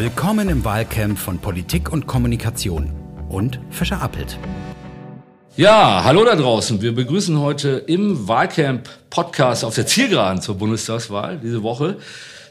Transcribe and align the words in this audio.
Willkommen 0.00 0.48
im 0.48 0.64
Wahlcamp 0.64 1.18
von 1.18 1.40
Politik 1.40 1.92
und 1.92 2.06
Kommunikation 2.06 2.90
und 3.28 3.60
Fischer 3.68 4.00
Appelt. 4.00 4.38
Ja, 5.58 6.04
hallo 6.04 6.24
da 6.24 6.36
draußen. 6.36 6.80
Wir 6.80 6.94
begrüßen 6.94 7.38
heute 7.38 7.84
im 7.86 8.26
Wahlcamp 8.26 8.88
Podcast 9.10 9.62
auf 9.62 9.74
der 9.74 9.86
Zielgeraden 9.86 10.40
zur 10.40 10.56
Bundestagswahl 10.56 11.36
diese 11.36 11.62
Woche 11.62 11.98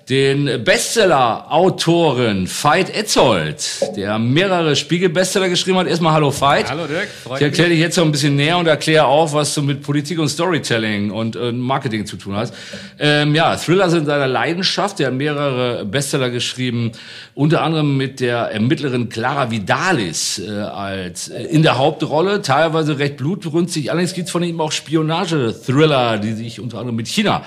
den 0.09 0.63
Bestseller-Autoren 0.63 2.47
Veit 2.47 2.95
Etzold, 2.95 3.79
der 3.95 4.17
mehrere 4.17 4.75
Spiegel-Bestseller 4.75 5.49
geschrieben 5.49 5.77
hat. 5.77 5.85
Erstmal 5.85 6.13
hallo 6.13 6.31
Veit. 6.31 6.71
Hallo 6.71 6.87
Dirk. 6.87 7.09
Ich 7.35 7.41
erkläre 7.41 7.69
dich 7.69 7.79
jetzt 7.79 7.95
noch 7.95 8.05
ein 8.05 8.11
bisschen 8.11 8.35
näher 8.35 8.57
und 8.57 8.65
erkläre 8.65 9.05
auch, 9.05 9.33
was 9.33 9.53
du 9.53 9.61
mit 9.61 9.83
Politik 9.83 10.17
und 10.17 10.27
Storytelling 10.27 11.11
und 11.11 11.35
äh, 11.35 11.51
Marketing 11.51 12.07
zu 12.07 12.17
tun 12.17 12.35
hast. 12.35 12.55
Ähm, 12.97 13.35
ja, 13.35 13.55
Thriller 13.55 13.91
sind 13.91 14.07
seine 14.07 14.25
Leidenschaft. 14.25 14.99
Er 14.99 15.07
hat 15.07 15.13
mehrere 15.13 15.85
Bestseller 15.85 16.31
geschrieben, 16.31 16.91
unter 17.35 17.61
anderem 17.61 17.95
mit 17.95 18.19
der 18.19 18.51
Ermittlerin 18.51 19.09
Clara 19.09 19.51
Vidalis 19.51 20.39
äh, 20.39 20.49
als 20.49 21.29
äh, 21.29 21.43
in 21.43 21.61
der 21.61 21.77
Hauptrolle, 21.77 22.41
teilweise 22.41 22.97
recht 22.97 23.17
blutbrünstig. 23.17 23.91
Allerdings 23.91 24.15
gibt 24.15 24.25
es 24.25 24.31
von 24.31 24.41
ihm 24.41 24.59
auch 24.59 24.71
Spionage-Thriller, 24.71 26.17
die 26.17 26.33
sich 26.33 26.59
unter 26.59 26.79
anderem 26.79 26.95
mit 26.95 27.07
China 27.07 27.43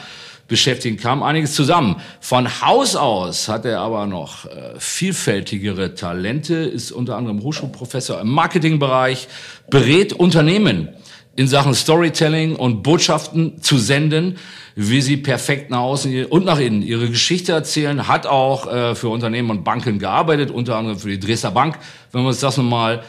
beschäftigen, 0.49 0.97
kam 0.97 1.23
einiges 1.23 1.55
zusammen. 1.55 1.97
Von 2.21 2.61
Haus 2.61 2.97
aus 2.97 3.49
hat 3.49 3.65
er 3.65 3.81
aber 3.81 4.07
noch 4.07 4.47
äh, 4.47 4.75
vielfältigere 4.79 5.95
Talente, 5.95 6.55
ist 6.55 6.93
unter 6.93 7.17
anderem 7.17 7.43
Hochschulprofessor 7.43 8.21
im 8.21 8.29
Marketingbereich, 8.29 9.29
berät 9.71 10.13
Unternehmen 10.13 10.89
in 11.35 11.49
Sachen 11.49 11.75
Storytelling 11.75 12.57
und 12.57 12.83
Botschaften 12.83 13.63
zu 13.63 13.79
senden, 13.79 14.37
wie 14.75 15.01
sie 15.01 15.17
perfekt 15.17 15.71
nach 15.71 15.81
außen 15.81 16.27
und 16.27 16.45
nach 16.45 16.59
innen 16.59 16.83
ihre 16.83 17.09
Geschichte 17.09 17.53
erzählen, 17.53 18.09
hat 18.09 18.27
auch 18.27 18.71
äh, 18.71 18.95
für 18.95 19.09
Unternehmen 19.09 19.51
und 19.51 19.65
Banken 19.65 19.99
gearbeitet, 19.99 20.51
unter 20.51 20.77
anderem 20.77 20.99
für 20.99 21.09
die 21.09 21.21
Dresdner 21.21 21.51
Bank, 21.51 21.79
wenn 22.11 22.23
wir 22.23 22.29
uns 22.29 22.41
das 22.41 22.57
nochmal 22.57 23.03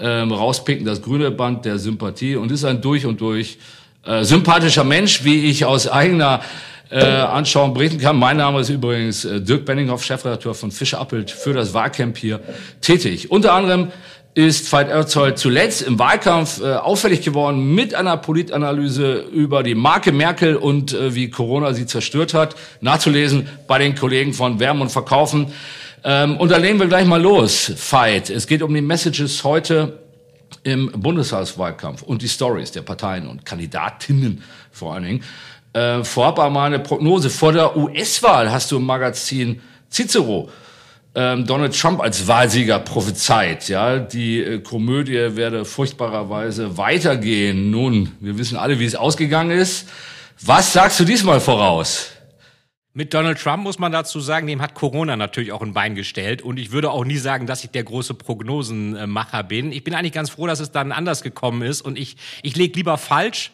ähm, 0.00 0.32
rauspicken, 0.32 0.84
das 0.84 1.02
grüne 1.02 1.30
Band 1.30 1.64
der 1.64 1.78
Sympathie 1.78 2.36
und 2.36 2.50
ist 2.50 2.64
ein 2.64 2.80
durch 2.80 3.06
und 3.06 3.20
durch 3.20 3.58
äh, 4.04 4.24
sympathischer 4.24 4.84
Mensch, 4.84 5.24
wie 5.24 5.44
ich 5.44 5.64
aus 5.64 5.88
eigener 5.88 6.40
äh, 6.90 7.04
anschauen, 7.04 7.74
berichten 7.74 7.98
kann. 7.98 8.16
Mein 8.16 8.36
Name 8.36 8.60
ist 8.60 8.68
übrigens 8.68 9.24
äh, 9.24 9.40
Dirk 9.40 9.64
Benninghoff, 9.64 10.04
Chefredakteur 10.04 10.54
von 10.54 10.70
Fischer 10.70 11.00
Appelt 11.00 11.30
für 11.30 11.52
das 11.52 11.74
Wahlcamp 11.74 12.16
hier 12.16 12.40
tätig. 12.80 13.30
Unter 13.30 13.52
anderem 13.52 13.88
ist 14.34 14.70
Veit 14.72 14.88
Erzold 14.88 15.38
zuletzt 15.38 15.82
im 15.82 15.98
Wahlkampf 15.98 16.60
äh, 16.60 16.74
auffällig 16.74 17.22
geworden 17.22 17.74
mit 17.74 17.94
einer 17.94 18.16
Politanalyse 18.16 19.16
über 19.32 19.62
die 19.62 19.74
Marke 19.74 20.12
Merkel 20.12 20.56
und 20.56 20.92
äh, 20.92 21.14
wie 21.14 21.28
Corona 21.28 21.72
sie 21.72 21.86
zerstört 21.86 22.34
hat. 22.34 22.54
Nachzulesen 22.80 23.48
bei 23.66 23.78
den 23.78 23.94
Kollegen 23.94 24.32
von 24.32 24.60
Wärme 24.60 24.82
und 24.82 24.90
Verkaufen. 24.90 25.52
Ähm, 26.04 26.36
und 26.36 26.50
dann 26.52 26.62
legen 26.62 26.78
wir 26.78 26.86
gleich 26.86 27.06
mal 27.06 27.20
los, 27.20 27.72
Veit. 27.90 28.30
Es 28.30 28.46
geht 28.46 28.62
um 28.62 28.72
die 28.72 28.80
Messages 28.80 29.42
heute 29.42 29.98
im 30.62 30.92
Bundestagswahlkampf 30.92 32.02
und 32.02 32.22
die 32.22 32.28
Stories 32.28 32.70
der 32.70 32.82
Parteien 32.82 33.26
und 33.26 33.44
Kandidatinnen 33.44 34.42
vor 34.70 34.94
allen 34.94 35.04
Dingen. 35.04 35.24
Äh, 35.72 36.02
vorab 36.04 36.38
einmal 36.38 36.66
eine 36.66 36.78
Prognose. 36.78 37.30
Vor 37.30 37.52
der 37.52 37.76
US-Wahl 37.76 38.50
hast 38.50 38.70
du 38.70 38.76
im 38.76 38.84
Magazin 38.84 39.60
Cicero 39.90 40.48
ähm, 41.14 41.46
Donald 41.46 41.78
Trump 41.78 42.00
als 42.00 42.28
Wahlsieger 42.28 42.78
prophezeit. 42.78 43.68
Ja, 43.68 43.98
die 43.98 44.40
äh, 44.40 44.60
Komödie 44.60 45.36
werde 45.36 45.64
furchtbarerweise 45.64 46.78
weitergehen. 46.78 47.70
Nun, 47.70 48.12
wir 48.20 48.38
wissen 48.38 48.56
alle, 48.56 48.78
wie 48.78 48.84
es 48.84 48.94
ausgegangen 48.94 49.50
ist. 49.50 49.88
Was 50.40 50.72
sagst 50.72 51.00
du 51.00 51.04
diesmal 51.04 51.40
voraus? 51.40 52.12
Mit 52.94 53.14
Donald 53.14 53.38
Trump 53.38 53.64
muss 53.64 53.78
man 53.78 53.92
dazu 53.92 54.20
sagen, 54.20 54.46
dem 54.46 54.62
hat 54.62 54.74
Corona 54.74 55.16
natürlich 55.16 55.52
auch 55.52 55.62
ein 55.62 55.72
Bein 55.72 55.94
gestellt. 55.94 56.42
Und 56.42 56.58
ich 56.58 56.72
würde 56.72 56.90
auch 56.90 57.04
nie 57.04 57.16
sagen, 57.16 57.46
dass 57.46 57.64
ich 57.64 57.70
der 57.70 57.84
große 57.84 58.14
Prognosenmacher 58.14 59.42
bin. 59.42 59.72
Ich 59.72 59.84
bin 59.84 59.94
eigentlich 59.94 60.12
ganz 60.12 60.30
froh, 60.30 60.46
dass 60.46 60.60
es 60.60 60.72
dann 60.72 60.92
anders 60.92 61.22
gekommen 61.22 61.62
ist. 61.62 61.80
Und 61.80 61.98
ich, 61.98 62.16
ich 62.42 62.56
lege 62.56 62.74
lieber 62.76 62.96
falsch, 62.96 63.50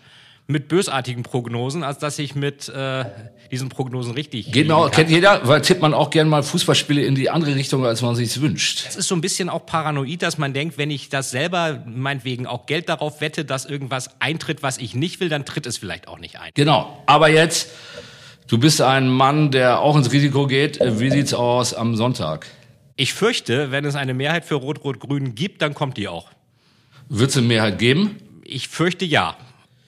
mit 0.47 0.69
bösartigen 0.69 1.23
Prognosen, 1.23 1.83
als 1.83 1.99
dass 1.99 2.19
ich 2.19 2.35
mit 2.35 2.69
äh, 2.69 3.05
diesen 3.51 3.71
Prognosen 3.71 4.13
richtig. 4.13 4.71
Auch, 4.71 4.91
kennt 4.91 5.09
jeder, 5.09 5.47
weil 5.49 5.63
tippt 5.63 5.81
man 5.81 5.95
auch 5.95 6.11
gerne 6.11 6.29
mal 6.29 6.43
Fußballspiele 6.43 7.03
in 7.03 7.15
die 7.15 7.31
andere 7.31 7.55
Richtung, 7.55 7.87
als 7.87 8.03
man 8.03 8.15
sich 8.15 8.41
wünscht. 8.41 8.85
Es 8.87 8.97
ist 8.97 9.09
so 9.09 9.15
ein 9.15 9.23
bisschen 9.23 9.49
auch 9.49 9.65
paranoid, 9.65 10.23
dass 10.23 10.37
man 10.37 10.53
denkt, 10.53 10.77
wenn 10.77 10.91
ich 10.91 11.09
das 11.09 11.31
selber 11.31 11.83
meinetwegen 11.87 12.47
auch 12.47 12.67
Geld 12.67 12.91
darauf 12.91 13.23
wette, 13.23 13.45
dass 13.47 13.65
irgendwas 13.65 14.21
eintritt, 14.21 14.63
was 14.63 14.77
ich 14.77 14.95
nicht 14.95 15.21
will, 15.21 15.31
dann 15.31 15.47
tritt 15.47 15.67
es 15.67 15.79
vielleicht 15.79 16.09
auch 16.09 16.19
nicht 16.19 16.39
ein. 16.39 16.51
Genau. 16.55 17.03
Aber 17.07 17.31
jetzt, 17.31 17.71
du 18.47 18.59
bist 18.59 18.83
ein 18.83 19.09
Mann, 19.09 19.51
der 19.51 19.81
auch 19.81 19.97
ins 19.97 20.13
Risiko 20.13 20.47
geht. 20.47 20.79
Wie 20.81 21.11
sieht's 21.11 21.33
aus 21.33 21.73
am 21.73 21.97
Sonntag? 21.97 22.47
Ich 22.97 23.15
fürchte, 23.15 23.71
wenn 23.71 23.87
es 23.87 23.97
eine 23.97 24.13
Mehrheit 24.13 24.45
für 24.45 24.57
Rot-Rot-Grün 24.57 25.35
gibt, 25.35 25.63
dann 25.63 25.75
kommt 25.75 25.97
die 25.97 26.07
auch. 26.07 26.29
Wird 27.09 27.31
es 27.31 27.37
eine 27.37 27.47
Mehrheit 27.47 27.79
geben? 27.79 28.19
Ich 28.45 28.69
fürchte 28.69 29.05
ja. 29.05 29.37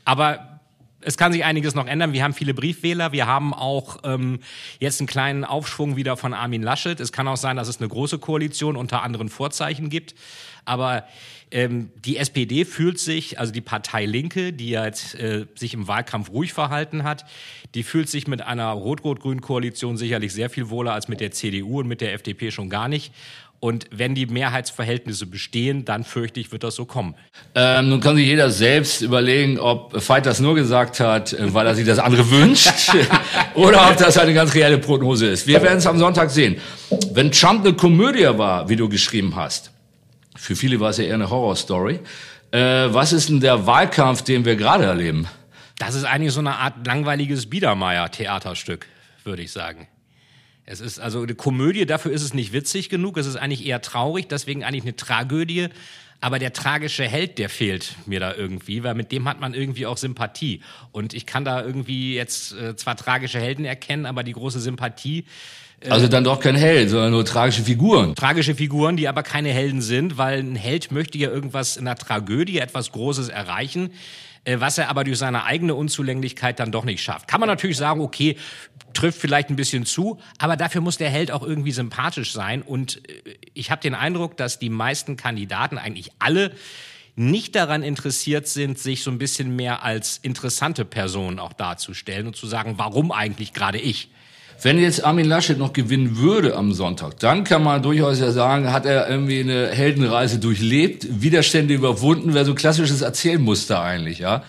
Aber 0.07 0.61
es 1.03 1.19
kann 1.19 1.33
sich 1.33 1.45
einiges 1.45 1.75
noch 1.75 1.87
ändern. 1.87 2.13
Wir 2.13 2.25
haben 2.25 2.33
viele 2.33 2.55
Briefwähler. 2.55 3.13
Wir 3.13 3.27
haben 3.27 3.53
auch 3.53 3.99
ähm, 4.05 4.41
jetzt 4.81 5.01
einen 5.01 5.07
kleinen 5.07 5.45
Aufschwung 5.45 5.97
wieder 5.97 6.17
von 6.17 6.33
Armin 6.33 6.63
Laschet. 6.63 6.99
Es 6.99 7.13
kann 7.13 7.29
auch 7.29 7.37
sein, 7.37 7.57
dass 7.57 7.69
es 7.69 7.79
eine 7.79 7.89
große 7.89 8.19
Koalition 8.19 8.77
unter 8.77 9.03
anderen 9.03 9.29
Vorzeichen 9.29 9.91
gibt. 9.91 10.15
Aber 10.65 11.05
ähm, 11.53 11.91
die 12.05 12.17
SPD 12.17 12.65
fühlt 12.65 12.99
sich, 12.99 13.39
also 13.39 13.53
die 13.53 13.61
Partei 13.61 14.05
Linke, 14.05 14.53
die 14.53 14.71
jetzt 14.71 15.15
äh, 15.15 15.47
sich 15.55 15.75
im 15.75 15.87
Wahlkampf 15.87 16.31
ruhig 16.31 16.53
verhalten 16.53 17.05
hat, 17.05 17.25
die 17.75 17.85
fühlt 17.85 18.09
sich 18.09 18.27
mit 18.27 18.43
einer 18.43 18.71
rot-rot-grünen 18.71 19.41
Koalition 19.41 19.97
sicherlich 19.97 20.33
sehr 20.33 20.51
viel 20.51 20.71
wohler 20.71 20.93
als 20.93 21.07
mit 21.07 21.21
der 21.21 21.31
CDU 21.31 21.81
und 21.81 21.89
mit 21.89 22.01
der 22.01 22.15
FDP 22.15 22.51
schon 22.51 22.69
gar 22.69 22.89
nicht. 22.89 23.13
Und 23.59 23.87
wenn 23.91 24.15
die 24.15 24.27
Mehrheitsverhältnisse 24.27 25.27
bestehen, 25.27 25.85
dann 25.85 26.05
fürchte 26.05 26.41
ich, 26.41 26.53
wird 26.53 26.63
das 26.63 26.75
so 26.75 26.85
kommen. 26.85 27.15
Ähm, 27.55 27.89
nun 27.89 28.01
kann 28.01 28.17
sich 28.17 28.27
jeder 28.27 28.51
selbst 28.51 29.01
überlegen, 29.01 29.59
ob 29.59 29.95
Veit 30.09 30.27
das 30.27 30.41
nur 30.41 30.55
gesagt 30.55 31.01
hat, 31.01 31.33
äh, 31.33 31.53
weil 31.55 31.67
er 31.67 31.75
sich 31.75 31.87
das 31.87 31.99
andere 31.99 32.31
wünscht, 32.31 32.95
oder 33.55 33.89
ob 33.91 33.97
das 33.97 34.19
eine 34.19 34.35
ganz 34.35 34.55
reelle 34.55 34.79
Prognose 34.79 35.27
ist. 35.27 35.47
Wir 35.47 35.63
werden 35.63 35.79
es 35.79 35.87
am 35.87 35.99
Sonntag 35.99 36.31
sehen. 36.31 36.57
Wenn 37.13 37.33
Trump 37.33 37.65
eine 37.65 37.75
Komödie 37.75 38.29
war, 38.39 38.69
wie 38.69 38.77
du 38.77 38.89
geschrieben 38.89 39.35
hast, 39.37 39.71
für 40.37 40.55
viele 40.55 40.79
war 40.79 40.91
es 40.91 40.99
ja 40.99 41.05
eher 41.05 41.15
eine 41.15 41.31
Horrorstory, 41.31 42.01
äh, 42.51 42.59
was 42.59 43.13
ist 43.13 43.31
denn 43.31 43.41
der 43.41 43.67
Wahlkampf, 43.67 44.23
den 44.23 44.45
wir 44.45 44.57
gerade 44.57 44.85
erleben? 44.85 45.27
Das 45.79 45.95
ist 45.95 46.05
eigentlich 46.05 46.33
so 46.33 46.41
eine 46.41 46.57
Art 46.57 46.87
langweiliges 46.87 47.49
Biedermeier-Theaterstück, 47.49 48.87
würde 49.25 49.43
ich 49.43 49.53
sagen. 49.53 49.89
Es 50.69 50.81
ist 50.81 50.99
also 50.99 51.23
eine 51.23 51.37
Komödie, 51.37 51.87
dafür 51.87 52.11
ist 52.11 52.23
es 52.23 52.35
nicht 52.35 52.53
witzig 52.53 52.89
genug, 52.89 53.17
es 53.17 53.27
ist 53.27 53.37
eigentlich 53.37 53.65
eher 53.65 53.81
traurig, 53.81 54.27
deswegen 54.29 54.65
eigentlich 54.65 54.83
eine 54.83 54.97
Tragödie. 54.97 55.69
Aber 56.21 56.39
der 56.39 56.53
tragische 56.53 57.05
Held, 57.05 57.39
der 57.39 57.49
fehlt 57.49 57.95
mir 58.07 58.19
da 58.19 58.35
irgendwie, 58.35 58.83
weil 58.83 58.95
mit 58.95 59.13
dem 59.13 59.29
hat 59.29 59.39
man 59.39 59.55
irgendwie 59.55 59.87
auch 59.87 59.97
Sympathie. 59.97 60.63
Und 60.91 61.15
ich 61.15 61.25
kann 61.25 61.45
da 61.45 61.63
irgendwie 61.63 62.15
jetzt 62.15 62.53
äh, 62.55 62.75
zwar 62.75 62.97
tragische 62.97 63.39
Helden 63.39 63.65
erkennen, 63.65 64.07
aber 64.07 64.25
die 64.25 64.33
große 64.33 64.59
Sympathie. 64.59 65.27
Äh, 65.81 65.91
also 65.91 66.09
dann 66.09 66.25
doch 66.25 66.41
kein 66.41 66.57
Held, 66.57 66.91
sondern 66.91 67.13
nur 67.13 67.25
tragische 67.25 67.63
Figuren. 67.63 68.15
Tragische 68.15 68.55
Figuren, 68.55 68.97
die 68.97 69.09
aber 69.09 69.23
keine 69.23 69.51
Helden 69.51 69.83
sind, 69.83 70.17
weil 70.17 70.41
ein 70.41 70.57
Held 70.57 70.91
möchte 70.91 71.19
ja 71.19 71.31
irgendwas 71.31 71.77
in 71.77 71.87
einer 71.87 71.97
Tragödie, 71.97 72.59
etwas 72.59 72.91
Großes 72.93 73.29
erreichen 73.29 73.91
was 74.47 74.79
er 74.79 74.89
aber 74.89 75.05
durch 75.05 75.19
seine 75.19 75.45
eigene 75.45 75.75
Unzulänglichkeit 75.75 76.61
dann 76.61 76.73
doch 76.73 76.85
nicht 76.85 77.03
schafft. 77.03 77.29
Kann 77.29 77.41
man 77.41 77.49
natürlich 77.49 77.77
sagen, 77.77 78.01
okay, 78.01 78.37
trifft 78.95 79.21
vielleicht 79.21 79.51
ein 79.51 79.57
bisschen 79.57 79.85
zu, 79.85 80.19
aber 80.39 80.57
dafür 80.57 80.81
muss 80.81 80.97
der 80.97 81.11
Held 81.11 81.31
auch 81.31 81.43
irgendwie 81.43 81.73
sympathisch 81.73 82.33
sein. 82.33 82.63
Und 82.63 83.03
äh, 83.09 83.37
ich 83.55 83.71
habe 83.71 83.83
den 83.83 83.95
Eindruck, 83.95 84.37
dass 84.37 84.59
die 84.59 84.71
meisten 84.71 85.17
Kandidaten, 85.17 85.79
eigentlich 85.79 86.11
alle, 86.19 86.53
nicht 87.17 87.57
daran 87.57 87.83
interessiert 87.83 88.47
sind, 88.47 88.79
sich 88.79 89.03
so 89.03 89.11
ein 89.11 89.19
bisschen 89.19 89.57
mehr 89.57 89.83
als 89.83 90.19
interessante 90.19 90.85
Person 90.85 91.39
auch 91.39 91.55
darzustellen 91.55 92.27
und 92.27 92.37
zu 92.37 92.47
sagen, 92.47 92.75
warum 92.77 93.11
eigentlich 93.11 93.55
gerade 93.55 93.79
ich? 93.79 94.11
Wenn 94.63 94.79
jetzt 94.79 95.05
Armin 95.05 95.27
Laschet 95.27 95.59
noch 95.59 95.73
gewinnen 95.73 96.17
würde 96.19 96.57
am 96.57 96.73
Sonntag, 96.73 97.19
dann 97.21 97.45
kann 97.45 97.63
man 97.63 97.83
durchaus 97.83 98.21
ja 98.21 98.33
sagen, 98.33 98.73
hat 98.73 98.87
er 98.87 99.09
irgendwie 99.09 99.41
eine 99.41 99.69
Heldenreise 99.69 100.39
durchlebt, 100.39 101.07
Widerstände 101.23 101.75
überwunden, 101.75 102.33
wäre 102.33 102.45
so 102.45 102.53
ein 102.53 102.57
klassisches 102.57 103.03
Erzählmuster 103.03 103.83
eigentlich, 103.83 104.19
ja. 104.19 104.45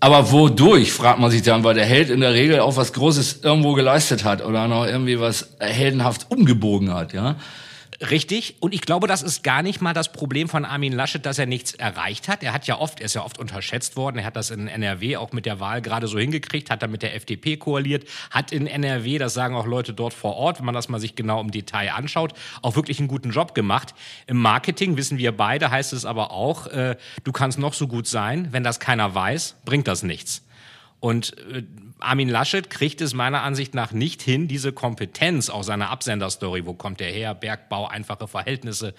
Aber 0.00 0.32
wodurch, 0.32 0.92
fragt 0.92 1.20
man 1.20 1.30
sich 1.30 1.42
dann, 1.42 1.62
weil 1.62 1.74
der 1.74 1.86
Held 1.86 2.10
in 2.10 2.20
der 2.20 2.34
Regel 2.34 2.58
auch 2.58 2.76
was 2.76 2.92
Großes 2.92 3.40
irgendwo 3.44 3.74
geleistet 3.74 4.24
hat 4.24 4.44
oder 4.44 4.66
noch 4.66 4.84
irgendwie 4.84 5.20
was 5.20 5.50
heldenhaft 5.60 6.26
umgebogen 6.28 6.92
hat, 6.92 7.12
ja. 7.12 7.36
Richtig. 8.10 8.56
Und 8.58 8.74
ich 8.74 8.80
glaube, 8.80 9.06
das 9.06 9.22
ist 9.22 9.44
gar 9.44 9.62
nicht 9.62 9.80
mal 9.80 9.94
das 9.94 10.10
Problem 10.10 10.48
von 10.48 10.64
Armin 10.64 10.92
Laschet, 10.92 11.24
dass 11.24 11.38
er 11.38 11.46
nichts 11.46 11.74
erreicht 11.74 12.26
hat. 12.26 12.42
Er 12.42 12.52
hat 12.52 12.66
ja 12.66 12.78
oft, 12.78 12.98
er 12.98 13.06
ist 13.06 13.14
ja 13.14 13.24
oft 13.24 13.38
unterschätzt 13.38 13.96
worden. 13.96 14.18
Er 14.18 14.24
hat 14.24 14.34
das 14.34 14.50
in 14.50 14.66
NRW 14.66 15.16
auch 15.16 15.30
mit 15.30 15.46
der 15.46 15.60
Wahl 15.60 15.80
gerade 15.82 16.08
so 16.08 16.18
hingekriegt, 16.18 16.68
hat 16.68 16.82
dann 16.82 16.90
mit 16.90 17.02
der 17.02 17.14
FDP 17.14 17.56
koaliert, 17.56 18.08
hat 18.30 18.50
in 18.50 18.66
NRW, 18.66 19.18
das 19.18 19.34
sagen 19.34 19.54
auch 19.54 19.66
Leute 19.66 19.94
dort 19.94 20.14
vor 20.14 20.34
Ort, 20.34 20.58
wenn 20.58 20.66
man 20.66 20.74
das 20.74 20.88
mal 20.88 20.98
sich 20.98 21.14
genau 21.14 21.40
im 21.40 21.52
Detail 21.52 21.92
anschaut, 21.92 22.32
auch 22.60 22.74
wirklich 22.74 22.98
einen 22.98 23.08
guten 23.08 23.30
Job 23.30 23.54
gemacht. 23.54 23.94
Im 24.26 24.38
Marketing 24.38 24.96
wissen 24.96 25.18
wir 25.18 25.36
beide, 25.36 25.70
heißt 25.70 25.92
es 25.92 26.04
aber 26.04 26.32
auch, 26.32 26.66
äh, 26.66 26.96
du 27.22 27.30
kannst 27.30 27.60
noch 27.60 27.74
so 27.74 27.86
gut 27.86 28.08
sein, 28.08 28.48
wenn 28.50 28.64
das 28.64 28.80
keiner 28.80 29.14
weiß, 29.14 29.56
bringt 29.64 29.86
das 29.86 30.02
nichts. 30.02 30.42
Und 30.98 31.36
äh, 31.38 31.62
Armin 32.02 32.28
Laschet 32.28 32.68
kriegt 32.70 33.00
es 33.00 33.14
meiner 33.14 33.42
Ansicht 33.42 33.74
nach 33.74 33.92
nicht 33.92 34.22
hin, 34.22 34.48
diese 34.48 34.72
Kompetenz 34.72 35.50
aus 35.50 35.66
seiner 35.66 35.90
Absenderstory, 35.90 36.66
wo 36.66 36.74
kommt 36.74 37.00
der 37.00 37.10
her, 37.10 37.34
Bergbau, 37.34 37.86
einfache 37.86 38.28
Verhältnisse, 38.28 38.94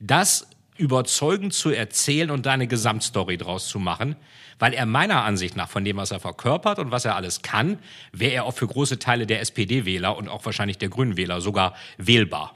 das 0.00 0.46
überzeugend 0.76 1.52
zu 1.52 1.70
erzählen 1.70 2.30
und 2.30 2.46
da 2.46 2.52
eine 2.52 2.66
Gesamtstory 2.66 3.36
draus 3.36 3.68
zu 3.68 3.78
machen, 3.78 4.16
weil 4.58 4.74
er 4.74 4.86
meiner 4.86 5.24
Ansicht 5.24 5.56
nach 5.56 5.68
von 5.68 5.84
dem, 5.84 5.96
was 5.96 6.10
er 6.10 6.20
verkörpert 6.20 6.78
und 6.78 6.90
was 6.90 7.04
er 7.04 7.16
alles 7.16 7.42
kann, 7.42 7.78
wäre 8.12 8.32
er 8.32 8.44
auch 8.44 8.54
für 8.54 8.66
große 8.66 8.98
Teile 8.98 9.26
der 9.26 9.40
SPD-Wähler 9.40 10.16
und 10.16 10.28
auch 10.28 10.44
wahrscheinlich 10.44 10.78
der 10.78 10.88
Grünen-Wähler 10.88 11.40
sogar 11.40 11.74
wählbar. 11.98 12.54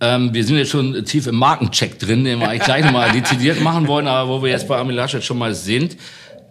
Ähm, 0.00 0.32
wir 0.32 0.44
sind 0.44 0.56
jetzt 0.56 0.70
schon 0.70 1.04
tief 1.04 1.26
im 1.26 1.36
Markencheck 1.36 1.98
drin, 1.98 2.24
den 2.24 2.40
wir 2.40 2.48
eigentlich 2.48 2.64
gleich 2.64 2.84
nochmal 2.84 3.12
dezidiert 3.12 3.60
machen 3.60 3.86
wollen, 3.86 4.06
aber 4.06 4.30
wo 4.30 4.42
wir 4.42 4.50
jetzt 4.50 4.66
bei 4.66 4.76
Armin 4.76 4.96
Laschet 4.96 5.22
schon 5.22 5.38
mal 5.38 5.54
sind. 5.54 5.98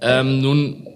Ähm, 0.02 0.42
nun 0.42 0.88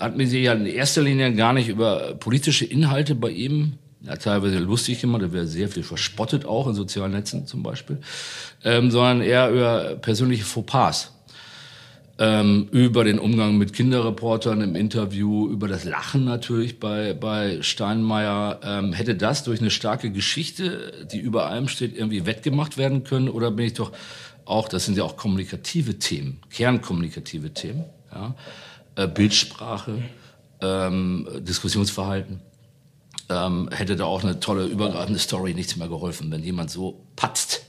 hat 0.00 0.16
mir 0.16 0.26
sie 0.26 0.42
ja 0.42 0.52
in 0.52 0.66
erster 0.66 1.02
Linie 1.02 1.32
gar 1.34 1.52
nicht 1.52 1.68
über 1.68 2.14
politische 2.14 2.64
Inhalte 2.64 3.14
bei 3.14 3.30
ihm 3.30 3.78
ja, 4.06 4.16
teilweise 4.16 4.58
lustig 4.58 5.00
gemacht, 5.00 5.22
da 5.22 5.32
wäre 5.32 5.46
sehr 5.46 5.68
viel 5.68 5.82
verspottet 5.82 6.44
auch 6.44 6.66
in 6.66 6.74
sozialen 6.74 7.12
Netzen 7.12 7.46
zum 7.46 7.62
Beispiel, 7.62 7.98
ähm, 8.62 8.90
sondern 8.90 9.22
eher 9.22 9.50
über 9.50 9.96
persönliche 9.96 10.44
Fauxpas. 10.44 11.10
Ähm, 12.16 12.68
über 12.70 13.02
den 13.02 13.18
Umgang 13.18 13.58
mit 13.58 13.72
Kinderreportern 13.72 14.60
im 14.60 14.76
Interview, 14.76 15.48
über 15.48 15.66
das 15.66 15.82
Lachen 15.82 16.24
natürlich 16.24 16.78
bei, 16.78 17.12
bei 17.12 17.60
Steinmeier. 17.60 18.60
Ähm, 18.62 18.92
hätte 18.92 19.16
das 19.16 19.42
durch 19.42 19.60
eine 19.60 19.72
starke 19.72 20.12
Geschichte, 20.12 21.08
die 21.12 21.18
über 21.18 21.46
allem 21.46 21.66
steht, 21.66 21.96
irgendwie 21.96 22.24
wettgemacht 22.24 22.78
werden 22.78 23.02
können? 23.02 23.28
Oder 23.28 23.50
bin 23.50 23.66
ich 23.66 23.72
doch 23.72 23.90
auch, 24.44 24.68
das 24.68 24.84
sind 24.84 24.96
ja 24.96 25.02
auch 25.02 25.16
kommunikative 25.16 25.98
Themen, 25.98 26.40
kernkommunikative 26.50 27.52
Themen, 27.52 27.82
ja? 28.12 28.36
Äh, 28.96 29.08
Bildsprache, 29.08 30.02
ähm, 30.60 31.28
Diskussionsverhalten 31.40 32.40
ähm, 33.28 33.68
hätte 33.72 33.96
da 33.96 34.04
auch 34.04 34.22
eine 34.22 34.40
tolle 34.40 34.66
übergreifende 34.66 35.18
Story 35.18 35.54
nichts 35.54 35.76
mehr 35.76 35.88
geholfen, 35.88 36.30
wenn 36.30 36.42
jemand 36.42 36.70
so 36.70 37.06
patzt. 37.16 37.66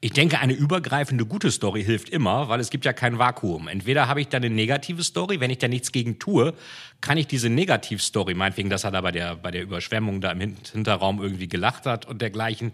Ich 0.00 0.12
denke, 0.12 0.40
eine 0.40 0.52
übergreifende 0.52 1.24
gute 1.24 1.50
Story 1.50 1.82
hilft 1.82 2.10
immer, 2.10 2.48
weil 2.48 2.60
es 2.60 2.70
gibt 2.70 2.84
ja 2.84 2.92
kein 2.92 3.18
Vakuum. 3.18 3.66
Entweder 3.66 4.08
habe 4.08 4.20
ich 4.20 4.28
da 4.28 4.36
eine 4.36 4.50
negative 4.50 5.02
Story, 5.02 5.40
wenn 5.40 5.50
ich 5.50 5.58
da 5.58 5.68
nichts 5.68 5.90
gegen 5.90 6.18
tue, 6.18 6.52
kann 7.00 7.18
ich 7.18 7.26
diese 7.26 7.48
Negativstory, 7.48 8.34
meinetwegen, 8.34 8.70
dass 8.70 8.84
er 8.84 8.90
da 8.90 9.00
bei 9.00 9.12
der, 9.12 9.36
bei 9.36 9.50
der 9.50 9.62
Überschwemmung 9.62 10.20
da 10.20 10.32
im 10.32 10.40
Hinterraum 10.40 11.22
irgendwie 11.22 11.48
gelacht 11.48 11.86
hat 11.86 12.06
und 12.06 12.20
dergleichen, 12.20 12.72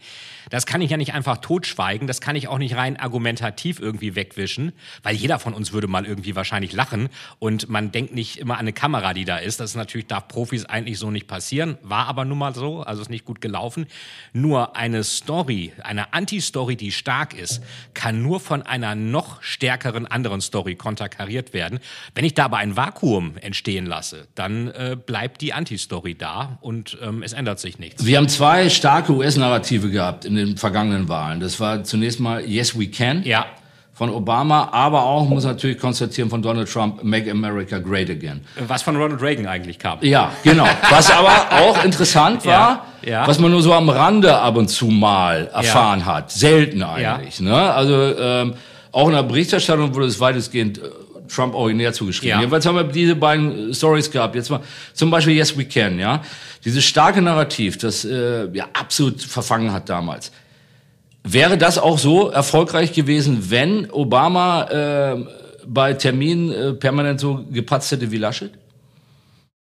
das 0.51 0.65
kann 0.65 0.81
ich 0.81 0.91
ja 0.91 0.97
nicht 0.97 1.13
einfach 1.13 1.39
totschweigen, 1.39 2.07
das 2.07 2.21
kann 2.21 2.37
ich 2.37 2.49
auch 2.49 2.59
nicht 2.59 2.77
rein 2.77 2.99
argumentativ 2.99 3.81
irgendwie 3.81 4.15
wegwischen, 4.15 4.73
weil 5.03 5.15
jeder 5.17 5.39
von 5.39 5.55
uns 5.55 5.73
würde 5.73 5.89
mal 5.89 6.07
irgendwie 6.07 6.35
wahrscheinlich 6.37 6.73
lachen 6.73 7.09
und 7.39 7.69
man 7.69 7.93
denkt 7.93 8.15
nicht 8.15 8.39
immer 8.39 8.55
an 8.55 8.61
eine 8.61 8.73
Kamera, 8.73 9.13
die 9.13 9.25
da 9.25 9.39
ist. 9.39 9.61
Das 9.61 9.71
ist 9.71 9.77
natürlich, 9.77 10.07
darf 10.07 10.29
Profis 10.29 10.65
eigentlich 10.65 10.99
so 10.99 11.11
nicht 11.11 11.27
passieren, 11.27 11.77
war 11.83 12.07
aber 12.07 12.25
nun 12.25 12.39
mal 12.39 12.55
so, 12.55 12.83
also 12.83 13.03
ist 13.03 13.11
nicht 13.11 13.25
gut 13.25 13.41
gelaufen. 13.41 13.87
Nur 14.33 14.77
eine 14.77 15.05
Story, 15.05 15.73
eine 15.83 16.13
Anti-Story, 16.13 16.77
die 16.77 16.93
stark 16.93 17.35
ist, 17.35 17.63
kann 17.95 18.23
nur 18.23 18.41
von 18.41 18.63
einer 18.63 18.95
noch 18.95 19.43
stärkeren 19.43 20.07
anderen 20.07 20.41
Story 20.41 20.77
konterkariert 20.77 21.53
werden. 21.53 21.81
Wenn 22.15 22.25
ich 22.25 22.35
da 22.35 22.47
aber 22.47 22.59
ein 22.59 22.77
Vakuum 22.77 23.37
entstehen 23.37 23.87
lasse, 23.87 24.12
lasse, 24.13 24.29
dann 24.35 24.69
äh, 24.69 24.97
bleibt 24.97 25.41
die 25.41 25.53
Anti-Story 25.53 26.15
da 26.15 26.59
und 26.61 26.97
ähm, 27.03 27.23
es 27.23 27.33
ändert 27.33 27.59
sich 27.59 27.79
nichts. 27.79 28.05
Wir 28.05 28.19
haben 28.19 28.29
zwei 28.29 28.69
starke 28.69 29.13
US-Narrative 29.13 29.91
gehabt 29.91 30.25
in 30.25 30.37
den 30.37 30.57
vergangenen 30.57 31.09
Wahlen. 31.09 31.41
Das 31.41 31.61
war 31.61 31.85
zunächst 31.85 32.21
mal 32.21 32.45
Yes 32.45 32.79
We 32.79 32.89
Can. 32.89 33.23
Ja 33.25 33.47
von 33.95 34.09
Obama, 34.09 34.71
aber 34.73 35.05
auch, 35.05 35.29
muss 35.29 35.45
natürlich 35.45 35.79
konstatieren, 35.79 36.31
von 36.31 36.41
Donald 36.41 36.69
Trump, 36.73 37.05
Make 37.05 37.31
America 37.31 37.79
Great 37.79 38.09
Again. 38.09 38.41
Was 38.67 38.81
von 38.83 38.97
Ronald 38.97 39.21
Reagan 39.21 39.47
eigentlich 39.47 39.79
kam. 39.79 39.99
Ja, 40.01 40.33
genau. 40.43 40.67
Was 40.89 41.11
aber 41.11 41.31
auch 41.61 41.85
interessant 41.85 42.45
war, 42.47 42.87
ja, 43.03 43.11
ja. 43.11 43.29
was 43.29 43.39
man 43.39 43.51
nur 43.51 43.61
so 43.61 43.75
am 43.75 43.91
Rande 43.91 44.35
ab 44.35 44.57
und 44.57 44.69
zu 44.69 44.87
mal 44.87 45.51
erfahren 45.53 46.01
ja. 46.01 46.07
hat. 46.07 46.33
Selten 46.33 46.83
eigentlich. 46.83 47.39
Ne? 47.41 47.55
Also 47.55 47.95
ähm, 48.19 48.55
auch 48.93 49.09
in 49.09 49.15
der 49.15 49.23
Berichterstattung 49.23 49.95
wurde 49.95 50.07
es 50.07 50.19
weitestgehend 50.19 50.79
äh, 50.79 50.83
Trump 51.35 51.55
originär 51.55 51.93
zugeschrieben. 51.93 52.31
Ja. 52.31 52.39
Jedenfalls 52.39 52.67
haben 52.67 52.77
wir 52.77 52.85
diese 52.85 53.17
beiden 53.17 53.71
äh, 53.71 53.75
Stories 53.75 54.11
gehabt. 54.11 54.35
Jetzt 54.35 54.51
mal 54.51 54.61
zum 54.93 55.11
Beispiel 55.11 55.35
Yes 55.35 55.57
We 55.57 55.65
Can, 55.65 55.99
ja. 55.99 56.23
Dieses 56.65 56.85
starke 56.85 57.23
Narrativ, 57.23 57.79
das 57.79 58.05
äh, 58.05 58.49
ja 58.53 58.67
absolut 58.73 59.21
verfangen 59.23 59.73
hat 59.73 59.89
damals. 59.89 60.33
Wäre 61.25 61.57
das 61.57 61.79
auch 61.79 61.99
so 61.99 62.31
erfolgreich 62.31 62.93
gewesen, 62.93 63.51
wenn 63.51 63.91
Obama 63.91 64.65
äh, 64.65 65.25
bei 65.67 65.95
Terminen 65.95 66.53
äh, 66.53 66.73
permanent 66.73 67.21
so 67.21 67.45
gepatzt 67.51 67.93
hätte 67.93 68.11
wie 68.11 68.17
Laschet? 68.17 68.51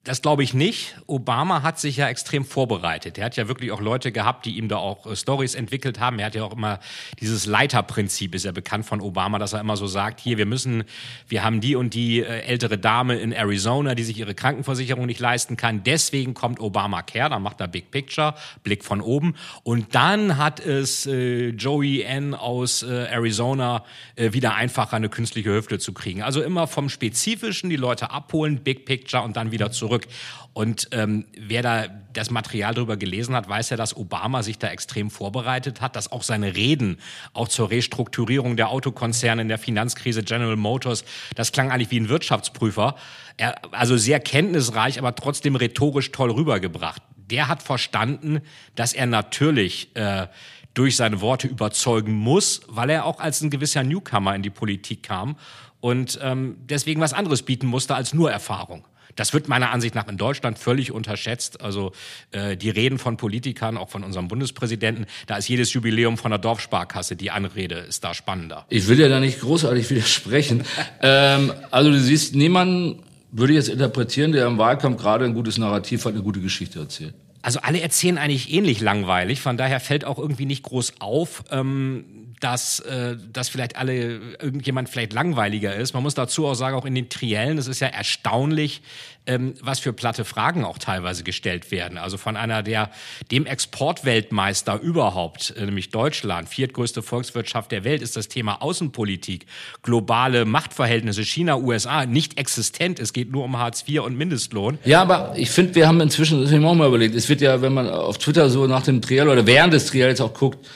Das 0.05 0.23
glaube 0.23 0.43
ich 0.43 0.55
nicht. 0.55 0.97
Obama 1.07 1.63
hat 1.63 1.79
sich 1.79 1.99
ja 1.99 2.09
extrem 2.09 2.47
vorbereitet. 2.47 3.19
Er 3.19 3.27
hat 3.27 3.37
ja 3.37 3.47
wirklich 3.47 3.73
auch 3.73 3.81
Leute 3.81 4.11
gehabt, 4.11 4.47
die 4.47 4.57
ihm 4.57 4.69
da 4.69 4.77
auch 4.77 5.05
äh, 5.05 5.15
Stories 5.15 5.55
entwickelt 5.55 6.01
haben. 6.01 6.19
Er 6.19 6.27
hat 6.27 6.35
ja 6.35 6.45
auch 6.45 6.55
immer 6.55 6.79
dieses 7.21 7.45
Leiterprinzip, 7.45 8.35
ist 8.35 8.47
ja 8.47 8.53
bekannt 8.53 8.87
von 8.87 9.03
Obama, 9.03 9.39
dass 9.39 9.53
er 9.53 9.61
immer 9.61 9.77
so 9.77 9.87
sagt, 9.87 10.21
hier, 10.21 10.39
wir 10.39 10.47
müssen, 10.47 10.85
wir 11.27 11.45
haben 11.45 11.61
die 11.61 11.75
und 11.77 11.93
die 11.93 12.21
äh, 12.21 12.41
ältere 12.43 12.79
Dame 12.79 13.17
in 13.17 13.33
Arizona, 13.33 13.95
die 13.95 14.03
sich 14.03 14.19
ihre 14.19 14.35
Krankenversicherung 14.35 15.05
nicht 15.05 15.21
leisten 15.21 15.59
kann. 15.59 15.83
Deswegen 15.83 16.33
kommt 16.33 16.59
Obamacare, 16.59 17.29
dann 17.29 17.43
macht 17.43 17.61
er 17.61 17.69
Big 17.69 17.91
Picture, 17.91 18.35
Blick 18.63 18.85
von 18.85 19.03
oben. 19.03 19.35
Und 19.63 19.95
dann 19.95 20.39
hat 20.39 20.59
es 20.59 21.05
äh, 21.05 21.49
Joey 21.49 22.01
N. 22.03 22.35
aus 22.35 22.83
äh, 22.83 23.09
Arizona 23.11 23.85
äh, 24.17 24.33
wieder 24.33 24.55
einfacher, 24.55 24.97
eine 24.97 25.11
künstliche 25.11 25.53
Hüfte 25.53 25.79
zu 25.79 25.93
kriegen. 25.93 26.23
Also 26.23 26.41
immer 26.41 26.67
vom 26.67 26.89
Spezifischen 26.89 27.69
die 27.69 27.77
Leute 27.77 28.11
abholen, 28.11 28.61
Big 28.61 28.87
Picture 28.87 29.23
und 29.23 29.37
dann 29.37 29.51
wieder 29.51 29.71
zurück 29.71 29.98
zurück. 29.99 30.15
Und 30.53 30.89
ähm, 30.91 31.27
wer 31.37 31.63
da 31.63 31.87
das 32.13 32.31
Material 32.31 32.75
darüber 32.75 32.97
gelesen 32.97 33.37
hat, 33.37 33.49
weiß 33.49 33.71
ja, 33.71 33.77
dass 33.77 33.97
Obama 33.97 34.43
sich 34.43 34.59
da 34.59 34.69
extrem 34.69 35.09
vorbereitet 35.09 35.81
hat, 35.81 35.95
dass 35.95 36.11
auch 36.11 36.25
seine 36.25 36.57
Reden, 36.57 36.99
auch 37.33 37.47
zur 37.47 37.71
Restrukturierung 37.71 38.57
der 38.57 38.71
Autokonzerne 38.71 39.43
in 39.43 39.49
der 39.49 39.59
Finanzkrise 39.59 40.25
General 40.25 40.57
Motors, 40.57 41.05
das 41.37 41.53
klang 41.53 41.71
eigentlich 41.71 41.93
wie 41.93 42.01
ein 42.01 42.09
Wirtschaftsprüfer. 42.09 42.97
Er, 43.37 43.55
also 43.73 43.97
sehr 43.97 44.19
kenntnisreich, 44.19 44.99
aber 44.99 45.15
trotzdem 45.15 45.55
rhetorisch 45.55 46.11
toll 46.11 46.33
rübergebracht. 46.33 47.03
Der 47.17 47.47
hat 47.47 47.63
verstanden, 47.63 48.41
dass 48.75 48.95
er 48.95 49.07
natürlich 49.07 49.95
äh, 49.95 50.27
durch 50.75 50.97
seine 50.97 51.21
Worte 51.21 51.47
überzeugen 51.47 52.15
muss, 52.15 52.63
weil 52.67 52.91
er 52.91 53.05
auch 53.05 53.21
als 53.21 53.43
ein 53.43 53.51
gewisser 53.51 53.85
Newcomer 53.85 54.35
in 54.35 54.43
die 54.43 54.51
Politik 54.51 55.05
kam 55.05 55.37
und 55.81 56.19
ähm, 56.21 56.57
deswegen 56.69 57.01
was 57.01 57.13
anderes 57.13 57.43
bieten 57.43 57.67
musste 57.67 57.95
als 57.95 58.13
nur 58.13 58.33
Erfahrung. 58.33 58.85
Das 59.19 59.35
wird 59.35 59.49
meiner 59.49 59.71
Ansicht 59.73 59.95
nach 59.97 60.07
in 60.07 60.17
Deutschland 60.17 60.59
völlig 60.59 60.93
unterschätzt. 60.93 61.61
Also 61.61 61.93
äh, 62.31 62.57
die 62.57 62.71
Reden 62.71 62.99
von 62.99 63.17
Politikern, 63.17 63.77
auch 63.77 63.89
von 63.89 64.05
unserem 64.05 64.29
Bundespräsidenten, 64.29 65.07
da 65.27 65.37
ist 65.37 65.49
jedes 65.49 65.73
Jubiläum 65.73 66.17
von 66.19 66.31
der 66.31 66.39
Dorfsparkasse, 66.39 67.17
die 67.17 67.33
Anrede 67.33 67.77
ist 67.77 68.05
da 68.05 68.15
spannender. 68.15 68.65
Ich 68.69 68.87
will 68.87 69.01
ja 69.01 69.09
da 69.09 69.19
nicht 69.19 69.41
großartig 69.41 69.91
widersprechen. 69.91 70.63
ähm, 71.03 71.53
also 71.71 71.91
du 71.91 72.01
siehst 72.01 72.37
niemanden, 72.37 73.03
würde 73.33 73.55
ich 73.55 73.57
jetzt 73.57 73.69
interpretieren, 73.69 74.31
der 74.31 74.47
im 74.47 74.57
Wahlkampf 74.57 75.01
gerade 75.01 75.25
ein 75.25 75.35
gutes 75.35 75.59
Narrativ 75.59 76.05
hat, 76.05 76.13
eine 76.13 76.23
gute 76.23 76.41
Geschichte 76.41 76.79
erzählt. 76.79 77.15
Also 77.43 77.61
alle 77.61 77.81
erzählen 77.81 78.19
eigentlich 78.19 78.53
ähnlich 78.53 78.81
langweilig, 78.81 79.41
von 79.41 79.57
daher 79.57 79.81
fällt 79.81 80.05
auch 80.05 80.19
irgendwie 80.19 80.47
nicht 80.47 80.63
groß 80.63 80.95
auf. 81.01 81.45
Ähm, 81.51 82.28
dass, 82.41 82.81
äh, 82.81 83.17
dass 83.33 83.49
vielleicht 83.49 83.77
alle 83.77 84.21
irgendjemand 84.41 84.89
vielleicht 84.89 85.13
langweiliger 85.13 85.75
ist. 85.75 85.95
Man 85.95 86.03
muss 86.03 86.15
dazu 86.15 86.47
auch 86.47 86.55
sagen, 86.55 86.77
auch 86.77 86.85
in 86.87 86.95
den 86.95 87.09
Triellen, 87.09 87.59
es 87.59 87.67
ist 87.67 87.81
ja 87.81 87.89
erstaunlich, 87.89 88.83
ähm, 89.29 89.55
was 89.61 89.79
für 89.79 89.93
platte 89.93 90.25
Fragen 90.25 90.65
auch 90.65 90.79
teilweise 90.79 91.23
gestellt 91.23 91.71
werden. 91.71 91.99
Also 91.99 92.17
von 92.17 92.37
einer 92.37 92.63
der 92.63 92.91
dem 93.31 93.45
Exportweltmeister 93.47 94.81
überhaupt, 94.81 95.55
äh, 95.57 95.65
nämlich 95.67 95.91
Deutschland, 95.91 96.49
viertgrößte 96.49 97.03
Volkswirtschaft 97.03 97.71
der 97.71 97.85
Welt, 97.85 98.03
ist 98.03 98.17
das 98.17 98.29
Thema 98.29 98.63
Außenpolitik, 98.63 99.47
globale 99.83 100.45
Machtverhältnisse, 100.45 101.25
China, 101.25 101.59
USA, 101.59 102.07
nicht 102.07 102.39
existent. 102.39 102.99
Es 102.99 103.13
geht 103.13 103.31
nur 103.31 103.45
um 103.45 103.59
Hartz 103.59 103.85
IV 103.87 104.03
und 104.03 104.17
Mindestlohn. 104.17 104.79
Ja, 104.85 105.03
aber 105.03 105.35
ich 105.37 105.51
finde, 105.51 105.75
wir 105.75 105.87
haben 105.87 106.01
inzwischen, 106.01 106.41
das 106.41 106.49
habe 106.49 106.57
ich 106.57 106.63
mir 106.63 106.69
auch 106.69 106.75
mal 106.75 106.89
überlegt, 106.89 107.15
es 107.15 107.29
wird 107.29 107.41
ja, 107.41 107.61
wenn 107.61 107.75
man 107.75 107.89
auf 107.89 108.19
Twitter 108.19 108.49
so 108.49 108.67
nach 108.67 108.83
dem 108.83 109.03
Triell 109.03 109.29
oder 109.29 109.47
während 109.47 109.75
des 109.75 109.87
Triels 109.87 110.21
auch 110.21 110.33
guckt, 110.33 110.67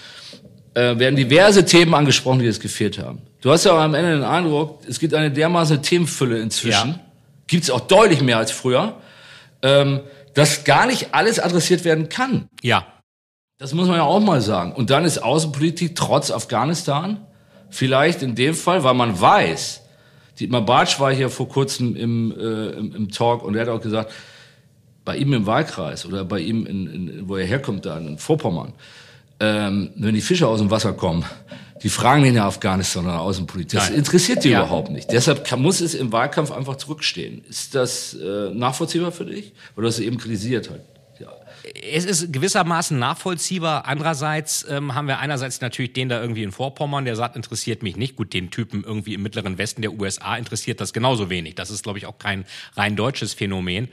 äh, 0.74 0.98
werden 0.98 1.16
diverse 1.16 1.64
Themen 1.64 1.94
angesprochen, 1.94 2.40
die 2.40 2.46
es 2.46 2.60
gefehlt 2.60 2.98
haben. 2.98 3.20
Du 3.40 3.50
hast 3.50 3.64
ja 3.64 3.76
am 3.76 3.94
Ende 3.94 4.12
den 4.12 4.24
Eindruck, 4.24 4.80
es 4.88 4.98
gibt 4.98 5.14
eine 5.14 5.30
dermaßen 5.30 5.82
Themenfülle 5.82 6.40
inzwischen, 6.40 6.90
ja. 6.90 7.00
gibt 7.46 7.64
es 7.64 7.70
auch 7.70 7.80
deutlich 7.80 8.22
mehr 8.22 8.38
als 8.38 8.50
früher, 8.50 8.96
ähm, 9.62 10.00
dass 10.34 10.64
gar 10.64 10.86
nicht 10.86 11.14
alles 11.14 11.38
adressiert 11.38 11.84
werden 11.84 12.08
kann. 12.08 12.48
Ja. 12.62 12.86
Das 13.58 13.74
muss 13.74 13.86
man 13.86 13.96
ja 13.96 14.02
auch 14.02 14.20
mal 14.20 14.40
sagen. 14.40 14.72
Und 14.72 14.90
dann 14.90 15.04
ist 15.04 15.18
Außenpolitik 15.18 15.94
trotz 15.94 16.30
Afghanistan 16.30 17.26
vielleicht 17.70 18.22
in 18.22 18.34
dem 18.34 18.54
Fall, 18.54 18.82
weil 18.82 18.94
man 18.94 19.20
weiß, 19.20 19.82
Dietmar 20.38 20.62
Bartsch 20.62 20.98
war 20.98 21.12
hier 21.12 21.30
vor 21.30 21.48
kurzem 21.48 21.94
im, 21.94 22.32
äh, 22.32 22.70
im, 22.70 22.94
im 22.94 23.10
Talk 23.10 23.42
und 23.42 23.54
er 23.54 23.62
hat 23.62 23.68
auch 23.68 23.80
gesagt, 23.80 24.12
bei 25.04 25.16
ihm 25.16 25.32
im 25.32 25.46
Wahlkreis 25.46 26.06
oder 26.06 26.24
bei 26.24 26.40
ihm, 26.40 26.64
in, 26.66 26.86
in, 26.86 27.28
wo 27.28 27.36
er 27.36 27.46
herkommt, 27.46 27.86
da 27.86 27.98
in 27.98 28.18
Vorpommern, 28.18 28.72
ähm, 29.42 29.90
wenn 29.96 30.14
die 30.14 30.20
Fische 30.22 30.46
aus 30.46 30.60
dem 30.60 30.70
Wasser 30.70 30.92
kommen, 30.94 31.24
Die 31.82 31.88
fragen 31.88 32.22
den 32.22 32.36
ja 32.36 32.46
Afghanistan 32.46 33.04
oder 33.06 33.18
Außenpolitik. 33.20 33.76
Das 33.80 33.88
Nein. 33.90 33.98
interessiert 33.98 34.44
die 34.44 34.50
Ja. 34.50 34.60
überhaupt 34.60 34.90
nicht. 34.92 35.10
Deshalb 35.10 35.44
kann, 35.44 35.60
muss 35.60 35.80
es 35.80 35.94
im 35.94 36.12
Wahlkampf 36.12 36.52
einfach 36.52 36.76
zurückstehen. 36.76 37.42
Ist 37.48 37.74
das 37.74 38.14
äh, 38.14 38.50
nachvollziehbar 38.54 39.10
für 39.10 39.24
dich? 39.24 39.52
Oder 39.76 39.88
hast 39.88 39.98
du 39.98 40.04
eben 40.04 40.16
kritisiert 40.16 40.70
halt? 40.70 40.82
Ja. 41.18 41.26
Es 41.92 42.04
ist 42.04 42.32
gewissermaßen 42.32 42.96
nachvollziehbar. 42.96 43.86
Andererseits 43.86 44.64
ähm, 44.70 44.94
haben 44.94 45.08
wir 45.08 45.18
einerseits 45.18 45.60
natürlich 45.60 45.92
den 45.92 46.08
da 46.08 46.20
irgendwie 46.20 46.44
in 46.44 46.52
Vorpommern, 46.52 47.04
der 47.04 47.16
sagt, 47.16 47.34
interessiert 47.34 47.82
mich 47.82 47.96
nicht. 47.96 48.14
Gut, 48.14 48.32
den 48.32 48.52
Typen 48.52 48.84
irgendwie 48.84 49.14
im 49.14 49.22
mittleren 49.24 49.58
Westen 49.58 49.82
der 49.82 49.92
USA 49.92 50.36
interessiert 50.36 50.80
das 50.80 50.92
genauso 50.92 51.30
wenig. 51.30 51.56
Das 51.56 51.68
ist, 51.72 51.82
glaube 51.82 51.98
ich, 51.98 52.06
auch 52.06 52.18
kein 52.18 52.44
rein 52.76 52.94
deutsches 52.94 53.34
Phänomen. 53.34 53.88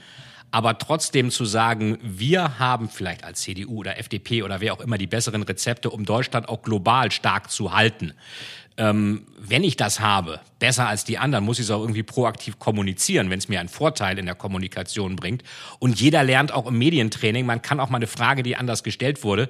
Aber 0.51 0.77
trotzdem 0.77 1.29
zu 1.29 1.45
sagen, 1.45 1.99
wir 2.01 2.57
haben 2.59 2.89
vielleicht 2.89 3.23
als 3.23 3.41
CDU 3.41 3.77
oder 3.79 3.97
FDP 3.97 4.43
oder 4.43 4.61
wer 4.61 4.73
auch 4.73 4.79
immer 4.81 4.97
die 4.97 5.07
besseren 5.07 5.43
Rezepte, 5.43 5.89
um 5.89 6.05
Deutschland 6.05 6.49
auch 6.49 6.63
global 6.63 7.11
stark 7.11 7.51
zu 7.51 7.73
halten. 7.73 8.13
Ähm, 8.77 9.27
wenn 9.41 9.63
ich 9.63 9.77
das 9.77 9.99
habe, 9.99 10.39
besser 10.59 10.87
als 10.87 11.05
die 11.05 11.17
anderen, 11.17 11.45
muss 11.45 11.57
ich 11.57 11.65
es 11.65 11.71
auch 11.71 11.79
irgendwie 11.79 12.03
proaktiv 12.03 12.59
kommunizieren, 12.59 13.29
wenn 13.29 13.39
es 13.39 13.47
mir 13.47 13.59
einen 13.59 13.69
Vorteil 13.69 14.19
in 14.19 14.25
der 14.25 14.35
Kommunikation 14.35 15.15
bringt. 15.15 15.43
Und 15.79 15.99
jeder 15.99 16.23
lernt 16.23 16.51
auch 16.51 16.67
im 16.67 16.77
Medientraining, 16.77 17.45
man 17.45 17.61
kann 17.61 17.79
auch 17.79 17.89
mal 17.89 17.97
eine 17.97 18.07
Frage, 18.07 18.43
die 18.43 18.55
anders 18.55 18.83
gestellt 18.83 19.23
wurde, 19.23 19.49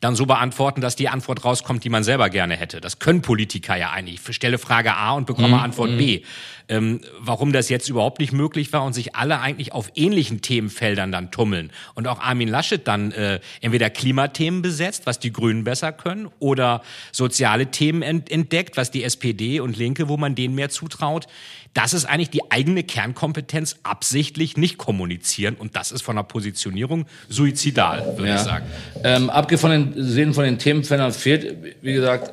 dann 0.00 0.14
so 0.14 0.26
beantworten, 0.26 0.80
dass 0.80 0.96
die 0.96 1.08
Antwort 1.08 1.44
rauskommt, 1.44 1.82
die 1.84 1.88
man 1.88 2.04
selber 2.04 2.28
gerne 2.28 2.56
hätte. 2.56 2.80
Das 2.80 2.98
können 2.98 3.22
Politiker 3.22 3.76
ja 3.76 3.90
eigentlich. 3.90 4.20
Ich 4.28 4.36
stelle 4.36 4.58
Frage 4.58 4.94
A 4.94 5.12
und 5.12 5.26
bekomme 5.26 5.60
Antwort 5.60 5.96
B. 5.96 6.22
Ähm, 6.68 7.00
warum 7.18 7.52
das 7.52 7.68
jetzt 7.68 7.88
überhaupt 7.88 8.20
nicht 8.20 8.32
möglich 8.32 8.72
war 8.72 8.84
und 8.84 8.92
sich 8.92 9.16
alle 9.16 9.40
eigentlich 9.40 9.72
auf 9.72 9.90
ähnlichen 9.96 10.40
Themenfeldern 10.40 11.10
dann 11.10 11.32
tummeln. 11.32 11.72
Und 11.94 12.06
auch 12.06 12.20
Armin 12.20 12.48
Laschet 12.48 12.86
dann 12.86 13.10
äh, 13.10 13.40
entweder 13.60 13.90
Klimathemen 13.90 14.62
besetzt, 14.62 15.04
was 15.04 15.18
die 15.18 15.32
Grünen 15.32 15.64
besser 15.64 15.90
können, 15.90 16.28
oder 16.38 16.82
soziale 17.10 17.72
Themen 17.72 18.02
ent 18.02 18.30
entdeckt, 18.30 18.76
was 18.76 18.92
die 18.92 19.02
SPD 19.02 19.29
und 19.60 19.76
Linke, 19.76 20.08
wo 20.08 20.16
man 20.16 20.34
denen 20.34 20.54
mehr 20.54 20.68
zutraut. 20.70 21.26
Das 21.74 21.92
ist 21.94 22.04
eigentlich 22.04 22.30
die 22.30 22.50
eigene 22.50 22.82
Kernkompetenz 22.82 23.76
absichtlich 23.84 24.56
nicht 24.56 24.76
kommunizieren. 24.78 25.54
Und 25.54 25.76
das 25.76 25.92
ist 25.92 26.02
von 26.02 26.16
der 26.16 26.24
Positionierung 26.24 27.06
suizidal, 27.28 28.16
würde 28.18 28.34
ich 28.34 28.40
sagen. 28.40 28.66
Ähm, 29.04 29.30
abgesehen 29.30 29.92
von 29.94 29.94
den, 29.94 30.34
von 30.34 30.44
den 30.44 30.58
Themenfeldern 30.58 31.12
fehlt, 31.12 31.56
wie 31.82 31.92
gesagt, 31.92 32.32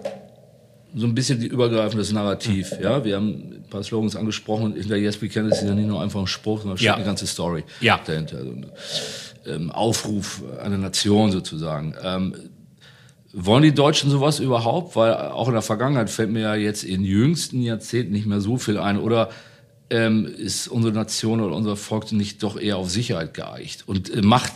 so 0.96 1.06
ein 1.06 1.14
bisschen 1.14 1.40
die 1.40 1.48
übergreifendes 1.48 2.12
Narrativ. 2.12 2.72
Ja, 2.82 3.04
wir 3.06 3.18
haben 3.18 3.30
ein 3.58 3.66
paar 3.70 3.84
Slogans 3.84 4.16
angesprochen. 4.16 4.74
Hinter 4.74 4.96
Yes 4.96 5.22
We 5.22 5.30
Can 5.30 5.48
ist 5.50 5.62
ja 5.62 5.74
nicht 5.76 5.88
nur 5.88 6.02
einfach 6.02 6.20
ein 6.20 6.28
Spruch, 6.28 6.62
sondern 6.62 6.80
Ja. 6.80 6.96
eine 6.96 7.04
ganze 7.06 7.28
Story 7.28 7.64
Ja. 7.82 8.00
dahinter. 8.04 8.38
Also 8.38 8.54
ähm, 9.46 9.70
Aufruf 9.72 10.42
einer 10.62 10.78
Nation 10.78 11.32
sozusagen. 11.32 11.94
Ähm, 12.04 12.34
wollen 13.46 13.64
die 13.64 13.74
Deutschen 13.74 14.10
sowas 14.10 14.40
überhaupt? 14.40 14.96
Weil 14.96 15.14
auch 15.14 15.48
in 15.48 15.54
der 15.54 15.62
Vergangenheit 15.62 16.10
fällt 16.10 16.32
mir 16.32 16.42
ja 16.42 16.56
jetzt 16.56 16.84
in 16.84 17.04
jüngsten 17.04 17.62
Jahrzehnten 17.62 18.14
nicht 18.14 18.26
mehr 18.26 18.42
so 18.42 18.58
viel 18.58 18.80
ein. 18.80 19.00
Oder 19.00 19.30
ähm, 19.90 20.26
ist 20.26 20.68
unsere 20.68 20.94
Nation 20.94 21.42
oder 21.42 21.56
unser 21.56 21.76
Volk 21.76 22.12
nicht 22.12 22.44
doch 22.44 22.60
eher 22.60 22.78
auf 22.78 22.90
Sicherheit 22.90 23.34
geeicht 23.34 23.84
und 23.88 24.14
äh, 24.14 24.22
macht 24.22 24.52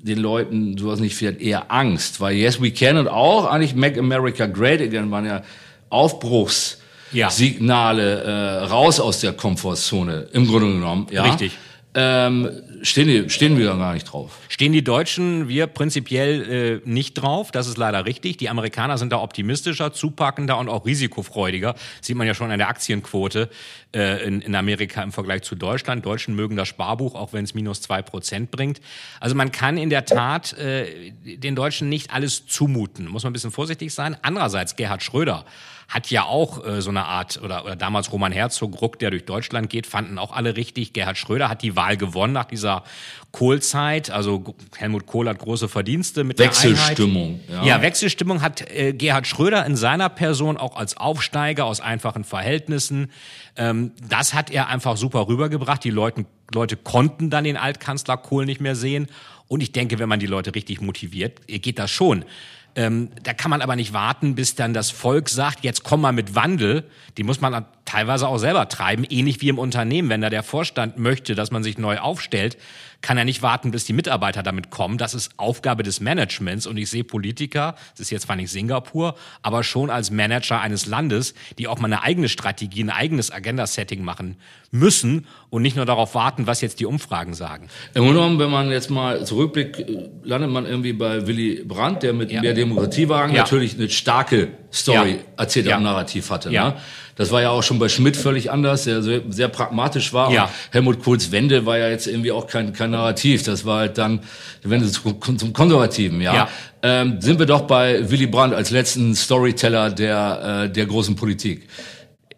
den 0.00 0.18
Leuten 0.18 0.76
sowas 0.76 1.00
nicht 1.00 1.14
vielleicht 1.14 1.40
eher 1.40 1.70
Angst, 1.70 2.20
weil 2.20 2.34
Yes 2.34 2.60
We 2.60 2.72
Can 2.72 2.98
und 2.98 3.08
auch 3.08 3.46
eigentlich 3.46 3.74
Make 3.74 3.98
America 4.00 4.44
Great 4.46 4.82
Again 4.82 5.10
waren 5.12 5.24
ja 5.24 5.42
Aufbruchssignale 5.90 8.22
äh, 8.22 8.64
raus 8.64 8.98
aus 8.98 9.20
der 9.20 9.32
Komfortzone 9.32 10.26
im 10.32 10.48
Grunde 10.48 10.72
genommen. 10.72 11.06
Ja? 11.10 11.22
Richtig. 11.22 11.52
Ähm, 11.94 12.50
stehen, 12.80 13.06
die, 13.06 13.28
stehen 13.28 13.58
wir 13.58 13.66
gar 13.76 13.92
nicht 13.92 14.04
drauf. 14.04 14.38
Stehen 14.48 14.72
die 14.72 14.82
Deutschen, 14.82 15.48
wir 15.48 15.66
prinzipiell 15.66 16.80
äh, 16.84 16.88
nicht 16.88 17.14
drauf, 17.14 17.50
das 17.50 17.66
ist 17.66 17.76
leider 17.76 18.06
richtig. 18.06 18.38
Die 18.38 18.48
Amerikaner 18.48 18.96
sind 18.96 19.12
da 19.12 19.20
optimistischer, 19.20 19.92
zupackender 19.92 20.56
und 20.56 20.70
auch 20.70 20.86
risikofreudiger. 20.86 21.74
Sieht 22.00 22.16
man 22.16 22.26
ja 22.26 22.32
schon 22.32 22.50
an 22.50 22.58
der 22.58 22.68
Aktienquote 22.68 23.50
äh, 23.94 24.26
in, 24.26 24.40
in 24.40 24.54
Amerika 24.54 25.02
im 25.02 25.12
Vergleich 25.12 25.42
zu 25.42 25.54
Deutschland. 25.54 26.06
Deutschen 26.06 26.34
mögen 26.34 26.56
das 26.56 26.68
Sparbuch, 26.68 27.14
auch 27.14 27.34
wenn 27.34 27.44
es 27.44 27.52
minus 27.52 27.82
zwei 27.82 28.00
Prozent 28.00 28.50
bringt. 28.50 28.80
Also 29.20 29.34
man 29.34 29.52
kann 29.52 29.76
in 29.76 29.90
der 29.90 30.06
Tat 30.06 30.54
äh, 30.54 31.12
den 31.24 31.54
Deutschen 31.54 31.90
nicht 31.90 32.10
alles 32.14 32.46
zumuten. 32.46 33.06
Muss 33.06 33.22
man 33.24 33.30
ein 33.30 33.34
bisschen 33.34 33.50
vorsichtig 33.50 33.92
sein. 33.92 34.16
Andererseits 34.22 34.76
Gerhard 34.76 35.02
Schröder 35.02 35.44
hat 35.92 36.10
ja 36.10 36.24
auch 36.24 36.64
äh, 36.64 36.80
so 36.80 36.88
eine 36.88 37.04
Art, 37.04 37.38
oder, 37.44 37.66
oder 37.66 37.76
damals 37.76 38.10
Roman 38.12 38.32
Herzog, 38.32 38.80
Ruck, 38.80 38.98
der 38.98 39.10
durch 39.10 39.26
Deutschland 39.26 39.68
geht, 39.68 39.86
fanden 39.86 40.18
auch 40.18 40.32
alle 40.32 40.56
richtig. 40.56 40.94
Gerhard 40.94 41.18
Schröder 41.18 41.50
hat 41.50 41.60
die 41.60 41.76
Wahl 41.76 41.98
gewonnen 41.98 42.32
nach 42.32 42.46
dieser 42.46 42.82
Kohlzeit. 43.30 44.10
Also 44.10 44.54
Helmut 44.74 45.04
Kohl 45.06 45.28
hat 45.28 45.38
große 45.38 45.68
Verdienste 45.68 46.24
mit 46.24 46.38
Wechselstimmung, 46.38 47.40
Der 47.46 47.54
ja. 47.56 47.60
Einheit. 47.60 47.68
ja, 47.76 47.82
Wechselstimmung 47.82 48.40
hat 48.40 48.70
äh, 48.70 48.94
Gerhard 48.94 49.26
Schröder 49.26 49.66
in 49.66 49.76
seiner 49.76 50.08
Person 50.08 50.56
auch 50.56 50.76
als 50.76 50.96
Aufsteiger 50.96 51.66
aus 51.66 51.80
einfachen 51.80 52.24
Verhältnissen. 52.24 53.10
Ähm, 53.56 53.92
das 54.08 54.32
hat 54.32 54.50
er 54.50 54.68
einfach 54.68 54.96
super 54.96 55.28
rübergebracht. 55.28 55.84
Die 55.84 55.90
Leute, 55.90 56.24
Leute 56.54 56.78
konnten 56.78 57.28
dann 57.28 57.44
den 57.44 57.58
Altkanzler 57.58 58.16
Kohl 58.16 58.46
nicht 58.46 58.62
mehr 58.62 58.76
sehen. 58.76 59.08
Und 59.46 59.62
ich 59.62 59.72
denke, 59.72 59.98
wenn 59.98 60.08
man 60.08 60.20
die 60.20 60.26
Leute 60.26 60.54
richtig 60.54 60.80
motiviert, 60.80 61.46
geht 61.46 61.78
das 61.78 61.90
schon. 61.90 62.24
Ähm, 62.74 63.10
da 63.22 63.34
kann 63.34 63.50
man 63.50 63.60
aber 63.60 63.76
nicht 63.76 63.92
warten, 63.92 64.34
bis 64.34 64.54
dann 64.54 64.72
das 64.72 64.90
Volk 64.90 65.28
sagt, 65.28 65.62
jetzt 65.62 65.84
komm 65.84 66.00
mal 66.00 66.12
mit 66.12 66.34
Wandel. 66.34 66.84
Die 67.16 67.22
muss 67.22 67.40
man 67.40 67.66
teilweise 67.92 68.26
auch 68.26 68.38
selber 68.38 68.68
treiben, 68.68 69.04
ähnlich 69.10 69.42
wie 69.42 69.48
im 69.50 69.58
Unternehmen. 69.58 70.08
Wenn 70.08 70.22
da 70.22 70.30
der 70.30 70.42
Vorstand 70.42 70.96
möchte, 70.98 71.34
dass 71.34 71.50
man 71.50 71.62
sich 71.62 71.76
neu 71.76 71.98
aufstellt, 71.98 72.56
kann 73.02 73.18
er 73.18 73.24
nicht 73.24 73.42
warten, 73.42 73.70
bis 73.70 73.84
die 73.84 73.92
Mitarbeiter 73.92 74.42
damit 74.42 74.70
kommen. 74.70 74.96
Das 74.96 75.12
ist 75.12 75.32
Aufgabe 75.36 75.82
des 75.82 76.00
Managements. 76.00 76.66
Und 76.66 76.78
ich 76.78 76.88
sehe 76.88 77.04
Politiker, 77.04 77.74
das 77.90 78.00
ist 78.00 78.10
jetzt 78.10 78.22
zwar 78.22 78.36
nicht 78.36 78.50
Singapur, 78.50 79.14
aber 79.42 79.62
schon 79.62 79.90
als 79.90 80.10
Manager 80.10 80.60
eines 80.60 80.86
Landes, 80.86 81.34
die 81.58 81.68
auch 81.68 81.80
mal 81.80 81.86
eine 81.86 82.02
eigene 82.02 82.28
Strategie, 82.30 82.82
ein 82.82 82.90
eigenes 82.90 83.30
Agenda-Setting 83.30 84.02
machen 84.02 84.36
müssen 84.70 85.26
und 85.50 85.60
nicht 85.60 85.76
nur 85.76 85.84
darauf 85.84 86.14
warten, 86.14 86.46
was 86.46 86.62
jetzt 86.62 86.80
die 86.80 86.86
Umfragen 86.86 87.34
sagen. 87.34 87.68
Im 87.92 88.04
Grunde 88.04 88.20
genommen, 88.20 88.38
wenn 88.38 88.50
man 88.50 88.70
jetzt 88.70 88.88
mal 88.88 89.26
zurückblickt, 89.26 89.84
landet 90.22 90.50
man 90.50 90.64
irgendwie 90.64 90.94
bei 90.94 91.26
Willy 91.26 91.62
Brandt, 91.66 92.02
der 92.04 92.14
mit 92.14 92.30
Ja. 92.32 92.40
mehr 92.40 92.54
Demokratiewagen 92.54 93.34
Ja. 93.34 93.42
natürlich 93.42 93.74
eine 93.74 93.90
starke 93.90 94.48
Story 94.72 95.10
Ja. 95.10 95.16
erzählt 95.36 95.66
Ja. 95.66 95.76
am 95.76 95.82
Narrativ 95.82 96.30
hatte. 96.30 96.50
Ja. 96.50 96.70
Ne? 96.70 96.74
Das 97.14 97.30
war 97.30 97.42
ja 97.42 97.50
auch 97.50 97.62
schon 97.62 97.78
bei 97.78 97.90
Schmidt 97.90 98.16
völlig 98.16 98.50
anders, 98.50 98.84
der 98.84 99.02
sehr, 99.02 99.20
sehr 99.28 99.48
pragmatisch 99.48 100.14
war. 100.14 100.32
Ja. 100.32 100.44
Und 100.44 100.50
Helmut 100.70 101.02
Kohls 101.04 101.30
Wende 101.30 101.66
war 101.66 101.76
ja 101.76 101.90
jetzt 101.90 102.06
irgendwie 102.06 102.32
auch 102.32 102.46
kein, 102.46 102.72
kein 102.72 102.90
Narrativ. 102.90 103.42
Das 103.42 103.66
war 103.66 103.80
halt 103.80 103.98
dann 103.98 104.20
die 104.64 104.70
Wende 104.70 104.90
zum, 104.90 105.20
zum 105.38 105.52
Konservativen. 105.52 106.22
Ja. 106.22 106.34
Ja. 106.34 106.48
Ähm, 106.82 107.20
sind 107.20 107.38
wir 107.38 107.46
doch 107.46 107.62
bei 107.62 108.10
Willy 108.10 108.26
Brandt 108.26 108.54
als 108.54 108.70
letzten 108.70 109.14
Storyteller 109.14 109.90
der, 109.90 110.64
äh, 110.64 110.72
der 110.72 110.86
großen 110.86 111.14
Politik. 111.14 111.68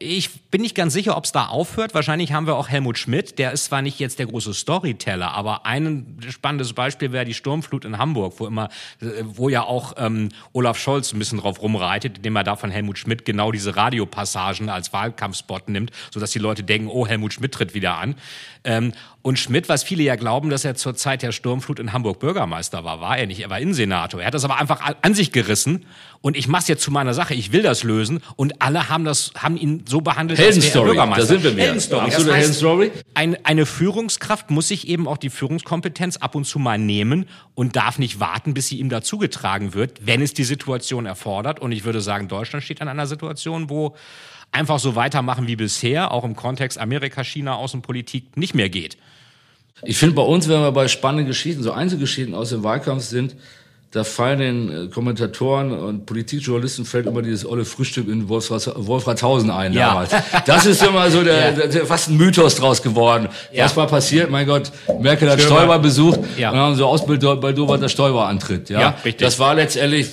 Ich 0.00 0.28
bin 0.54 0.62
nicht 0.62 0.76
ganz 0.76 0.92
sicher, 0.92 1.16
ob 1.16 1.24
es 1.24 1.32
da 1.32 1.46
aufhört. 1.46 1.94
Wahrscheinlich 1.94 2.32
haben 2.32 2.46
wir 2.46 2.54
auch 2.54 2.68
Helmut 2.68 2.96
Schmidt. 2.96 3.40
Der 3.40 3.50
ist 3.50 3.64
zwar 3.64 3.82
nicht 3.82 3.98
jetzt 3.98 4.20
der 4.20 4.26
große 4.26 4.54
Storyteller, 4.54 5.32
aber 5.32 5.66
ein 5.66 6.16
spannendes 6.28 6.74
Beispiel 6.74 7.10
wäre 7.10 7.24
die 7.24 7.34
Sturmflut 7.34 7.84
in 7.84 7.98
Hamburg, 7.98 8.34
wo 8.36 8.46
immer, 8.46 8.68
äh, 9.00 9.06
wo 9.24 9.48
ja 9.48 9.64
auch 9.64 9.94
ähm, 9.96 10.28
Olaf 10.52 10.78
Scholz 10.78 11.12
ein 11.12 11.18
bisschen 11.18 11.40
drauf 11.40 11.60
rumreitet, 11.60 12.18
indem 12.18 12.36
er 12.36 12.44
da 12.44 12.54
von 12.54 12.70
Helmut 12.70 12.98
Schmidt 12.98 13.24
genau 13.24 13.50
diese 13.50 13.74
Radiopassagen 13.74 14.68
als 14.68 14.92
Wahlkampfspot 14.92 15.68
nimmt, 15.68 15.90
sodass 16.12 16.30
die 16.30 16.38
Leute 16.38 16.62
denken, 16.62 16.86
oh, 16.86 17.04
Helmut 17.04 17.32
Schmidt 17.32 17.50
tritt 17.50 17.74
wieder 17.74 17.98
an. 17.98 18.14
Ähm, 18.62 18.92
und 19.22 19.38
Schmidt, 19.38 19.70
was 19.70 19.82
viele 19.82 20.02
ja 20.02 20.16
glauben, 20.16 20.50
dass 20.50 20.66
er 20.66 20.74
zur 20.74 20.94
Zeit 20.94 21.22
der 21.22 21.32
Sturmflut 21.32 21.80
in 21.80 21.94
Hamburg 21.94 22.18
Bürgermeister 22.18 22.84
war, 22.84 23.00
war 23.00 23.16
er 23.16 23.26
nicht. 23.26 23.40
Er 23.40 23.48
war 23.48 23.58
Innensenator. 23.58 24.20
Er 24.20 24.26
hat 24.26 24.34
das 24.34 24.44
aber 24.44 24.60
einfach 24.60 24.82
an 25.00 25.14
sich 25.14 25.32
gerissen. 25.32 25.86
Und 26.20 26.36
ich 26.36 26.46
mach's 26.46 26.68
jetzt 26.68 26.82
zu 26.82 26.90
meiner 26.90 27.14
Sache. 27.14 27.32
Ich 27.32 27.50
will 27.50 27.62
das 27.62 27.84
lösen. 27.84 28.20
Und 28.36 28.60
alle 28.60 28.90
haben 28.90 29.04
das, 29.04 29.32
haben 29.34 29.56
ihn 29.56 29.84
so 29.88 30.02
behandelt, 30.02 30.38
Heldenstory, 30.44 30.86
Bürgermeister. 30.86 31.22
da 31.22 31.26
sind 31.26 31.42
wir 31.42 31.52
wieder. 31.52 31.64
Heldenstory. 31.64 32.06
Das 32.06 32.18
heißt, 32.18 32.32
Heldenstory. 32.32 32.92
Ein, 33.14 33.36
eine 33.44 33.66
Führungskraft 33.66 34.50
muss 34.50 34.68
sich 34.68 34.88
eben 34.88 35.08
auch 35.08 35.16
die 35.16 35.30
Führungskompetenz 35.30 36.16
ab 36.18 36.34
und 36.34 36.44
zu 36.44 36.58
mal 36.58 36.78
nehmen 36.78 37.26
und 37.54 37.76
darf 37.76 37.98
nicht 37.98 38.20
warten, 38.20 38.54
bis 38.54 38.68
sie 38.68 38.78
ihm 38.78 38.88
dazugetragen 38.88 39.74
wird, 39.74 40.06
wenn 40.06 40.22
es 40.22 40.34
die 40.34 40.44
Situation 40.44 41.06
erfordert. 41.06 41.60
Und 41.60 41.72
ich 41.72 41.84
würde 41.84 42.00
sagen, 42.00 42.28
Deutschland 42.28 42.64
steht 42.64 42.80
an 42.80 42.88
einer 42.88 43.06
Situation, 43.06 43.70
wo 43.70 43.94
einfach 44.52 44.78
so 44.78 44.94
weitermachen 44.94 45.46
wie 45.46 45.56
bisher, 45.56 46.12
auch 46.12 46.24
im 46.24 46.36
Kontext 46.36 46.78
Amerika, 46.78 47.24
China, 47.24 47.56
Außenpolitik, 47.56 48.36
nicht 48.36 48.54
mehr 48.54 48.68
geht. 48.68 48.96
Ich 49.82 49.98
finde 49.98 50.14
bei 50.14 50.22
uns, 50.22 50.48
wenn 50.48 50.60
wir 50.60 50.72
bei 50.72 50.88
spannenden 50.88 51.26
Geschichten, 51.26 51.62
so 51.62 51.72
Einzelgeschichten 51.72 52.34
aus 52.34 52.50
dem 52.50 52.62
Wahlkampf 52.62 53.02
sind, 53.02 53.34
da 53.94 54.02
fallen 54.02 54.38
den 54.40 54.86
äh, 54.86 54.88
Kommentatoren 54.88 55.70
und 55.72 56.04
Politikjournalisten 56.04 56.84
fällt 56.84 57.06
immer 57.06 57.22
dieses 57.22 57.46
olle 57.46 57.64
Frühstück 57.64 58.08
in 58.08 58.28
Wolfrat- 58.28 58.72
Wolfratshausen 58.74 59.50
ein 59.50 59.72
Ja. 59.72 59.88
damals. 59.88 60.10
Das 60.46 60.66
ist 60.66 60.82
immer 60.82 61.08
so 61.10 61.22
der, 61.22 61.34
Ja. 61.44 61.50
der, 61.52 61.68
der 61.68 61.86
fast 61.86 62.10
ein 62.10 62.16
Mythos 62.16 62.56
draus 62.56 62.82
geworden. 62.82 63.28
Ja. 63.52 63.64
Was 63.64 63.76
war 63.76 63.86
passiert? 63.86 64.30
Mein 64.30 64.46
Gott, 64.46 64.72
Merkel 65.00 65.30
hat 65.30 65.40
Stürmer. 65.40 65.58
Stoiber 65.60 65.78
besucht 65.78 66.18
Ja. 66.36 66.50
und 66.50 66.58
haben 66.58 66.74
so 66.74 66.86
ausbildet 66.86 67.40
bei 67.40 67.52
Dover 67.52 67.78
der 67.78 67.88
Stoiber 67.88 68.26
antritt. 68.26 68.68
Ja? 68.68 68.80
Ja, 68.80 68.88
richtig. 69.04 69.18
Das 69.24 69.38
war 69.38 69.54
letztendlich, 69.54 70.08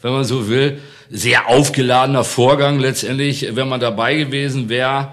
wenn 0.00 0.12
man 0.12 0.24
so 0.24 0.48
will, 0.48 0.78
sehr 1.10 1.48
aufgeladener 1.48 2.24
Vorgang 2.24 2.78
letztendlich, 2.80 3.48
wenn 3.54 3.68
man 3.68 3.78
dabei 3.80 4.14
gewesen 4.16 4.68
wäre 4.70 5.08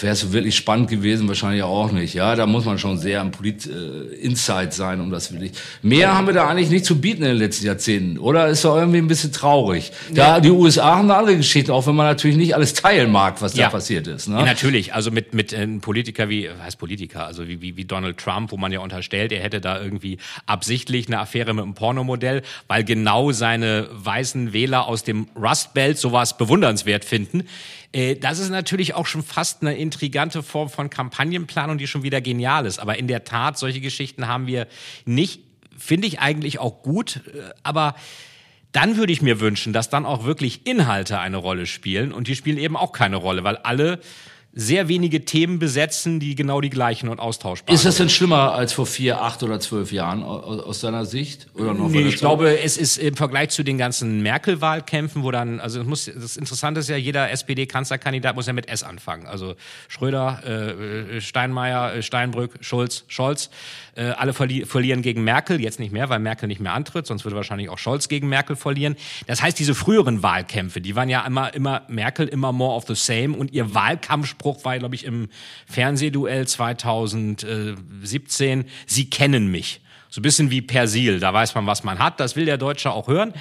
wäre 0.00 0.12
es 0.12 0.32
wirklich 0.32 0.56
spannend 0.56 0.88
gewesen, 0.88 1.28
wahrscheinlich 1.28 1.62
auch 1.62 1.90
nicht. 1.92 2.14
Ja, 2.14 2.36
da 2.36 2.46
muss 2.46 2.64
man 2.64 2.78
schon 2.78 2.98
sehr 2.98 3.20
am 3.20 3.30
Polit-Insight 3.30 4.68
äh, 4.68 4.72
sein, 4.72 5.00
um 5.00 5.10
das 5.10 5.32
wirklich. 5.32 5.52
Mehr 5.82 6.14
haben 6.14 6.26
wir 6.26 6.34
da 6.34 6.48
eigentlich 6.48 6.70
nicht 6.70 6.84
zu 6.84 7.00
bieten 7.00 7.22
in 7.22 7.28
den 7.28 7.38
letzten 7.38 7.66
Jahrzehnten, 7.66 8.18
oder? 8.18 8.48
Ist 8.48 8.64
doch 8.64 8.76
irgendwie 8.76 8.98
ein 8.98 9.08
bisschen 9.08 9.32
traurig. 9.32 9.92
Da, 10.12 10.40
die 10.40 10.50
USA 10.50 10.96
haben 10.96 11.10
eine 11.10 11.18
andere 11.18 11.36
Geschichte, 11.36 11.72
auch 11.72 11.86
wenn 11.86 11.94
man 11.94 12.06
natürlich 12.06 12.36
nicht 12.36 12.54
alles 12.54 12.74
teilen 12.74 13.10
mag, 13.10 13.42
was 13.42 13.56
ja. 13.56 13.66
da 13.66 13.70
passiert 13.70 14.06
ist. 14.06 14.28
Ne? 14.28 14.38
Ja, 14.38 14.44
natürlich, 14.44 14.94
also 14.94 15.10
mit, 15.10 15.34
mit 15.34 15.52
einem 15.54 15.80
Politiker 15.80 16.28
wie, 16.28 16.48
heißt 16.48 16.78
Politiker, 16.78 17.26
also 17.26 17.48
wie, 17.48 17.60
wie, 17.60 17.76
wie 17.76 17.84
Donald 17.84 18.18
Trump, 18.18 18.52
wo 18.52 18.56
man 18.56 18.72
ja 18.72 18.80
unterstellt, 18.80 19.32
er 19.32 19.42
hätte 19.42 19.60
da 19.60 19.80
irgendwie 19.80 20.18
absichtlich 20.46 21.08
eine 21.08 21.18
Affäre 21.18 21.54
mit 21.54 21.64
einem 21.64 21.74
Pornomodell, 21.74 22.42
weil 22.68 22.84
genau 22.84 23.32
seine 23.32 23.88
weißen 23.92 24.52
Wähler 24.52 24.86
aus 24.86 25.04
dem 25.04 25.28
Rust 25.36 25.74
Belt 25.74 25.98
sowas 25.98 26.38
bewundernswert 26.38 27.04
finden. 27.04 27.44
Äh, 27.96 28.16
das 28.16 28.38
ist 28.38 28.50
natürlich 28.50 28.94
auch 28.94 29.06
schon 29.06 29.22
fast 29.22 29.62
eine 29.62 29.74
intrigante 29.76 30.42
Form 30.42 30.68
von 30.68 30.90
Kampagnenplanung, 30.90 31.78
die 31.78 31.86
schon 31.86 32.02
wieder 32.02 32.20
genial 32.20 32.66
ist. 32.66 32.78
Aber 32.78 32.98
in 32.98 33.08
der 33.08 33.24
Tat, 33.24 33.58
solche 33.58 33.80
Geschichten 33.80 34.28
haben 34.28 34.46
wir 34.46 34.68
nicht. 35.06 35.40
Finde 35.78 36.06
ich 36.06 36.20
eigentlich 36.20 36.58
auch 36.58 36.82
gut, 36.82 37.20
äh, 37.34 37.40
aber 37.62 37.96
dann 38.72 38.98
würde 38.98 39.12
ich 39.12 39.22
mir 39.22 39.40
wünschen, 39.40 39.72
dass 39.72 39.88
dann 39.88 40.04
auch 40.04 40.24
wirklich 40.24 40.66
Inhalte 40.66 41.18
eine 41.18 41.38
Rolle 41.38 41.64
spielen 41.64 42.12
und 42.12 42.28
die 42.28 42.36
spielen 42.36 42.58
eben 42.58 42.76
auch 42.76 42.92
keine 42.92 43.16
Rolle, 43.16 43.42
weil 43.42 43.56
alle 43.56 44.00
sehr 44.58 44.88
wenige 44.88 45.26
Themen 45.26 45.58
besetzen, 45.58 46.18
die 46.18 46.34
genau 46.34 46.62
die 46.62 46.70
gleichen 46.70 47.10
und 47.10 47.20
austauschbar 47.20 47.68
sind. 47.68 47.74
Ist 47.74 47.84
das 47.84 47.98
denn 47.98 48.08
schlimmer 48.08 48.54
als 48.54 48.72
vor 48.72 48.86
vier, 48.86 49.20
acht 49.20 49.42
oder 49.42 49.60
zwölf 49.60 49.92
Jahren 49.92 50.22
aus 50.22 50.80
deiner 50.80 51.04
Sicht? 51.04 51.46
Oder 51.52 51.74
noch 51.74 51.90
nee, 51.90 52.00
ich 52.00 52.16
glaube, 52.16 52.58
es 52.60 52.78
ist 52.78 52.96
im 52.96 53.16
Vergleich 53.16 53.50
zu 53.50 53.64
den 53.64 53.76
ganzen 53.76 54.22
Merkel-Wahlkämpfen, 54.22 55.22
wo 55.24 55.30
dann, 55.30 55.60
also 55.60 55.80
das, 55.80 55.86
muss, 55.86 56.06
das 56.06 56.38
Interessante 56.38 56.80
ist 56.80 56.88
ja, 56.88 56.96
jeder 56.96 57.30
SPD-Kanzlerkandidat 57.30 58.34
muss 58.34 58.46
ja 58.46 58.54
mit 58.54 58.66
S 58.70 58.82
anfangen. 58.82 59.26
Also 59.26 59.56
Schröder, 59.88 60.42
äh, 60.46 61.20
Steinmeier, 61.20 61.96
äh, 61.96 62.02
Steinbrück, 62.02 62.54
Schulz, 62.62 63.04
Scholz. 63.08 63.50
Äh, 63.94 64.10
alle 64.10 64.32
verli 64.32 64.64
verlieren 64.64 65.02
gegen 65.02 65.22
Merkel, 65.22 65.60
jetzt 65.60 65.80
nicht 65.80 65.92
mehr, 65.92 66.08
weil 66.08 66.18
Merkel 66.18 66.48
nicht 66.48 66.60
mehr 66.60 66.72
antritt, 66.72 67.06
sonst 67.06 67.24
würde 67.24 67.36
wahrscheinlich 67.36 67.68
auch 67.70 67.78
Scholz 67.78 68.08
gegen 68.08 68.28
Merkel 68.28 68.54
verlieren. 68.54 68.96
Das 69.26 69.42
heißt, 69.42 69.58
diese 69.58 69.74
früheren 69.74 70.22
Wahlkämpfe, 70.22 70.80
die 70.80 70.96
waren 70.96 71.08
ja 71.08 71.26
immer, 71.26 71.52
immer 71.54 71.82
Merkel, 71.88 72.28
immer 72.28 72.52
more 72.52 72.74
of 72.74 72.86
the 72.86 72.94
same 72.94 73.36
und 73.36 73.52
ihr 73.52 73.74
Wahlkampfspruch 73.74 74.45
Spruch 74.46 74.64
war, 74.64 74.78
glaube 74.78 74.94
ich, 74.94 75.04
im 75.04 75.28
Fernsehduell 75.66 76.46
2017, 76.46 78.64
Sie 78.86 79.10
kennen 79.10 79.50
mich. 79.50 79.80
So 80.08 80.20
ein 80.20 80.22
bisschen 80.22 80.52
wie 80.52 80.62
Persil, 80.62 81.18
da 81.18 81.34
weiß 81.34 81.56
man, 81.56 81.66
was 81.66 81.82
man 81.82 81.98
hat, 81.98 82.20
das 82.20 82.36
will 82.36 82.44
der 82.44 82.58
Deutsche 82.58 82.92
auch 82.92 83.08
hören. 83.08 83.34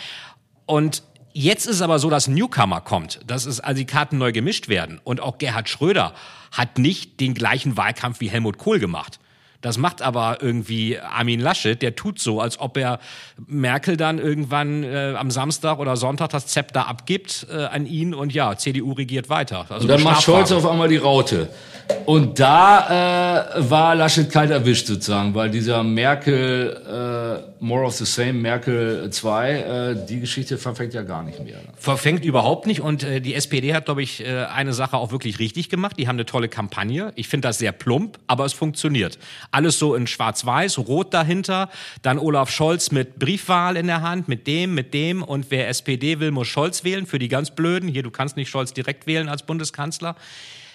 Und 0.66 1.04
Jetzt 1.38 1.66
ist 1.66 1.82
aber 1.82 2.00
so, 2.00 2.10
dass 2.10 2.30
Newcomer 2.30 2.80
kommt, 2.80 3.20
dass 3.28 3.46
es 3.46 3.60
also 3.60 3.78
die 3.78 3.86
Karten 3.86 4.18
neu 4.18 4.32
gemischt 4.32 4.70
werden. 4.70 5.02
Und 5.04 5.20
auch 5.20 5.38
Gerhard 5.38 5.68
Schröder 5.68 6.14
hat 6.54 6.78
nicht 6.78 7.20
den 7.20 7.34
gleichen 7.34 7.76
Wahlkampf 7.76 8.22
wie 8.22 8.30
Helmut 8.30 8.58
Kohl 8.58 8.80
gemacht. 8.80 9.20
Das 9.62 9.78
macht 9.78 10.02
aber 10.02 10.38
irgendwie 10.42 11.00
Armin 11.00 11.40
Laschet, 11.40 11.82
der 11.82 11.96
tut 11.96 12.20
so, 12.20 12.42
als 12.42 12.60
ob 12.60 12.78
er 12.78 13.00
Merkel 13.48 13.98
dann 13.98 14.20
irgendwann 14.20 14.84
äh, 14.84 15.16
am 15.18 15.32
Samstag 15.32 15.80
oder 15.80 15.98
Sonntag 15.98 16.30
das 16.30 16.48
Zepter 16.48 16.88
abgibt 16.88 17.48
äh, 17.52 17.66
an 17.66 17.86
ihn 17.86 18.14
und 18.14 18.34
ja, 18.34 18.58
CDU 18.58 18.94
regiert 18.94 19.30
weiter. 19.30 19.66
Also 19.70 19.84
und 19.84 19.88
dann 19.88 20.04
macht 20.04 20.24
Scholz 20.24 20.52
auf 20.52 20.66
einmal 20.66 20.88
die 20.88 20.98
Raute. 20.98 21.50
Und 22.06 22.40
da 22.40 23.58
äh, 23.58 23.70
war 23.70 23.96
Laschet 23.96 24.30
kalt 24.32 24.52
erwischt 24.52 24.88
sozusagen, 24.88 25.34
weil 25.34 25.50
dieser 25.50 25.84
Merkel, 25.84 27.44
äh, 27.60 27.64
more 27.64 27.84
of 27.84 27.94
the 27.94 28.06
same, 28.06 28.34
Merkel 28.34 29.10
2, 29.10 29.52
äh, 29.52 30.06
die 30.08 30.20
Geschichte 30.20 30.58
verfängt 30.58 30.94
ja 30.94 31.02
gar 31.02 31.24
nicht 31.24 31.44
mehr. 31.44 31.58
Verfängt 31.76 32.24
überhaupt 32.24 32.68
nicht 32.68 32.82
und 32.82 33.04
äh, 33.04 33.22
die 33.22 33.34
SPD 33.34 33.74
hat, 33.74 33.86
glaube 33.86 34.04
ich, 34.04 34.24
äh, 34.24 34.46
eine 34.46 34.74
Sache 34.74 34.98
auch 34.98 35.12
wirklich 35.12 35.40
richtig 35.40 35.70
gemacht. 35.70 35.98
Die 35.98 36.08
haben 36.08 36.16
eine 36.16 36.26
tolle 36.26 36.48
Kampagne. 36.48 37.12
Ich 37.16 37.28
finde 37.28 37.48
das 37.48 37.58
sehr 37.58 37.72
plump, 37.72 38.20
aber 38.28 38.46
es 38.46 38.54
funktioniert. 38.54 39.18
Alles 39.56 39.80
so 39.80 39.96
in 39.96 40.06
schwarz-weiß, 40.06 40.80
rot 40.80 41.14
dahinter. 41.14 41.70
Dann 42.02 42.20
Olaf 42.20 42.52
Scholz 42.52 42.92
mit 42.92 43.20
Briefwahl 43.20 43.78
in 43.78 43.88
der 43.88 44.02
Hand, 44.02 44.28
mit 44.28 44.48
dem, 44.48 44.74
mit 44.76 44.94
dem. 44.94 45.24
Und 45.24 45.46
wer 45.50 45.70
SPD 45.70 46.20
will, 46.20 46.32
muss 46.32 46.50
Scholz 46.50 46.84
wählen. 46.84 47.06
Für 47.06 47.20
die 47.20 47.30
ganz 47.30 47.52
Blöden. 47.52 47.88
Hier, 47.88 48.04
du 48.04 48.12
kannst 48.12 48.36
nicht 48.36 48.50
Scholz 48.50 48.74
direkt 48.74 49.08
wählen 49.08 49.30
als 49.30 49.44
Bundeskanzler. 49.44 50.18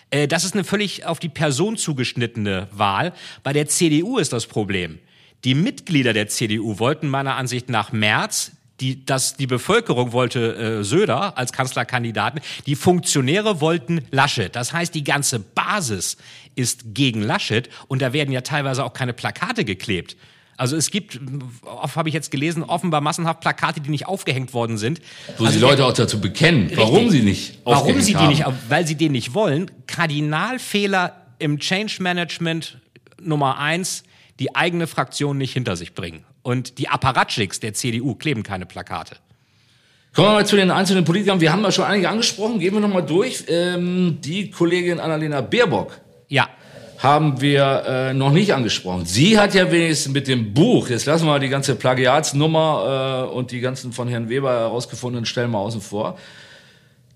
Äh, 0.09 0.29
das 0.29 0.45
ist 0.45 0.55
eine 0.55 0.65
völlig 0.65 1.05
auf 1.05 1.19
die 1.19 1.29
Person 1.29 1.77
zugeschnittene 1.77 2.69
Wahl. 2.73 3.13
Bei 3.43 3.53
der 3.53 3.67
CDU 3.69 4.17
ist 4.17 4.33
das 4.33 4.47
Problem. 4.47 4.99
Die 5.45 5.55
Mitglieder 5.55 6.15
der 6.15 6.29
CDU 6.29 6.79
wollten 6.79 7.07
meiner 7.07 7.37
Ansicht 7.37 7.69
nach 7.69 7.93
März 7.93 8.53
die, 8.81 9.05
dass 9.05 9.37
die 9.37 9.47
Bevölkerung 9.47 10.13
wollte 10.13 10.81
äh, 10.81 10.85
Söder 10.85 11.37
als 11.37 11.53
Kanzlerkandidaten, 11.53 12.41
die 12.67 12.77
Funktionäre 12.77 13.61
wollten 13.61 14.03
Laschet. 14.11 14.55
Das 14.55 14.73
heißt, 14.73 14.95
die 14.95 15.05
ganze 15.05 15.39
Basis 15.39 16.17
ist 16.55 16.95
gegen 16.95 17.23
Laschet 17.23 17.69
und 17.89 18.03
da 18.03 18.13
werden 18.13 18.33
ja 18.33 18.41
teilweise 18.41 18.85
auch 18.85 18.93
keine 18.93 19.13
Plakate 19.13 19.65
geklebt. 19.65 20.17
Also 20.57 20.77
es 20.77 20.91
gibt, 20.91 21.19
oft 21.65 21.97
habe 21.97 22.11
ich 22.11 22.15
jetzt 22.15 22.31
gelesen, 22.31 22.63
offenbar 22.63 23.01
massenhaft 23.01 23.41
Plakate, 23.41 23.81
die 23.81 23.89
nicht 23.89 24.07
aufgehängt 24.07 24.53
worden 24.53 24.77
sind. 24.77 25.01
Wo 25.39 25.47
also 25.47 25.59
die 25.59 25.63
Leute 25.65 25.87
auch 25.87 25.95
dazu 25.95 26.21
bekennen, 26.21 26.65
richtig, 26.65 26.79
warum 26.79 27.09
sie 27.09 27.23
nicht 27.23 27.59
Warum 27.65 27.99
sie 28.03 28.13
die 28.13 28.19
haben. 28.19 28.29
nicht, 28.29 28.45
weil 28.69 28.87
sie 28.87 28.95
den 28.95 29.13
nicht 29.13 29.33
wollen. 29.33 29.71
Kardinalfehler 29.87 31.17
im 31.39 31.61
Change 31.61 31.97
Management 32.01 32.79
Nummer 33.23 33.59
eins, 33.59 34.05
die 34.39 34.55
eigene 34.55 34.87
Fraktion 34.87 35.39
nicht 35.39 35.55
hinter 35.55 35.77
sich 35.77 35.95
bringen. 35.95 36.25
Und 36.51 36.79
die 36.79 36.89
Apparatschicks 36.89 37.61
der 37.61 37.75
CDU 37.75 38.17
kleben 38.17 38.43
keine 38.43 38.67
Plakate. 38.67 39.15
Kommen 40.13 40.31
wir 40.31 40.33
mal 40.33 40.47
zu 40.47 40.57
den 40.57 40.73
einzelnen 40.73 41.05
Politikern. 41.05 41.41
Wir 41.41 41.53
haben 41.53 41.63
da 41.63 41.71
schon 41.71 41.85
einige 41.85 42.09
angesprochen. 42.09 42.59
Gehen 42.59 42.75
wir 42.75 42.81
nochmal 42.81 43.07
durch. 43.07 43.45
Ähm, 43.47 44.19
die 44.21 44.51
Kollegin 44.51 44.99
Annalena 44.99 45.43
Baerbock. 45.43 46.01
Ja. 46.27 46.49
Haben 46.99 47.41
wir 47.41 47.85
äh, 47.87 48.15
noch 48.15 48.33
nicht 48.33 48.53
angesprochen. 48.53 49.07
Sie 49.07 49.39
hat 49.39 49.55
ja 49.55 49.71
wenigstens 49.71 50.13
mit 50.13 50.27
dem 50.27 50.53
Buch, 50.53 50.89
jetzt 50.89 51.07
lassen 51.07 51.27
wir 51.27 51.31
mal 51.31 51.39
die 51.39 51.49
ganze 51.49 51.77
Plagiatsnummer 51.77 53.29
äh, 53.31 53.33
und 53.33 53.53
die 53.53 53.61
ganzen 53.61 53.93
von 53.93 54.09
Herrn 54.09 54.29
Weber 54.29 54.51
herausgefundenen 54.51 55.27
Stellen 55.27 55.53
mal 55.53 55.59
außen 55.59 55.81
vor, 55.81 56.19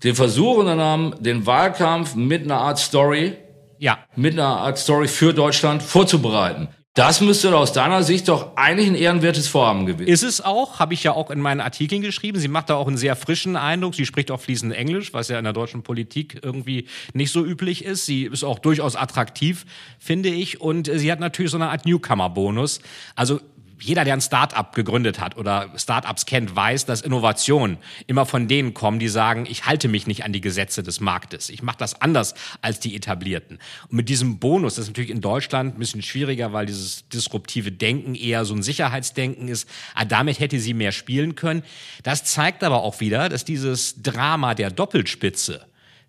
den 0.05 0.15
Versuch 0.15 0.59
unternommen, 0.59 1.13
den 1.19 1.45
Wahlkampf 1.45 2.15
mit 2.15 2.43
einer 2.43 2.59
Art 2.59 2.79
Story, 2.79 3.33
ja. 3.79 3.99
mit 4.15 4.31
einer 4.31 4.47
Art 4.47 4.77
Story 4.77 5.09
für 5.09 5.33
Deutschland 5.33 5.83
vorzubereiten. 5.83 6.69
Das 6.95 7.19
müsste 7.19 7.53
aus 7.57 7.73
deiner 7.73 8.03
Sicht 8.03 8.29
doch 8.29 8.55
eigentlich 8.55 8.87
ein 8.87 8.95
ehrenwertes 8.95 9.49
Vorhaben 9.49 9.85
gewesen. 9.85 10.07
Ist 10.07 10.23
es 10.23 10.39
auch, 10.39 10.79
habe 10.79 10.93
ich 10.93 11.03
ja 11.03 11.11
auch 11.11 11.29
in 11.29 11.41
meinen 11.41 11.59
Artikeln 11.59 12.01
geschrieben. 12.01 12.39
Sie 12.39 12.47
macht 12.47 12.69
da 12.69 12.75
auch 12.75 12.87
einen 12.87 12.95
sehr 12.95 13.17
frischen 13.17 13.57
Eindruck. 13.57 13.95
Sie 13.95 14.05
spricht 14.05 14.31
auch 14.31 14.39
fließend 14.39 14.73
Englisch, 14.73 15.13
was 15.13 15.27
ja 15.27 15.37
in 15.37 15.43
der 15.43 15.51
deutschen 15.51 15.83
Politik 15.83 16.39
irgendwie 16.41 16.87
nicht 17.11 17.33
so 17.33 17.43
üblich 17.45 17.83
ist. 17.83 18.05
Sie 18.05 18.23
ist 18.23 18.45
auch 18.45 18.59
durchaus 18.59 18.95
attraktiv, 18.95 19.65
finde 19.99 20.29
ich. 20.29 20.61
Und 20.61 20.89
sie 20.89 21.11
hat 21.11 21.19
natürlich 21.19 21.51
so 21.51 21.57
eine 21.57 21.69
Art 21.69 21.85
Newcomer-Bonus. 21.85 22.79
Also 23.13 23.41
jeder, 23.79 24.05
der 24.05 24.13
ein 24.13 24.21
Start-up 24.21 24.73
gegründet 24.75 25.19
hat 25.19 25.37
oder 25.37 25.69
Start-ups 25.75 26.25
kennt, 26.25 26.55
weiß, 26.55 26.85
dass 26.85 27.01
Innovationen 27.01 27.77
immer 28.07 28.25
von 28.25 28.47
denen 28.47 28.73
kommen, 28.73 28.99
die 28.99 29.07
sagen, 29.07 29.45
ich 29.49 29.65
halte 29.65 29.87
mich 29.87 30.07
nicht 30.07 30.23
an 30.23 30.33
die 30.33 30.41
Gesetze 30.41 30.83
des 30.83 30.99
Marktes. 30.99 31.49
Ich 31.49 31.61
mache 31.61 31.77
das 31.77 32.01
anders 32.01 32.35
als 32.61 32.79
die 32.79 32.95
etablierten. 32.95 33.59
Und 33.89 33.93
mit 33.97 34.09
diesem 34.09 34.39
Bonus, 34.39 34.75
das 34.75 34.85
ist 34.85 34.89
natürlich 34.89 35.09
in 35.09 35.21
Deutschland 35.21 35.75
ein 35.75 35.79
bisschen 35.79 36.01
schwieriger, 36.01 36.53
weil 36.53 36.65
dieses 36.65 37.07
disruptive 37.09 37.71
Denken 37.71 38.15
eher 38.15 38.45
so 38.45 38.53
ein 38.53 38.63
Sicherheitsdenken 38.63 39.47
ist. 39.47 39.69
Aber 39.93 40.01
ah, 40.01 40.05
damit 40.05 40.39
hätte 40.39 40.59
sie 40.59 40.73
mehr 40.73 40.91
spielen 40.91 41.35
können. 41.35 41.63
Das 42.03 42.23
zeigt 42.23 42.63
aber 42.63 42.83
auch 42.83 42.99
wieder, 42.99 43.29
dass 43.29 43.45
dieses 43.45 44.01
Drama 44.01 44.55
der 44.55 44.71
Doppelspitze 44.71 45.65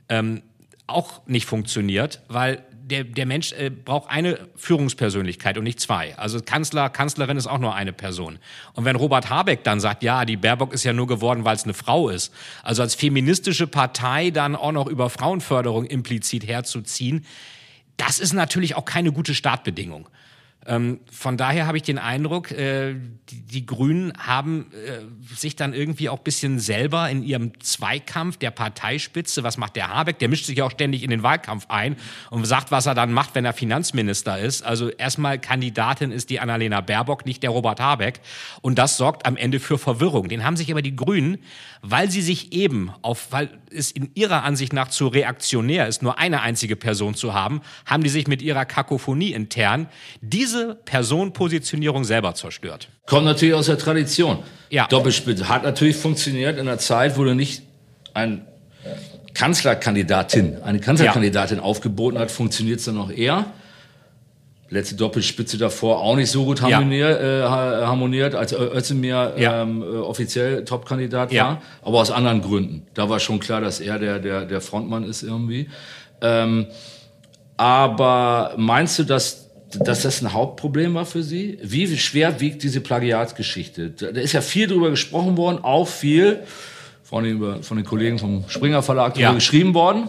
ähm, 0.09 0.43
auch 0.87 1.27
nicht 1.27 1.47
funktioniert, 1.47 2.23
weil 2.29 2.65
der, 2.87 3.03
der 3.03 3.27
Mensch 3.27 3.53
äh, 3.53 3.69
braucht 3.71 4.11
eine 4.11 4.39
Führungspersönlichkeit 4.55 5.59
und 5.59 5.65
nicht 5.65 5.81
zwei. 5.81 6.17
Also 6.17 6.41
Kanzler, 6.41 6.89
Kanzlerin 6.89 7.37
ist 7.37 7.49
auch 7.49 7.59
nur 7.59 7.75
eine 7.75 7.93
Person. 7.93 8.39
Und 8.75 8.85
wenn 8.85 8.95
Robert 8.95 9.29
Habeck 9.29 9.65
dann 9.65 9.81
sagt, 9.81 10.05
ja, 10.05 10.25
die 10.25 10.37
Baerbock 10.37 10.73
ist 10.73 10.85
ja 10.85 10.93
nur 10.93 11.09
geworden, 11.09 11.45
weil 11.45 11.57
es 11.57 11.65
eine 11.65 11.75
Frau 11.75 12.09
ist, 12.09 12.33
also 12.63 12.83
als 12.83 12.95
feministische 12.95 13.67
Partei 13.67 14.31
dann 14.31 14.55
auch 14.55 14.73
noch 14.73 14.87
über 14.87 15.11
Frauenförderung 15.11 15.85
implizit 15.85 16.47
herzuziehen, 16.47 17.25
das 17.97 18.21
ist 18.21 18.35
natürlich 18.35 18.77
auch 18.77 18.85
keine 18.85 19.11
gute 19.11 19.35
Startbedingung. 19.35 20.09
Ähm, 20.67 21.01
von 21.11 21.37
daher 21.37 21.67
habe 21.67 21.77
ich 21.77 21.85
den 21.85 21.99
Eindruck, 21.99 22.51
äh, 22.51 22.95
die, 23.31 23.41
die, 23.43 23.67
Grünen 23.67 24.13
haben 24.19 24.67
äh, 24.73 25.35
sich 25.35 25.55
dann 25.55 25.73
irgendwie 25.73 26.09
auch 26.09 26.19
bisschen 26.19 26.59
selber 26.59 27.09
in 27.09 27.23
ihrem 27.23 27.59
Zweikampf 27.61 28.37
der 28.37 28.51
Parteispitze, 28.51 29.45
was 29.45 29.59
macht 29.59 29.77
der 29.77 29.89
Habeck? 29.89 30.19
Der 30.19 30.29
mischt 30.29 30.47
sich 30.47 30.59
ja 30.59 30.65
auch 30.65 30.71
ständig 30.71 31.03
in 31.03 31.11
den 31.11 31.23
Wahlkampf 31.23 31.67
ein 31.69 31.97
und 32.31 32.45
sagt, 32.47 32.71
was 32.71 32.87
er 32.87 32.95
dann 32.95 33.13
macht, 33.13 33.35
wenn 33.35 33.45
er 33.45 33.53
Finanzminister 33.53 34.39
ist. 34.39 34.63
Also 34.63 34.89
erstmal 34.91 35.39
Kandidatin 35.39 36.11
ist 36.11 36.31
die 36.31 36.41
Annalena 36.41 36.81
Baerbock, 36.81 37.27
nicht 37.27 37.43
der 37.43 37.51
Robert 37.51 37.81
Habeck. 37.81 38.21
Und 38.61 38.79
das 38.79 38.97
sorgt 38.97 39.25
am 39.25 39.37
Ende 39.37 39.61
für 39.61 39.79
Verwirrung. 39.79 40.29
Den 40.29 40.45
haben 40.45 40.57
sich 40.57 40.71
aber 40.73 40.83
die 40.83 40.97
Grünen, 40.97 41.39
weil 41.83 42.11
sie 42.11 42.23
sich 42.23 42.53
eben 42.53 42.91
auf, 43.03 43.31
weil 43.31 43.51
es 43.71 43.93
in 43.93 44.11
ihrer 44.15 44.43
Ansicht 44.43 44.73
nach 44.73 44.89
zu 44.89 45.07
reaktionär 45.07 45.87
ist, 45.87 46.03
nur 46.03 46.19
eine 46.19 46.43
einzige 46.43 46.77
Person 46.77 47.15
zu 47.15 47.35
haben, 47.35 47.61
haben 47.85 48.03
die 48.03 48.09
sich 48.09 48.27
mit 48.27 48.43
ihrer 48.43 48.65
Kakophonie 48.65 49.33
intern 49.33 49.89
diese 50.21 50.56
diese 50.57 50.75
Personenpositionierung 50.85 52.05
selber 52.05 52.35
zerstört. 52.35 52.89
Kommt 53.07 53.25
natürlich 53.25 53.55
aus 53.55 53.67
der 53.67 53.79
Tradition. 53.79 54.39
Ja. 54.71 54.87
Doppelspitze 54.87 55.49
hat 55.49 55.63
natürlich 55.63 55.97
funktioniert 55.97 56.59
in 56.59 56.69
einer 56.69 56.79
Zeit, 56.79 57.17
wo 57.19 57.25
du 57.25 57.35
nicht 57.35 57.63
ein 58.15 58.47
Kanzlerkandidatin, 59.35 60.63
eine 60.63 60.81
Kanzlerkandidatin 60.81 61.59
ja. 61.59 61.63
aufgeboten 61.63 62.19
hat, 62.19 62.31
funktioniert 62.31 62.79
es 62.79 62.87
dann 62.87 62.95
noch 62.95 63.11
eher. 63.11 63.47
Letzte 64.69 64.97
Doppelspitze 64.97 65.59
davor 65.59 66.01
auch 66.01 66.17
nicht 66.17 66.31
so 66.31 66.45
gut 66.45 66.61
harmoniert, 66.61 67.21
ja. 67.21 67.83
äh, 67.83 67.87
harmoniert 67.87 68.35
als 68.35 68.53
Özdemir 68.53 69.35
ja. 69.37 69.63
ähm, 69.63 69.83
äh, 69.83 69.85
offiziell 69.85 70.65
Topkandidat 70.65 71.31
ja. 71.31 71.45
war, 71.45 71.63
aber 71.83 72.01
aus 72.01 72.11
anderen 72.11 72.41
Gründen. 72.41 72.85
Da 72.95 73.09
war 73.09 73.21
schon 73.21 73.39
klar, 73.39 73.61
dass 73.61 73.79
er 73.79 74.01
der, 74.01 74.19
der, 74.19 74.45
der 74.45 74.61
Frontmann 74.61 75.05
ist 75.05 75.23
irgendwie. 75.23 75.69
Ähm, 76.21 76.67
aber 77.57 78.55
meinst 78.57 78.99
du, 78.99 79.05
dass, 79.05 79.46
dass 79.79 80.03
das 80.03 80.23
ein 80.23 80.33
Hauptproblem 80.33 80.95
war 80.95 81.07
für 81.07 81.23
Sie? 81.23 81.59
Wie 81.63 81.97
schwer 81.99 82.41
wiegt 82.41 82.63
diese 82.63 82.81
Plagiatsgeschichte? 82.81 83.91
Da 83.91 84.09
ist 84.09 84.33
ja 84.33 84.41
viel 84.41 84.67
drüber 84.67 84.91
gesprochen 84.91 85.37
worden, 85.37 85.59
auch 85.63 85.89
viel 85.89 86.41
von 87.03 87.25
den, 87.25 87.63
von 87.63 87.77
den 87.77 87.87
Kollegen 87.87 88.19
vom 88.19 88.45
Springer 88.49 88.83
Verlag 88.83 89.15
drüber 89.15 89.35
geschrieben 89.35 89.75
worden. 89.75 90.09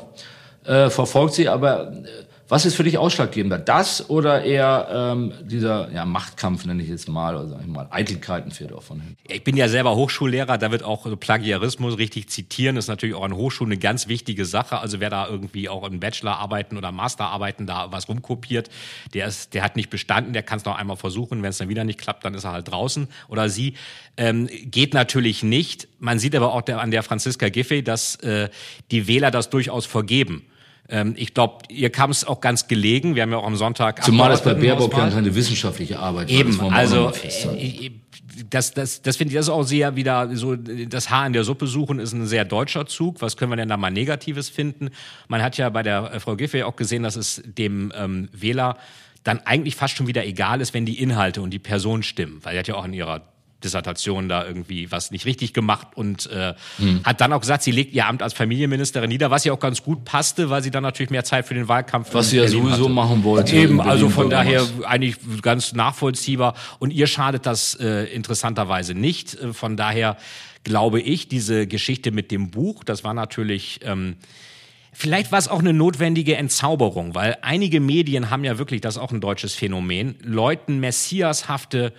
Äh, 0.65 0.89
verfolgt 0.89 1.35
sie, 1.35 1.47
aber 1.47 1.93
äh, 1.93 2.26
was 2.49 2.65
ist 2.65 2.75
für 2.75 2.83
dich 2.83 2.97
ausschlaggebender? 2.97 3.57
Das 3.57 4.09
oder 4.09 4.43
eher 4.43 4.87
ähm, 4.91 5.33
dieser 5.43 5.91
ja, 5.91 6.05
Machtkampf, 6.05 6.65
nenne 6.65 6.81
ich 6.81 6.89
jetzt 6.89 7.09
mal, 7.09 7.35
oder 7.35 7.47
sag 7.49 7.61
ich 7.61 7.67
mal, 7.67 7.87
Eitelkeiten 7.89 8.51
fährt 8.51 8.71
auch 8.71 8.83
von 8.83 9.01
hin? 9.01 9.17
Ich 9.27 9.43
bin 9.43 9.57
ja 9.57 9.67
selber 9.67 9.95
Hochschullehrer, 9.95 10.57
da 10.57 10.71
wird 10.71 10.83
auch 10.83 11.07
Plagiarismus 11.19 11.97
richtig 11.97 12.29
zitieren, 12.29 12.77
ist 12.77 12.87
natürlich 12.87 13.15
auch 13.15 13.23
an 13.23 13.33
Hochschulen 13.33 13.73
eine 13.73 13.79
ganz 13.79 14.07
wichtige 14.07 14.45
Sache. 14.45 14.79
Also 14.79 14.99
wer 14.99 15.09
da 15.09 15.27
irgendwie 15.27 15.67
auch 15.67 15.85
in 15.85 15.99
Bachelorarbeiten 15.99 16.77
oder 16.77 16.91
Masterarbeiten 16.91 17.67
da 17.67 17.91
was 17.91 18.07
rumkopiert, 18.07 18.69
der, 19.13 19.27
ist, 19.27 19.53
der 19.53 19.63
hat 19.63 19.75
nicht 19.75 19.89
bestanden, 19.89 20.33
der 20.33 20.43
kann 20.43 20.59
es 20.59 20.65
noch 20.65 20.77
einmal 20.77 20.97
versuchen. 20.97 21.43
Wenn 21.43 21.49
es 21.49 21.57
dann 21.57 21.69
wieder 21.69 21.83
nicht 21.83 21.99
klappt, 21.99 22.23
dann 22.23 22.33
ist 22.33 22.45
er 22.45 22.53
halt 22.53 22.71
draußen 22.71 23.07
oder 23.27 23.49
sie. 23.49 23.75
Ähm, 24.15 24.47
geht 24.63 24.93
natürlich 24.93 25.43
nicht. 25.43 25.87
Man 25.99 26.17
sieht 26.17 26.35
aber 26.35 26.53
auch 26.53 26.61
der, 26.61 26.79
an 26.79 26.91
der 26.91 27.03
Franziska 27.03 27.49
Giffey, 27.49 27.83
dass 27.83 28.15
äh, 28.17 28.49
die 28.89 29.07
Wähler 29.07 29.31
das 29.31 29.49
durchaus 29.49 29.85
vergeben. 29.85 30.43
Ähm, 30.89 31.13
ich 31.17 31.33
glaube, 31.33 31.63
ihr 31.69 31.89
kam 31.89 32.11
es 32.11 32.25
auch 32.25 32.41
ganz 32.41 32.67
gelegen. 32.67 33.15
Wir 33.15 33.23
haben 33.23 33.31
ja 33.31 33.37
auch 33.37 33.45
am 33.45 33.55
Sonntag. 33.55 34.03
Zumal 34.03 34.31
es 34.31 34.41
bei 34.41 34.53
Baerbock 34.53 34.93
ja 34.93 35.09
keine 35.09 35.35
wissenschaftliche 35.35 35.99
Arbeit 35.99 36.29
war. 36.29 36.39
Eben, 36.39 36.59
also 36.73 37.11
äh, 37.11 37.91
das, 38.49 38.73
das, 38.73 39.01
das 39.01 39.17
finde 39.17 39.31
ich, 39.31 39.35
das 39.35 39.47
ist 39.47 39.51
auch 39.51 39.63
sehr 39.63 39.95
wieder 39.95 40.35
so, 40.35 40.55
das 40.55 41.09
Haar 41.09 41.27
in 41.27 41.33
der 41.33 41.43
Suppe 41.43 41.67
suchen 41.67 41.99
ist 41.99 42.13
ein 42.13 42.27
sehr 42.27 42.45
deutscher 42.45 42.85
Zug. 42.85 43.21
Was 43.21 43.35
können 43.35 43.51
wir 43.51 43.57
denn 43.57 43.69
da 43.69 43.77
mal 43.77 43.91
Negatives 43.91 44.49
finden? 44.49 44.89
Man 45.27 45.41
hat 45.41 45.57
ja 45.57 45.69
bei 45.69 45.83
der 45.83 46.13
äh, 46.13 46.19
Frau 46.19 46.35
Giffey 46.35 46.63
auch 46.63 46.75
gesehen, 46.75 47.03
dass 47.03 47.15
es 47.15 47.41
dem 47.45 47.91
ähm, 47.95 48.29
Wähler 48.31 48.77
dann 49.23 49.39
eigentlich 49.45 49.75
fast 49.75 49.97
schon 49.97 50.07
wieder 50.07 50.25
egal 50.25 50.61
ist, 50.61 50.73
wenn 50.73 50.85
die 50.85 51.01
Inhalte 51.01 51.41
und 51.41 51.49
die 51.49 51.59
Person 51.59 52.03
stimmen. 52.03 52.39
Weil 52.43 52.55
er 52.55 52.59
hat 52.59 52.67
ja 52.67 52.75
auch 52.75 52.85
in 52.85 52.93
ihrer 52.93 53.21
Dissertation 53.63 54.29
da 54.29 54.45
irgendwie 54.45 54.91
was 54.91 55.09
nicht 55.09 55.25
richtig 55.25 55.53
gemacht 55.53 55.87
und 55.95 56.29
äh, 56.29 56.53
hm. 56.77 57.01
hat 57.03 57.21
dann 57.21 57.33
auch 57.33 57.41
gesagt, 57.41 57.63
sie 57.63 57.71
legt 57.71 57.93
ihr 57.93 58.05
Amt 58.05 58.21
als 58.21 58.33
Familienministerin 58.33 59.09
nieder, 59.09 59.31
was 59.31 59.45
ja 59.45 59.53
auch 59.53 59.59
ganz 59.59 59.81
gut 59.81 60.05
passte, 60.05 60.49
weil 60.49 60.61
sie 60.61 60.69
dann 60.69 60.83
natürlich 60.83 61.09
mehr 61.09 61.23
Zeit 61.23 61.47
für 61.47 61.55
den 61.55 61.67
Wahlkampf 61.67 62.13
was 62.13 62.29
sie 62.29 62.37
ja 62.37 62.47
sowieso 62.47 62.83
hatte. 62.83 62.89
machen 62.89 63.23
wollte. 63.23 63.55
Eben, 63.55 63.81
also 63.81 64.09
von 64.09 64.29
daher 64.29 64.65
eigentlich 64.85 65.17
ganz 65.41 65.73
nachvollziehbar 65.73 66.53
und 66.79 66.91
ihr 66.91 67.07
schadet 67.07 67.45
das 67.45 67.75
äh, 67.75 68.03
interessanterweise 68.05 68.93
nicht. 68.93 69.33
Äh, 69.35 69.53
von 69.53 69.75
daher 69.75 70.17
glaube 70.63 71.01
ich, 71.01 71.27
diese 71.27 71.65
Geschichte 71.65 72.11
mit 72.11 72.29
dem 72.29 72.51
Buch, 72.51 72.83
das 72.83 73.03
war 73.03 73.13
natürlich 73.13 73.79
ähm, 73.83 74.17
Vielleicht 74.99 75.31
war 75.31 75.37
es 75.37 75.47
auch 75.47 75.59
eine 75.59 75.73
notwendige 75.73 76.37
Entzauberung, 76.37 77.13
weil 77.13 77.37
einige 77.43 77.79
Medien 77.79 78.31
haben 78.31 78.43
ja 78.43 78.57
wirklich, 78.57 78.81
das 78.81 78.95
ist 78.95 79.01
auch 79.01 79.11
ein 79.11 79.21
deutsches 79.21 79.53
Phänomen, 79.53 80.15
Leuten 80.23 80.79
messiashafte 80.79 81.93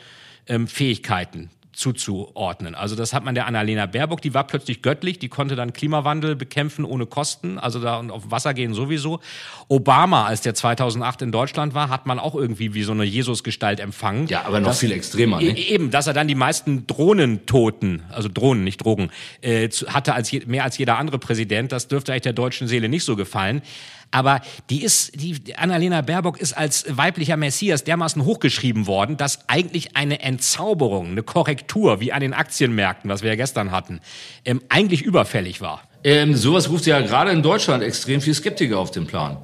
ähm, 0.49 0.67
Fähigkeiten 0.67 1.51
zuzuordnen. 1.79 2.75
Also 2.75 2.97
das 2.97 3.13
hat 3.13 3.25
man 3.25 3.37
der 3.37 3.47
Annalena 3.47 3.87
Baerbock, 3.87 4.21
die 4.21 4.35
war 4.35 4.45
plötzlich 4.45 4.83
göttlich, 4.83 5.21
die 5.21 5.29
konnte 5.29 5.55
dann 5.55 5.73
Klimawandel 5.73 6.35
bekämpfen 6.35 6.85
ohne 6.85 7.07
Kosten, 7.07 7.57
also 7.57 7.79
da 7.79 7.99
und 7.99 8.11
auf 8.11 8.33
Wasser 8.33 8.53
gehen 8.53 8.75
sowieso. 8.75 9.21
Obama, 9.69 10.27
als 10.27 10.41
der 10.41 10.55
2008 10.55 11.23
in 11.23 11.33
Deutschland 11.33 11.75
war, 11.75 11.89
hat 11.89 12.05
man 12.05 12.19
auch 12.19 12.35
irgendwie 12.35 12.75
wie 12.75 12.83
so 12.83 12.91
eine 12.91 13.05
Jesusgestalt 13.05 13.79
empfangen. 13.79 14.27
Ja, 14.27 14.45
aber 14.45 14.59
noch 14.59 14.71
das, 14.71 14.81
viel 14.81 14.91
extremer, 14.91 15.41
ne? 15.41 15.57
Eben, 15.57 15.93
dass 15.93 16.09
er 16.09 16.15
dann 16.15 16.27
die 16.27 16.35
meisten 16.35 16.89
Drohnentoten, 16.89 18.03
also 18.11 18.29
Drohnen, 18.29 18.65
nicht 18.65 18.85
Drogen, 18.85 19.11
äh, 19.41 19.69
hatte 19.69 20.15
als 20.15 20.33
je, 20.33 20.43
mehr 20.47 20.65
als 20.65 20.79
jeder 20.79 20.99
andere 20.99 21.21
Präsident. 21.21 21.71
Das 21.71 21.87
dürfte 21.87 22.11
eigentlich 22.11 22.23
der 22.23 22.33
deutschen 22.33 22.67
Seele 22.67 22.89
nicht 22.89 23.05
so 23.05 23.15
gefallen. 23.15 23.63
Aber 24.11 24.41
die 24.71 24.83
ist, 24.83 25.21
die 25.21 25.55
Annalena 25.57 26.01
Baerbock 26.01 26.41
ist 26.41 26.55
als 26.55 26.85
weiblicher 26.89 27.37
Messias 27.37 27.85
dermaßen 27.85 28.25
hochgeschrieben 28.25 28.87
worden, 28.87 29.17
dass 29.17 29.49
eigentlich 29.49 29.97
eine 29.97 30.21
Entzauberung, 30.23 31.09
eine 31.09 31.23
Korrektur, 31.23 32.01
wie 32.01 32.13
an 32.13 32.21
den 32.21 32.33
Aktienmärkten, 32.33 33.11
was 33.11 33.23
wir 33.23 33.31
ja 33.31 33.37
gestern 33.37 33.71
hatten, 33.71 34.01
ähm, 34.45 34.63
eigentlich 34.69 35.03
überfällig 35.03 35.61
war. 35.61 35.83
Ähm, 36.05 36.37
sowas 36.37 36.71
ruft 36.71 36.87
ja 36.87 37.01
gerade 37.01 37.33
in 37.33 37.43
Deutschland 37.43 37.83
extrem 37.83 38.21
viel 38.21 38.35
Skeptiker 38.35 38.79
auf 38.79 38.91
den 38.91 39.07
Plan. 39.07 39.39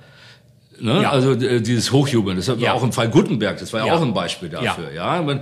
Ne? 0.80 1.02
Ja. 1.02 1.10
Also 1.10 1.32
äh, 1.32 1.60
dieses 1.60 1.92
Hochjubeln, 1.92 2.36
das 2.36 2.48
war 2.48 2.56
ja. 2.56 2.72
auch 2.72 2.82
im 2.82 2.92
Fall 2.92 3.08
Gutenberg, 3.08 3.58
das 3.58 3.72
war 3.72 3.80
ja, 3.80 3.86
ja. 3.86 3.94
auch 3.94 4.02
ein 4.02 4.14
Beispiel 4.14 4.48
dafür. 4.48 4.92
Ja. 4.92 5.16
ja 5.16 5.40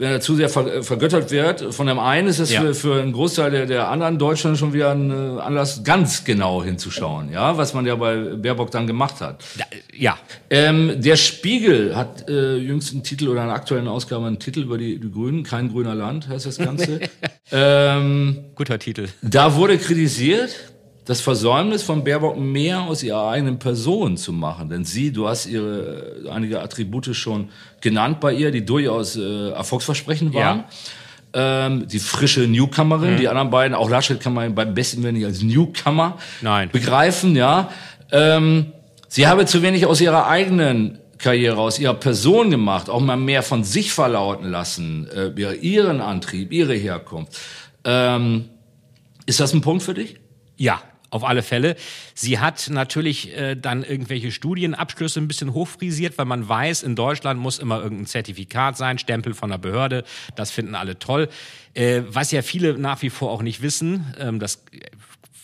wenn 0.00 0.12
er 0.12 0.20
zu 0.20 0.34
sehr 0.34 0.48
vergöttert 0.48 1.30
wird 1.30 1.74
von 1.74 1.86
dem 1.86 1.98
einen, 1.98 2.26
ist 2.26 2.38
es 2.38 2.50
ja. 2.50 2.62
für, 2.62 2.74
für 2.74 3.02
einen 3.02 3.12
Großteil 3.12 3.50
der, 3.50 3.66
der 3.66 3.88
anderen 3.88 4.18
Deutschland 4.18 4.56
schon 4.56 4.72
wieder 4.72 4.92
ein 4.92 5.10
äh, 5.10 5.40
Anlass, 5.40 5.84
ganz 5.84 6.24
genau 6.24 6.64
hinzuschauen, 6.64 7.30
ja, 7.30 7.58
was 7.58 7.74
man 7.74 7.84
ja 7.84 7.96
bei 7.96 8.16
Baerbock 8.16 8.70
dann 8.70 8.86
gemacht 8.86 9.20
hat. 9.20 9.44
Ja. 9.94 10.18
Ähm, 10.48 10.94
der 11.02 11.16
Spiegel 11.16 11.94
hat 11.94 12.28
äh, 12.30 12.56
jüngst 12.56 12.92
einen 12.92 13.02
Titel 13.02 13.28
oder 13.28 13.42
einen 13.42 13.50
aktuellen 13.50 13.88
Ausgabe 13.88 14.26
einen 14.26 14.38
Titel 14.38 14.62
über 14.62 14.78
die, 14.78 14.98
die 14.98 15.10
Grünen, 15.10 15.42
kein 15.42 15.70
grüner 15.70 15.94
Land 15.94 16.28
heißt 16.28 16.46
das 16.46 16.56
Ganze. 16.56 17.00
ähm, 17.52 18.38
Guter 18.54 18.78
Titel. 18.78 19.08
Da 19.20 19.54
wurde 19.54 19.76
kritisiert, 19.76 20.69
das 21.10 21.20
Versäumnis 21.20 21.82
von 21.82 22.04
Baerbock 22.04 22.38
mehr 22.38 22.82
aus 22.82 23.02
ihrer 23.02 23.30
eigenen 23.30 23.58
Person 23.58 24.16
zu 24.16 24.32
machen. 24.32 24.68
Denn 24.68 24.84
sie, 24.84 25.10
du 25.10 25.26
hast 25.26 25.46
ihre 25.46 26.22
einige 26.30 26.62
Attribute 26.62 27.16
schon 27.16 27.48
genannt 27.80 28.20
bei 28.20 28.32
ihr, 28.32 28.52
die 28.52 28.64
durchaus 28.64 29.16
äh, 29.16 29.48
erfolgsversprechend 29.50 30.32
waren. 30.34 30.62
Ja. 31.34 31.66
Ähm, 31.66 31.88
die 31.88 31.98
frische 31.98 32.42
Newcomerin, 32.42 33.14
mhm. 33.14 33.16
die 33.16 33.26
anderen 33.26 33.50
beiden, 33.50 33.74
auch 33.74 33.90
Laschet 33.90 34.20
kann 34.20 34.34
man 34.34 34.54
beim 34.54 34.72
besten 34.72 35.02
wenn 35.02 35.16
nicht 35.16 35.26
als 35.26 35.42
Newcomer 35.42 36.16
Nein. 36.42 36.70
begreifen, 36.70 37.34
ja. 37.34 37.70
Ähm, 38.12 38.66
sie 39.08 39.26
habe 39.26 39.46
zu 39.46 39.62
wenig 39.62 39.86
aus 39.86 40.00
ihrer 40.00 40.28
eigenen 40.28 41.00
Karriere, 41.18 41.58
aus 41.58 41.80
ihrer 41.80 41.94
Person 41.94 42.52
gemacht, 42.52 42.88
auch 42.88 43.00
mal 43.00 43.16
mehr 43.16 43.42
von 43.42 43.64
sich 43.64 43.92
verlauten 43.92 44.48
lassen, 44.48 45.08
äh, 45.08 45.54
ihren 45.56 46.00
Antrieb, 46.00 46.52
ihre 46.52 46.74
Herkunft. 46.74 47.36
Ähm, 47.82 48.44
ist 49.26 49.40
das 49.40 49.52
ein 49.52 49.60
Punkt 49.60 49.82
für 49.82 49.94
dich? 49.94 50.14
Ja, 50.56 50.80
auf 51.10 51.24
alle 51.24 51.42
Fälle. 51.42 51.76
Sie 52.14 52.38
hat 52.38 52.68
natürlich 52.70 53.36
äh, 53.36 53.56
dann 53.56 53.82
irgendwelche 53.82 54.30
Studienabschlüsse 54.32 55.20
ein 55.20 55.28
bisschen 55.28 55.52
hochfrisiert, 55.52 56.16
weil 56.18 56.24
man 56.24 56.48
weiß, 56.48 56.82
in 56.82 56.96
Deutschland 56.96 57.40
muss 57.40 57.58
immer 57.58 57.82
irgendein 57.82 58.06
Zertifikat 58.06 58.76
sein, 58.76 58.98
Stempel 58.98 59.34
von 59.34 59.50
der 59.50 59.58
Behörde. 59.58 60.04
Das 60.36 60.50
finden 60.50 60.74
alle 60.74 60.98
toll. 60.98 61.28
Äh, 61.74 62.02
was 62.08 62.30
ja 62.30 62.42
viele 62.42 62.78
nach 62.78 63.02
wie 63.02 63.10
vor 63.10 63.30
auch 63.30 63.42
nicht 63.42 63.62
wissen, 63.62 64.14
ähm, 64.18 64.38
das 64.40 64.62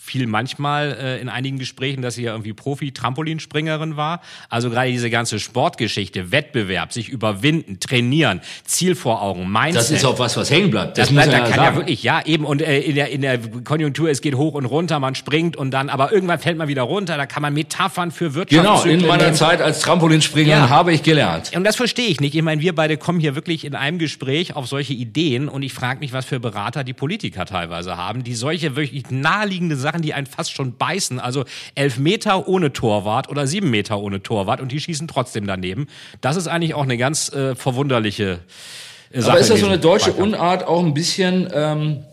fiel 0.07 0.25
manchmal 0.25 0.97
äh, 0.99 1.21
in 1.21 1.29
einigen 1.29 1.59
Gesprächen, 1.59 2.01
dass 2.01 2.15
sie 2.15 2.23
ja 2.23 2.31
irgendwie 2.31 2.53
Profi-Trampolinspringerin 2.53 3.97
war. 3.97 4.21
Also 4.49 4.69
gerade 4.69 4.89
diese 4.91 5.09
ganze 5.09 5.39
Sportgeschichte, 5.39 6.31
Wettbewerb, 6.31 6.93
sich 6.93 7.09
überwinden, 7.09 7.79
trainieren, 7.79 8.41
Ziel 8.63 8.95
vor 8.95 9.21
Augen, 9.21 9.51
Mindset. 9.51 9.75
Das 9.75 9.91
ist 9.91 10.05
auch 10.05 10.17
was, 10.19 10.37
was 10.37 10.49
hängen 10.49 10.71
bleibt. 10.71 10.97
Das, 10.97 11.07
das 11.07 11.13
bleibt, 11.13 11.33
da 11.33 11.39
kann 11.39 11.49
sagen. 11.49 11.63
ja 11.63 11.75
wirklich, 11.75 12.03
ja, 12.03 12.25
eben. 12.25 12.45
Und 12.45 12.61
äh, 12.61 12.79
in, 12.79 12.95
der, 12.95 13.09
in 13.09 13.21
der 13.21 13.37
Konjunktur, 13.63 14.09
es 14.09 14.21
geht 14.21 14.35
hoch 14.35 14.53
und 14.53 14.65
runter, 14.65 14.99
man 14.99 15.15
springt 15.15 15.57
und 15.57 15.71
dann, 15.71 15.89
aber 15.89 16.11
irgendwann 16.11 16.39
fällt 16.39 16.57
man 16.57 16.67
wieder 16.67 16.83
runter. 16.83 17.17
Da 17.17 17.25
kann 17.25 17.41
man 17.41 17.53
Metaphern 17.53 18.11
für 18.11 18.33
Wirtschaft 18.33 18.83
Genau, 18.83 18.83
in 18.83 19.05
meiner 19.05 19.25
nehmen. 19.25 19.35
Zeit 19.35 19.61
als 19.61 19.81
Trampolinspringerin 19.81 20.63
ja. 20.63 20.69
habe 20.69 20.93
ich 20.93 21.03
gelernt. 21.03 21.51
Und 21.55 21.63
das 21.63 21.75
verstehe 21.75 22.07
ich 22.07 22.21
nicht. 22.21 22.35
Ich 22.35 22.41
meine, 22.41 22.61
wir 22.61 22.73
beide 22.73 22.97
kommen 22.97 23.19
hier 23.19 23.35
wirklich 23.35 23.65
in 23.65 23.75
einem 23.75 23.99
Gespräch 23.99 24.55
auf 24.55 24.67
solche 24.67 24.93
Ideen 24.93 25.49
und 25.49 25.63
ich 25.63 25.73
frage 25.73 25.99
mich, 25.99 26.13
was 26.13 26.25
für 26.25 26.39
Berater 26.39 26.83
die 26.83 26.93
Politiker 26.93 27.45
teilweise 27.45 27.97
haben, 27.97 28.23
die 28.23 28.35
solche 28.35 28.75
wirklich 28.75 29.09
naheliegende 29.09 29.75
Sachen 29.75 29.96
Sachen, 29.97 30.01
die 30.01 30.13
einen 30.13 30.27
fast 30.27 30.51
schon 30.53 30.77
beißen. 30.77 31.19
Also 31.19 31.45
elf 31.75 31.97
Meter 31.97 32.47
ohne 32.47 32.73
Torwart 32.73 33.29
oder 33.29 33.47
sieben 33.47 33.69
Meter 33.69 33.99
ohne 33.99 34.21
Torwart 34.21 34.61
und 34.61 34.71
die 34.71 34.79
schießen 34.79 35.07
trotzdem 35.07 35.47
daneben. 35.47 35.87
Das 36.21 36.35
ist 36.35 36.47
eigentlich 36.47 36.73
auch 36.73 36.83
eine 36.83 36.97
ganz 36.97 37.31
äh, 37.33 37.55
verwunderliche 37.55 38.39
äh, 39.11 39.21
Sache. 39.21 39.31
Aber 39.31 39.39
ist 39.39 39.49
das 39.49 39.59
so 39.59 39.67
eine 39.67 39.79
deutsche 39.79 40.13
Unart 40.13 40.63
auch 40.65 40.83
ein 40.83 40.93
bisschen... 40.93 41.49
Ähm 41.53 42.03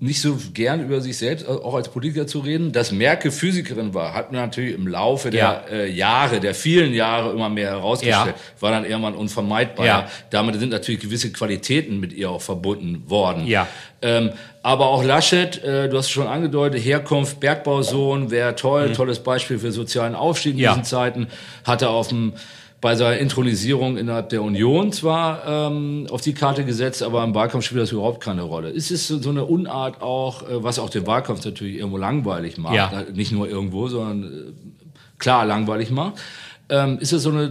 nicht 0.00 0.20
so 0.20 0.38
gern 0.54 0.84
über 0.84 1.00
sich 1.00 1.18
selbst, 1.18 1.46
äh, 1.46 1.50
auch 1.50 1.74
als 1.74 1.88
Politiker 1.88 2.26
zu 2.26 2.40
reden. 2.40 2.72
Dass 2.72 2.92
Merkel 2.92 3.30
Physikerin 3.30 3.94
war, 3.94 4.14
hat 4.14 4.32
man 4.32 4.42
natürlich 4.42 4.74
im 4.74 4.86
Laufe 4.86 5.30
der 5.30 5.40
ja. 5.40 5.64
äh, 5.70 5.90
Jahre, 5.90 6.40
der 6.40 6.54
vielen 6.54 6.94
Jahre 6.94 7.32
immer 7.32 7.48
mehr 7.48 7.70
herausgestellt. 7.70 8.36
Ja. 8.36 8.62
War 8.62 8.70
dann 8.70 8.84
irgendwann 8.84 9.14
unvermeidbar. 9.14 9.86
Ja. 9.86 10.08
Damit 10.30 10.58
sind 10.60 10.70
natürlich 10.70 11.00
gewisse 11.00 11.32
Qualitäten 11.32 11.98
mit 11.98 12.12
ihr 12.12 12.30
auch 12.30 12.42
verbunden 12.42 13.10
worden. 13.10 13.46
Ja. 13.46 13.66
Ähm, 14.00 14.30
aber 14.62 14.86
auch 14.86 15.02
Laschet, 15.02 15.62
äh, 15.64 15.88
du 15.88 15.98
hast 15.98 16.06
es 16.06 16.10
schon 16.10 16.26
angedeutet, 16.26 16.84
Herkunft, 16.84 17.40
Bergbausohn, 17.40 18.30
wäre 18.30 18.54
toll, 18.54 18.90
mhm. 18.90 18.94
tolles 18.94 19.20
Beispiel 19.20 19.58
für 19.58 19.72
sozialen 19.72 20.14
Aufstieg 20.14 20.52
in 20.52 20.58
diesen 20.58 20.84
Zeiten. 20.84 21.28
Hatte 21.64 21.88
auf 21.88 22.08
dem 22.08 22.34
bei 22.80 22.94
seiner 22.94 23.18
Intronisierung 23.18 23.96
innerhalb 23.96 24.28
der 24.28 24.42
Union 24.42 24.92
zwar 24.92 25.42
ähm, 25.46 26.06
auf 26.10 26.20
die 26.20 26.32
Karte 26.34 26.64
gesetzt, 26.64 27.02
aber 27.02 27.24
im 27.24 27.34
Wahlkampf 27.34 27.64
spielt 27.64 27.82
das 27.82 27.90
überhaupt 27.92 28.22
keine 28.22 28.42
Rolle. 28.42 28.70
Ist 28.70 28.90
es 28.92 29.08
so 29.08 29.30
eine 29.30 29.44
Unart 29.44 30.00
auch, 30.00 30.42
äh, 30.48 30.62
was 30.62 30.78
auch 30.78 30.90
den 30.90 31.06
Wahlkampf 31.06 31.44
natürlich 31.44 31.76
irgendwo 31.78 31.96
langweilig 31.98 32.56
macht, 32.56 32.74
Ja. 32.74 33.04
nicht 33.12 33.32
nur 33.32 33.48
irgendwo, 33.48 33.88
sondern 33.88 34.24
äh, 34.24 34.52
klar 35.18 35.44
langweilig 35.44 35.90
macht. 35.90 36.14
Ähm, 36.70 36.98
ist 36.98 37.12
es 37.12 37.22
so 37.22 37.30
eine 37.30 37.50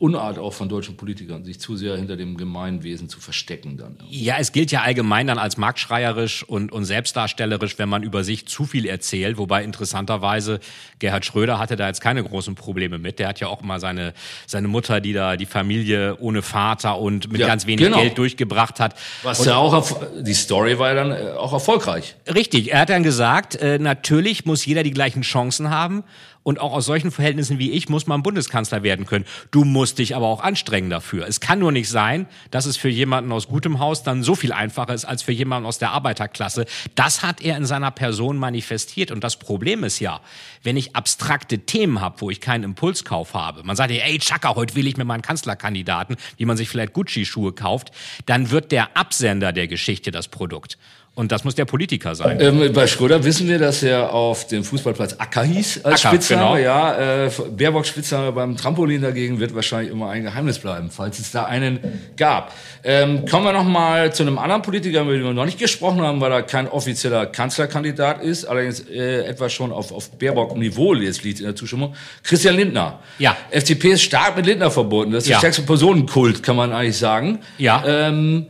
Unart 0.00 0.38
auch 0.38 0.54
von 0.54 0.70
deutschen 0.70 0.96
Politikern, 0.96 1.44
sich 1.44 1.60
zu 1.60 1.76
sehr 1.76 1.94
hinter 1.94 2.16
dem 2.16 2.38
Gemeinwesen 2.38 3.10
zu 3.10 3.20
verstecken 3.20 3.76
dann? 3.76 3.98
Ja, 4.08 4.36
es 4.38 4.52
gilt 4.52 4.72
ja 4.72 4.80
allgemein 4.80 5.26
dann 5.26 5.36
als 5.36 5.58
marktschreierisch 5.58 6.42
und, 6.42 6.72
und 6.72 6.86
selbstdarstellerisch, 6.86 7.78
wenn 7.78 7.90
man 7.90 8.02
über 8.02 8.24
sich 8.24 8.48
zu 8.48 8.64
viel 8.64 8.86
erzählt. 8.86 9.36
Wobei 9.36 9.62
interessanterweise 9.62 10.58
Gerhard 11.00 11.26
Schröder 11.26 11.58
hatte 11.58 11.76
da 11.76 11.86
jetzt 11.86 12.00
keine 12.00 12.24
großen 12.24 12.54
Probleme 12.54 12.96
mit. 12.96 13.18
Der 13.18 13.28
hat 13.28 13.40
ja 13.40 13.48
auch 13.48 13.60
mal 13.60 13.78
seine, 13.78 14.14
seine 14.46 14.68
Mutter, 14.68 15.02
die 15.02 15.12
da 15.12 15.36
die 15.36 15.44
Familie 15.44 16.16
ohne 16.18 16.40
Vater 16.40 16.98
und 16.98 17.30
mit 17.30 17.42
Ja, 17.42 17.46
ganz 17.46 17.66
wenig 17.66 17.84
genau. 17.84 17.98
Geld 17.98 18.16
durchgebracht 18.16 18.80
hat. 18.80 18.94
Was 19.22 19.44
ja 19.44 19.56
auch, 19.56 20.00
die 20.18 20.32
Story 20.32 20.78
war 20.78 20.88
ja 20.88 20.94
dann 20.94 21.10
äh, 21.12 21.32
auch 21.32 21.52
erfolgreich. 21.52 22.16
Richtig, 22.34 22.72
er 22.72 22.80
hat 22.80 22.88
dann 22.88 23.02
gesagt, 23.02 23.56
äh, 23.56 23.78
natürlich 23.78 24.46
muss 24.46 24.64
jeder 24.64 24.82
die 24.82 24.92
gleichen 24.92 25.20
Chancen 25.20 25.68
haben. 25.68 26.04
Und 26.42 26.58
auch 26.58 26.72
aus 26.72 26.86
solchen 26.86 27.10
Verhältnissen 27.10 27.58
wie 27.58 27.70
ich 27.72 27.88
muss 27.88 28.06
man 28.06 28.22
Bundeskanzler 28.22 28.82
werden 28.82 29.04
können. 29.04 29.26
Du 29.50 29.64
musst 29.64 29.98
dich 29.98 30.16
aber 30.16 30.26
auch 30.26 30.40
anstrengen 30.40 30.88
dafür. 30.88 31.26
Es 31.26 31.40
kann 31.40 31.58
nur 31.58 31.70
nicht 31.70 31.90
sein, 31.90 32.26
dass 32.50 32.64
es 32.64 32.78
für 32.78 32.88
jemanden 32.88 33.30
aus 33.32 33.48
gutem 33.48 33.78
Haus 33.78 34.02
dann 34.02 34.22
so 34.22 34.34
viel 34.34 34.52
einfacher 34.52 34.94
ist 34.94 35.04
als 35.04 35.22
für 35.22 35.32
jemanden 35.32 35.66
aus 35.66 35.78
der 35.78 35.90
Arbeiterklasse. 35.90 36.64
Das 36.94 37.22
hat 37.22 37.42
er 37.42 37.56
in 37.58 37.66
seiner 37.66 37.90
Person 37.90 38.38
manifestiert. 38.38 39.10
Und 39.10 39.22
das 39.22 39.38
Problem 39.38 39.84
ist 39.84 40.00
ja, 40.00 40.20
wenn 40.62 40.76
ich 40.76 40.96
abstrakte 40.96 41.58
Themen 41.58 42.00
habe, 42.00 42.20
wo 42.20 42.30
ich 42.30 42.40
keinen 42.40 42.64
Impulskauf 42.64 43.34
habe, 43.34 43.62
man 43.62 43.76
sagt 43.76 43.90
ja, 43.90 44.02
ey 44.04 44.18
Chaka, 44.18 44.54
heute 44.54 44.74
will 44.74 44.86
ich 44.86 44.96
mir 44.96 45.04
meinen 45.04 45.22
Kanzlerkandidaten, 45.22 46.16
wie 46.38 46.46
man 46.46 46.56
sich 46.56 46.68
vielleicht 46.70 46.94
Gucci-Schuhe 46.94 47.52
kauft, 47.52 47.90
dann 48.26 48.50
wird 48.50 48.72
der 48.72 48.96
Absender 48.96 49.52
der 49.52 49.68
Geschichte 49.68 50.10
das 50.10 50.28
Produkt. 50.28 50.78
Und 51.16 51.32
das 51.32 51.44
muss 51.44 51.54
der 51.56 51.64
Politiker 51.66 52.14
sein. 52.14 52.38
Ähm, 52.40 52.72
bei 52.72 52.86
Schröder 52.86 53.24
wissen 53.24 53.46
wir, 53.48 53.58
dass 53.58 53.82
er 53.82 54.12
auf 54.14 54.46
dem 54.46 54.64
Fußballplatz 54.64 55.16
Acker 55.18 55.42
hieß 55.42 55.84
als 55.84 56.04
Acker, 56.06 56.14
Spitzname. 56.14 56.42
genau. 56.42 56.56
Ja, 56.56 57.24
äh, 57.26 57.30
Baerbock 57.50 57.84
Spitzname 57.84 58.32
beim 58.32 58.56
Trampolin 58.56 59.02
dagegen 59.02 59.38
wird 59.40 59.54
wahrscheinlich 59.54 59.90
immer 59.92 60.08
ein 60.08 60.22
Geheimnis 60.22 60.60
bleiben, 60.60 60.88
falls 60.90 61.18
es 61.18 61.30
da 61.32 61.44
einen 61.44 61.80
gab. 62.16 62.54
Ähm, 62.84 63.26
kommen 63.26 63.44
wir 63.44 63.52
noch 63.52 63.64
mal 63.64 64.14
zu 64.14 64.22
einem 64.22 64.38
anderen 64.38 64.62
Politiker, 64.62 65.02
über 65.02 65.12
den 65.12 65.24
wir 65.24 65.34
noch 65.34 65.44
nicht 65.44 65.58
gesprochen 65.58 66.00
haben, 66.00 66.20
weil 66.20 66.32
er 66.32 66.42
kein 66.42 66.68
offizieller 66.68 67.26
Kanzlerkandidat 67.26 68.22
ist, 68.22 68.44
allerdings 68.46 68.80
äh, 68.88 69.24
etwa 69.26 69.48
schon 69.50 69.72
auf, 69.72 69.92
auf 69.92 70.10
Baerbock-Niveau 70.12 70.94
jetzt 70.94 71.24
liegt 71.24 71.40
in 71.40 71.44
der 71.46 71.56
Zustimmung. 71.56 71.94
Christian 72.22 72.54
Lindner. 72.54 73.00
Ja. 73.18 73.36
FDP 73.50 73.90
ist 73.90 74.02
stark 74.02 74.36
mit 74.36 74.46
Lindner 74.46 74.70
verbunden. 74.70 75.12
Das 75.12 75.24
ist 75.24 75.28
Ja. 75.28 75.34
der 75.34 75.40
stärkste 75.40 75.62
Personenkult, 75.62 76.42
kann 76.42 76.56
man 76.56 76.72
eigentlich 76.72 76.96
sagen. 76.96 77.40
Ja. 77.58 77.82
Ähm, 77.86 78.46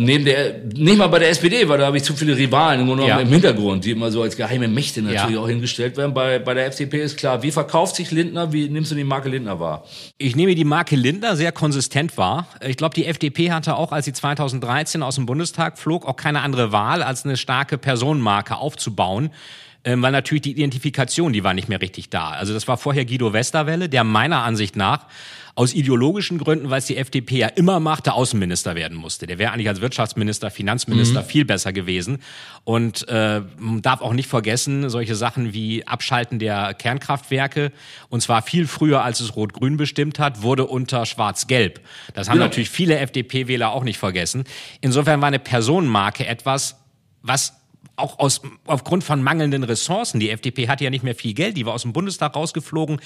Neben 0.00 0.24
der, 0.24 0.60
nicht 0.76 0.96
mal 0.96 1.08
bei 1.08 1.18
der 1.18 1.28
SPD, 1.30 1.68
weil 1.68 1.76
da 1.78 1.86
habe 1.86 1.96
ich 1.96 2.04
zu 2.04 2.14
viele 2.14 2.36
Rivalen 2.36 2.88
im, 2.88 3.00
Ja. 3.00 3.18
im 3.18 3.28
Hintergrund, 3.30 3.84
die 3.84 3.90
immer 3.90 4.12
so 4.12 4.22
als 4.22 4.36
geheime 4.36 4.68
Mächte 4.68 5.02
natürlich 5.02 5.34
Ja. 5.34 5.40
auch 5.40 5.48
hingestellt 5.48 5.96
werden. 5.96 6.14
Bei, 6.14 6.38
bei 6.38 6.54
der 6.54 6.66
FDP 6.66 7.02
ist 7.02 7.16
klar, 7.16 7.42
wie 7.42 7.50
verkauft 7.50 7.96
sich 7.96 8.12
Lindner, 8.12 8.52
wie 8.52 8.68
nimmst 8.68 8.92
du 8.92 8.94
die 8.94 9.02
Marke 9.02 9.28
Lindner 9.28 9.58
wahr? 9.58 9.82
Ich 10.16 10.36
nehme 10.36 10.54
die 10.54 10.64
Marke 10.64 10.94
Lindner 10.94 11.34
sehr 11.34 11.50
konsistent 11.50 12.16
wahr. 12.16 12.46
Ich 12.64 12.76
glaube, 12.76 12.94
die 12.94 13.06
FDP 13.06 13.50
hatte 13.50 13.74
auch, 13.74 13.90
als 13.90 14.04
sie 14.04 14.12
2013 14.12 15.02
aus 15.02 15.16
dem 15.16 15.26
Bundestag 15.26 15.78
flog, 15.80 16.06
auch 16.06 16.14
keine 16.16 16.42
andere 16.42 16.70
Wahl, 16.70 17.02
als 17.02 17.24
eine 17.24 17.36
starke 17.36 17.76
Personenmarke 17.76 18.56
aufzubauen. 18.56 19.30
Ähm, 19.84 20.02
weil 20.02 20.10
natürlich 20.12 20.42
die 20.42 20.50
Identifikation, 20.52 21.32
die 21.32 21.44
war 21.44 21.54
nicht 21.54 21.68
mehr 21.68 21.80
richtig 21.80 22.10
da. 22.10 22.30
Also 22.30 22.52
das 22.52 22.66
war 22.68 22.76
vorher 22.76 23.04
Guido 23.04 23.32
Westerwelle, 23.32 23.88
der 23.88 24.02
meiner 24.04 24.42
Ansicht 24.42 24.74
nach 24.76 25.06
aus 25.58 25.74
ideologischen 25.74 26.38
Gründen, 26.38 26.70
weil 26.70 26.78
es 26.78 26.86
die 26.86 26.96
FDP 26.96 27.38
ja 27.38 27.48
immer 27.48 27.80
machte, 27.80 28.12
Außenminister 28.12 28.76
werden 28.76 28.96
musste. 28.96 29.26
Der 29.26 29.40
wäre 29.40 29.50
eigentlich 29.50 29.68
als 29.68 29.80
Wirtschaftsminister, 29.80 30.52
Finanzminister 30.52 31.24
viel 31.24 31.44
besser 31.44 31.72
gewesen. 31.72 32.18
Und 32.62 33.08
äh, 33.08 33.42
man 33.58 33.82
darf 33.82 34.00
auch 34.00 34.12
nicht 34.12 34.28
vergessen, 34.28 34.88
solche 34.88 35.16
Sachen 35.16 35.52
wie 35.52 35.84
Abschalten 35.84 36.38
der 36.38 36.74
Kernkraftwerke, 36.74 37.72
und 38.08 38.20
zwar 38.20 38.42
viel 38.42 38.68
früher, 38.68 39.02
als 39.02 39.18
es 39.18 39.34
Rot-Grün 39.34 39.76
bestimmt 39.76 40.20
hat, 40.20 40.42
wurde 40.42 40.64
unter 40.64 41.04
Schwarz-Gelb. 41.04 41.80
Das 42.14 42.28
haben 42.28 42.34
Genau. 42.34 42.46
natürlich 42.46 42.70
viele 42.70 42.96
FDP-Wähler 43.00 43.72
auch 43.72 43.82
nicht 43.82 43.98
vergessen. 43.98 44.44
Insofern 44.80 45.20
war 45.20 45.26
eine 45.26 45.40
Personenmarke 45.40 46.24
etwas, 46.24 46.76
was 47.22 47.54
auch 47.96 48.20
aus, 48.20 48.42
aufgrund 48.68 49.02
von 49.02 49.24
mangelnden 49.24 49.64
Ressourcen, 49.64 50.20
die 50.20 50.30
FDP 50.30 50.68
hatte 50.68 50.84
ja 50.84 50.90
nicht 50.90 51.02
mehr 51.02 51.16
viel 51.16 51.34
Geld, 51.34 51.56
die 51.56 51.66
war 51.66 51.74
aus 51.74 51.82
dem 51.82 51.92
Bundestag 51.92 52.36
rausgeflogen. 52.36 53.00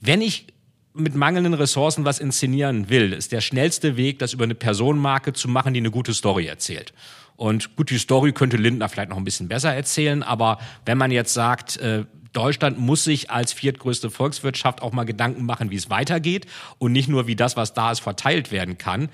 Wenn 0.00 0.22
ich 0.22 0.46
mit 0.94 1.16
mangelnden 1.16 1.54
Ressourcen 1.54 2.04
was 2.04 2.20
inszenieren 2.20 2.88
will, 2.88 3.12
ist 3.12 3.32
der 3.32 3.40
schnellste 3.40 3.96
Weg, 3.96 4.20
das 4.20 4.32
über 4.32 4.44
eine 4.44 4.54
Personenmarke 4.54 5.32
zu 5.32 5.48
machen, 5.48 5.74
die 5.74 5.80
eine 5.80 5.90
gute 5.90 6.14
Story 6.14 6.46
erzählt. 6.46 6.92
Und 7.36 7.74
gut, 7.74 7.90
die 7.90 7.98
Story 7.98 8.32
könnte 8.32 8.56
Lindner 8.56 8.88
vielleicht 8.88 9.10
noch 9.10 9.16
ein 9.16 9.24
bisschen 9.24 9.48
besser 9.48 9.74
erzählen, 9.74 10.22
aber 10.22 10.58
wenn 10.86 10.96
man 10.96 11.10
jetzt 11.10 11.34
sagt, 11.34 11.76
äh, 11.78 12.04
Deutschland 12.32 12.78
muss 12.78 13.04
sich 13.04 13.30
als 13.30 13.52
viertgrößte 13.52 14.10
Volkswirtschaft 14.10 14.82
auch 14.82 14.92
mal 14.92 15.04
Gedanken 15.04 15.44
machen, 15.44 15.70
wie 15.70 15.76
es 15.76 15.90
weitergeht 15.90 16.46
und 16.78 16.92
nicht 16.92 17.08
nur, 17.08 17.26
wie 17.26 17.36
das, 17.36 17.56
was 17.56 17.74
da 17.74 17.90
ist, 17.90 18.00
verteilt 18.00 18.52
werden 18.52 18.78
kann, 18.78 19.08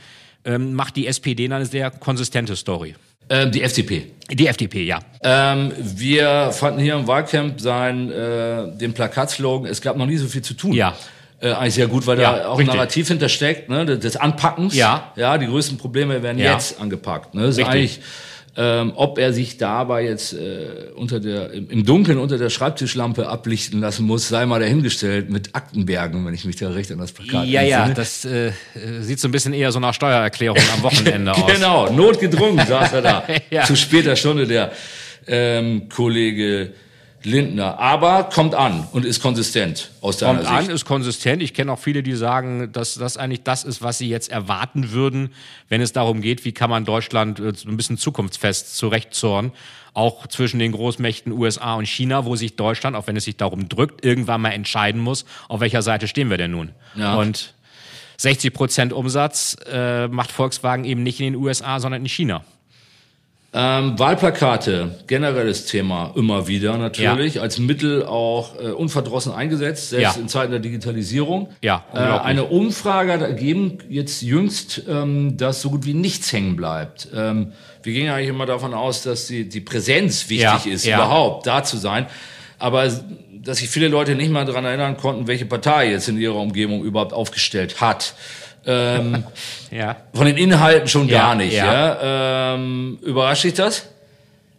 ähm, 0.44 0.74
macht 0.74 0.96
die 0.96 1.06
SPD 1.06 1.48
dann 1.48 1.56
eine 1.56 1.66
sehr 1.66 1.90
konsistente 1.90 2.56
Story. 2.56 2.94
Ähm, 3.30 3.52
die 3.52 3.62
FDP. 3.62 4.10
Die 4.30 4.46
FDP, 4.46 4.84
ja. 4.84 5.00
Ähm, 5.22 5.72
wir 5.78 6.50
fanden 6.52 6.80
hier 6.80 6.94
im 6.94 7.06
Wahlcamp 7.06 7.60
sein, 7.60 8.10
äh, 8.10 8.76
den 8.76 8.92
Plakatslogan, 8.92 9.70
es 9.70 9.80
gab 9.80 9.96
noch 9.96 10.06
nie 10.06 10.16
so 10.16 10.26
viel 10.26 10.42
zu 10.42 10.54
tun. 10.54 10.72
Ja. 10.72 10.96
Äh, 11.42 11.52
eigentlich 11.52 11.74
sehr 11.74 11.86
gut, 11.86 12.06
weil 12.06 12.20
Ja, 12.20 12.32
da 12.36 12.48
auch 12.48 12.58
richtig. 12.58 12.72
ein 12.72 12.76
Narrativ 12.76 13.08
hintersteckt, 13.08 13.68
ne, 13.70 13.86
des- 13.86 14.16
Anpackens. 14.16 14.74
Ja. 14.74 15.12
Ja, 15.16 15.38
die 15.38 15.46
größten 15.46 15.78
Probleme 15.78 16.22
werden 16.22 16.38
Ja. 16.38 16.52
jetzt 16.52 16.78
angepackt. 16.80 17.34
Ne? 17.34 17.42
Das 17.42 17.52
ist 17.52 17.58
Richtig. 17.58 17.74
eigentlich, 17.74 18.00
ähm, 18.56 18.92
ob 18.96 19.18
er 19.18 19.32
sich 19.32 19.56
dabei 19.56 20.04
jetzt 20.04 20.34
äh, 20.34 20.90
unter 20.96 21.18
der, 21.20 21.50
im, 21.52 21.86
Dunkeln 21.86 22.18
unter 22.18 22.36
der 22.36 22.50
Schreibtischlampe 22.50 23.26
ablichten 23.28 23.80
lassen 23.80 24.04
muss, 24.04 24.28
sei 24.28 24.44
mal 24.44 24.60
dahingestellt 24.60 25.30
mit 25.30 25.54
Aktenbergen, 25.54 26.26
wenn 26.26 26.34
ich 26.34 26.44
mich 26.44 26.56
da 26.56 26.68
recht 26.68 26.90
an 26.92 26.98
das 26.98 27.12
Plakat 27.12 27.46
Ja, 27.46 27.62
ja, 27.62 27.88
das 27.88 28.24
äh, 28.26 28.50
sieht 29.00 29.20
so 29.20 29.28
ein 29.28 29.32
bisschen 29.32 29.54
eher 29.54 29.72
so 29.72 29.80
nach 29.80 29.94
Steuererklärung 29.94 30.58
am 30.76 30.82
Wochenende 30.82 31.32
aus. 31.34 31.50
Genau, 31.50 31.90
notgedrungen 31.90 32.66
saß 32.66 32.92
er 32.94 33.02
da. 33.02 33.24
Ja. 33.50 33.64
Zu 33.64 33.76
später 33.76 34.14
Stunde 34.16 34.46
der 34.46 34.72
ähm, 35.26 35.88
Kollege 35.88 36.72
Lindner. 37.22 37.78
Aber 37.78 38.24
kommt 38.24 38.54
an 38.54 38.86
und 38.92 39.04
ist 39.04 39.20
konsistent 39.20 39.90
aus 40.00 40.18
deiner 40.18 40.38
Kommt 40.38 40.48
Sicht. 40.48 40.70
an, 40.70 40.74
ist 40.74 40.84
konsistent. 40.84 41.42
Ich 41.42 41.54
kenne 41.54 41.72
auch 41.72 41.78
viele, 41.78 42.02
die 42.02 42.14
sagen, 42.14 42.72
dass 42.72 42.94
das 42.94 43.16
eigentlich 43.16 43.42
das 43.42 43.64
ist, 43.64 43.82
was 43.82 43.98
sie 43.98 44.08
jetzt 44.08 44.30
erwarten 44.30 44.92
würden, 44.92 45.32
wenn 45.68 45.80
es 45.80 45.92
darum 45.92 46.22
geht, 46.22 46.44
wie 46.44 46.52
kann 46.52 46.70
man 46.70 46.84
Deutschland 46.84 47.38
äh, 47.40 47.52
ein 47.66 47.76
bisschen 47.76 47.98
zukunftsfest 47.98 48.76
zurechtzorn. 48.76 49.52
Auch 49.92 50.28
zwischen 50.28 50.60
den 50.60 50.72
Großmächten 50.72 51.32
USA 51.32 51.74
und 51.74 51.86
China, 51.86 52.24
wo 52.24 52.36
sich 52.36 52.56
Deutschland, 52.56 52.96
auch 52.96 53.06
wenn 53.06 53.16
es 53.16 53.24
sich 53.24 53.36
darum 53.36 53.68
drückt, 53.68 54.04
irgendwann 54.04 54.40
mal 54.40 54.50
entscheiden 54.50 55.00
muss, 55.00 55.24
auf 55.48 55.60
welcher 55.60 55.82
Seite 55.82 56.06
stehen 56.06 56.30
wir 56.30 56.38
denn 56.38 56.52
nun. 56.52 56.70
Ja. 56.94 57.16
Und 57.16 57.54
60 58.18 58.52
Prozent 58.52 58.92
Umsatz 58.92 59.56
äh, 59.70 60.06
macht 60.08 60.30
Volkswagen 60.30 60.84
eben 60.84 61.02
nicht 61.02 61.20
in 61.20 61.32
den 61.32 61.36
USA, 61.36 61.80
sondern 61.80 62.02
in 62.02 62.08
China. 62.08 62.44
Ähm, 63.52 63.98
Wahlplakate, 63.98 64.94
generelles 65.08 65.66
Thema, 65.66 66.12
immer 66.14 66.46
wieder 66.46 66.78
natürlich, 66.78 67.40
als 67.40 67.58
Mittel 67.58 68.04
auch 68.06 68.54
äh, 68.60 68.68
unverdrossen 68.70 69.32
eingesetzt, 69.32 69.90
selbst 69.90 70.14
Ja. 70.16 70.22
in 70.22 70.28
Zeiten 70.28 70.52
der 70.52 70.60
Digitalisierung. 70.60 71.48
Ja, 71.60 71.84
äh, 71.92 71.98
eine 71.98 72.44
Umfrage 72.44 73.12
hat 73.12 73.22
ergeben, 73.22 73.78
jetzt 73.88 74.22
jüngst, 74.22 74.82
ähm, 74.88 75.36
dass 75.36 75.62
so 75.62 75.70
gut 75.70 75.84
wie 75.84 75.94
nichts 75.94 76.32
hängen 76.32 76.54
bleibt. 76.54 77.08
Ähm, 77.12 77.52
wir 77.82 77.92
gingen 77.92 78.12
eigentlich 78.12 78.28
immer 78.28 78.46
davon 78.46 78.72
aus, 78.72 79.02
dass 79.02 79.26
die, 79.26 79.48
die 79.48 79.60
Präsenz 79.60 80.28
wichtig 80.28 80.44
Ja, 80.66 80.72
ist, 80.72 80.84
ja. 80.86 80.96
überhaupt 80.98 81.44
da 81.48 81.64
zu 81.64 81.76
sein. 81.76 82.06
Aber 82.60 82.88
dass 83.42 83.58
sich 83.58 83.68
viele 83.68 83.88
Leute 83.88 84.14
nicht 84.14 84.30
mal 84.30 84.44
daran 84.44 84.64
erinnern 84.64 84.96
konnten, 84.96 85.26
welche 85.26 85.46
Partei 85.46 85.90
jetzt 85.90 86.08
in 86.08 86.18
ihrer 86.18 86.36
Umgebung 86.36 86.84
überhaupt 86.84 87.12
aufgestellt 87.14 87.80
hat. 87.80 88.14
Ähm, 88.66 89.24
Ja. 89.70 89.96
von 90.14 90.26
den 90.26 90.36
Inhalten 90.36 90.88
schon 90.88 91.08
Ja, 91.08 91.18
gar 91.18 91.34
nicht. 91.34 91.54
ja. 91.54 92.54
Ähm, 92.54 92.98
überrascht 93.02 93.44
dich 93.44 93.54
das? 93.54 93.86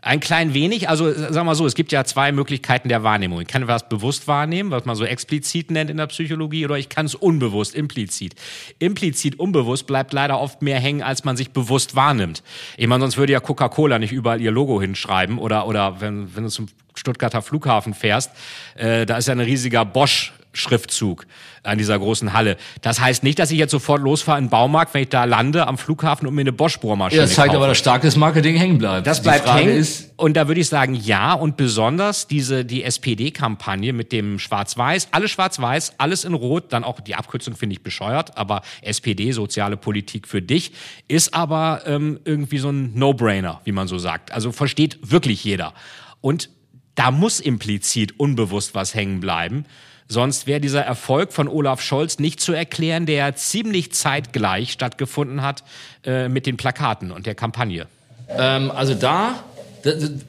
Ein 0.03 0.19
klein 0.19 0.55
wenig, 0.55 0.89
also 0.89 1.13
sagen 1.13 1.45
wir 1.45 1.53
so, 1.53 1.63
es 1.67 1.75
gibt 1.75 1.91
ja 1.91 2.03
zwei 2.05 2.31
Möglichkeiten 2.31 2.89
der 2.89 3.03
Wahrnehmung. 3.03 3.39
Ich 3.41 3.47
kann 3.47 3.67
was 3.67 3.87
bewusst 3.87 4.27
wahrnehmen, 4.27 4.71
was 4.71 4.85
man 4.85 4.95
so 4.95 5.05
explizit 5.05 5.69
nennt 5.69 5.91
in 5.91 5.97
der 5.97 6.07
Psychologie, 6.07 6.65
oder 6.65 6.75
ich 6.79 6.89
kann 6.89 7.05
es 7.05 7.13
unbewusst, 7.13 7.75
implizit. 7.75 8.33
Implizit, 8.79 9.37
unbewusst 9.39 9.85
bleibt 9.85 10.11
leider 10.11 10.39
oft 10.39 10.63
mehr 10.63 10.79
hängen, 10.79 11.03
als 11.03 11.23
man 11.23 11.37
sich 11.37 11.51
bewusst 11.51 11.95
wahrnimmt. 11.95 12.41
Ich 12.77 12.87
meine, 12.87 13.01
sonst 13.01 13.17
würde 13.17 13.33
ja 13.33 13.39
Coca-Cola 13.39 13.99
nicht 13.99 14.11
überall 14.11 14.41
ihr 14.41 14.49
Logo 14.49 14.81
hinschreiben 14.81 15.37
oder, 15.37 15.67
oder 15.67 16.01
wenn, 16.01 16.35
wenn 16.35 16.45
du 16.45 16.49
zum 16.49 16.65
Stuttgarter 16.95 17.43
Flughafen 17.43 17.93
fährst, 17.93 18.31
äh, 18.77 19.05
da 19.05 19.17
ist 19.17 19.27
ja 19.27 19.33
ein 19.35 19.39
riesiger 19.39 19.85
Bosch 19.85 20.33
Schriftzug 20.53 21.25
an 21.63 21.77
dieser 21.77 21.97
großen 21.97 22.33
Halle. 22.33 22.57
Das 22.81 22.99
heißt 22.99 23.23
nicht, 23.23 23.39
dass 23.39 23.51
ich 23.51 23.57
jetzt 23.57 23.71
sofort 23.71 24.01
losfahre 24.01 24.37
in 24.39 24.45
den 24.45 24.49
Baumarkt, 24.49 24.93
wenn 24.93 25.03
ich 25.03 25.09
da 25.09 25.23
lande 25.25 25.67
am 25.67 25.77
Flughafen 25.77 26.27
und 26.27 26.33
mir 26.33 26.41
eine 26.41 26.51
Bosch-Bohrmaschine 26.51 27.21
Ja, 27.21 27.25
das 27.27 27.35
zeigt 27.35 27.49
kaufe. 27.49 27.57
aber, 27.57 27.67
dass 27.67 27.77
starkes 27.77 28.15
Marketing 28.15 28.55
hängen 28.55 28.77
bleibt. 28.77 29.05
Das 29.07 29.21
bleibt 29.21 29.51
hängen. 29.53 29.85
Und 30.17 30.35
da 30.35 30.47
würde 30.47 30.59
ich 30.61 30.67
sagen, 30.67 30.93
ja. 30.95 31.33
Und 31.33 31.57
besonders 31.57 32.27
diese, 32.27 32.65
die 32.65 32.83
SPD-Kampagne 32.83 33.93
mit 33.93 34.11
dem 34.11 34.39
Schwarz-Weiß, 34.39 35.09
alles 35.11 35.31
Schwarz-Weiß, 35.31 35.93
alles 35.97 36.25
in 36.25 36.33
Rot, 36.33 36.73
dann 36.73 36.83
auch 36.83 36.99
die 36.99 37.15
Abkürzung 37.15 37.55
finde 37.55 37.73
ich 37.73 37.83
bescheuert, 37.83 38.37
aber 38.37 38.61
SPD, 38.81 39.31
soziale 39.31 39.77
Politik 39.77 40.27
für 40.27 40.41
dich, 40.41 40.71
ist 41.07 41.33
aber 41.33 41.81
ähm, 41.85 42.19
irgendwie 42.25 42.57
so 42.57 42.69
ein 42.69 42.93
No-Brainer, 42.95 43.61
wie 43.63 43.71
man 43.71 43.87
so 43.87 43.97
sagt. 43.97 44.31
Also 44.31 44.51
versteht 44.51 44.99
wirklich 45.11 45.43
jeder. 45.43 45.73
Und 46.21 46.49
da 46.95 47.11
muss 47.11 47.39
implizit 47.39 48.19
unbewusst 48.19 48.75
was 48.75 48.93
hängen 48.93 49.21
bleiben. 49.21 49.65
Sonst 50.11 50.45
wäre 50.45 50.59
dieser 50.59 50.81
Erfolg 50.81 51.31
von 51.31 51.47
Olaf 51.47 51.81
Scholz 51.81 52.19
nicht 52.19 52.41
zu 52.41 52.51
erklären, 52.51 53.05
der 53.05 53.33
ziemlich 53.37 53.93
zeitgleich 53.93 54.73
stattgefunden 54.73 55.41
hat 55.41 55.63
äh, 56.05 56.27
mit 56.27 56.45
den 56.45 56.57
Plakaten 56.57 57.11
und 57.11 57.25
der 57.25 57.33
Kampagne. 57.35 57.85
ähm, 58.27 58.69
also 58.71 58.93
da, 58.93 59.35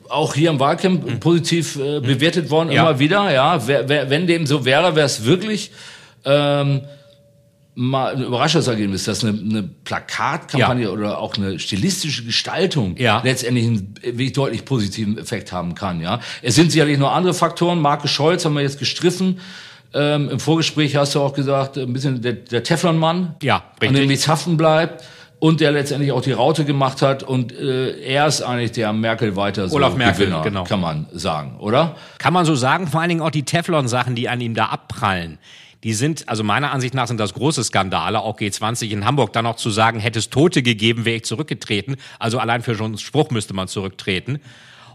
auch 0.08 0.34
hier 0.34 0.50
im 0.50 0.60
Wahlkampf 0.60 1.18
positiv 1.18 1.74
äh, 1.74 1.98
bewertet 1.98 2.48
worden, 2.50 2.70
Ja. 2.70 2.82
immer 2.82 3.00
wieder, 3.00 3.32
ja. 3.32 3.66
Wer, 3.66 3.88
wer, 3.88 4.08
wenn 4.08 4.28
dem 4.28 4.46
so 4.46 4.64
wäre, 4.64 4.94
wäre 4.94 5.04
es 5.06 5.24
wirklich 5.24 5.72
ähm, 6.24 6.82
mal 7.74 8.14
ein 8.14 8.22
Überraschungsergebnis, 8.22 9.02
dass 9.04 9.24
eine, 9.24 9.36
eine 9.36 9.62
Plakatkampagne 9.62 10.84
Ja. 10.84 10.90
oder 10.90 11.18
auch 11.18 11.36
eine 11.36 11.58
stilistische 11.58 12.22
Gestaltung 12.24 12.96
Ja. 12.98 13.20
letztendlich 13.24 13.66
einen 13.66 13.94
wirklich 14.02 14.32
deutlich 14.32 14.64
positiven 14.64 15.18
Effekt 15.18 15.50
haben 15.50 15.74
kann, 15.74 16.00
ja. 16.00 16.20
Es 16.40 16.54
sind 16.54 16.70
sicherlich 16.70 16.98
noch 16.98 17.12
andere 17.12 17.34
Faktoren. 17.34 17.80
Marke 17.80 18.06
Scholz 18.06 18.44
haben 18.44 18.54
wir 18.54 18.62
jetzt 18.62 18.78
gestriffen. 18.78 19.40
Ähm, 19.94 20.31
Im 20.31 20.40
Vorgespräch 20.40 20.96
hast 20.96 21.14
du 21.14 21.20
auch 21.20 21.35
gesagt, 21.35 21.76
ein 21.76 21.92
bisschen 21.92 22.22
der, 22.22 22.33
der 22.33 22.62
Teflonmann, 22.62 23.37
Ja, 23.42 23.64
an 23.81 23.94
dem 23.94 24.09
nichts 24.09 24.26
haften 24.28 24.57
bleibt 24.57 25.05
und 25.38 25.61
der 25.61 25.72
letztendlich 25.72 26.12
auch 26.12 26.22
die 26.22 26.33
Raute 26.33 26.64
gemacht 26.64 27.02
hat 27.02 27.24
und 27.24 27.52
äh, 27.52 27.98
er 28.00 28.28
ist 28.28 28.42
eigentlich 28.42 28.72
der 28.72 28.92
Merkel 28.92 29.35
weiter 29.35 29.68
so 29.68 29.76
Olaf 29.76 29.96
Merkel, 29.96 30.26
Gewinner, 30.26 30.42
genau. 30.42 30.64
kann 30.64 30.81
man 30.81 31.07
sagen, 31.12 31.57
oder? 31.59 31.96
Kann 32.18 32.33
man 32.33 32.44
so 32.44 32.55
sagen, 32.55 32.87
vor 32.87 33.00
allen 33.00 33.09
Dingen 33.09 33.22
auch 33.22 33.31
die 33.31 33.42
Teflon-Sachen, 33.42 34.14
die 34.14 34.28
an 34.28 34.40
ihm 34.40 34.55
da 34.55 34.66
abprallen. 34.66 35.38
Die 35.83 35.94
sind, 35.94 36.28
also 36.28 36.44
meiner 36.44 36.70
Ansicht 36.70 36.94
nach 36.94 37.09
sind 37.09 37.18
das 37.18 37.35
große 37.35 37.64
Skandale, 37.64 38.20
auch 38.20 38.38
G20 38.38 38.90
in 38.90 39.05
Hamburg, 39.05 39.33
dann 39.33 39.44
noch 39.44 39.57
zu 39.57 39.70
sagen, 39.70 39.98
hätte 39.98 40.20
es 40.20 40.31
Tote 40.31 40.62
gegeben, 40.62 41.05
wäre 41.05 41.16
ich 41.16 41.24
zurückgetreten. 41.24 41.96
Also 42.20 42.38
allein 42.38 42.62
für 42.62 42.76
so 42.76 42.85
einen 42.85 42.98
Spruch 42.98 43.31
müsste 43.31 43.52
man 43.52 43.66
zurücktreten. 43.66 44.38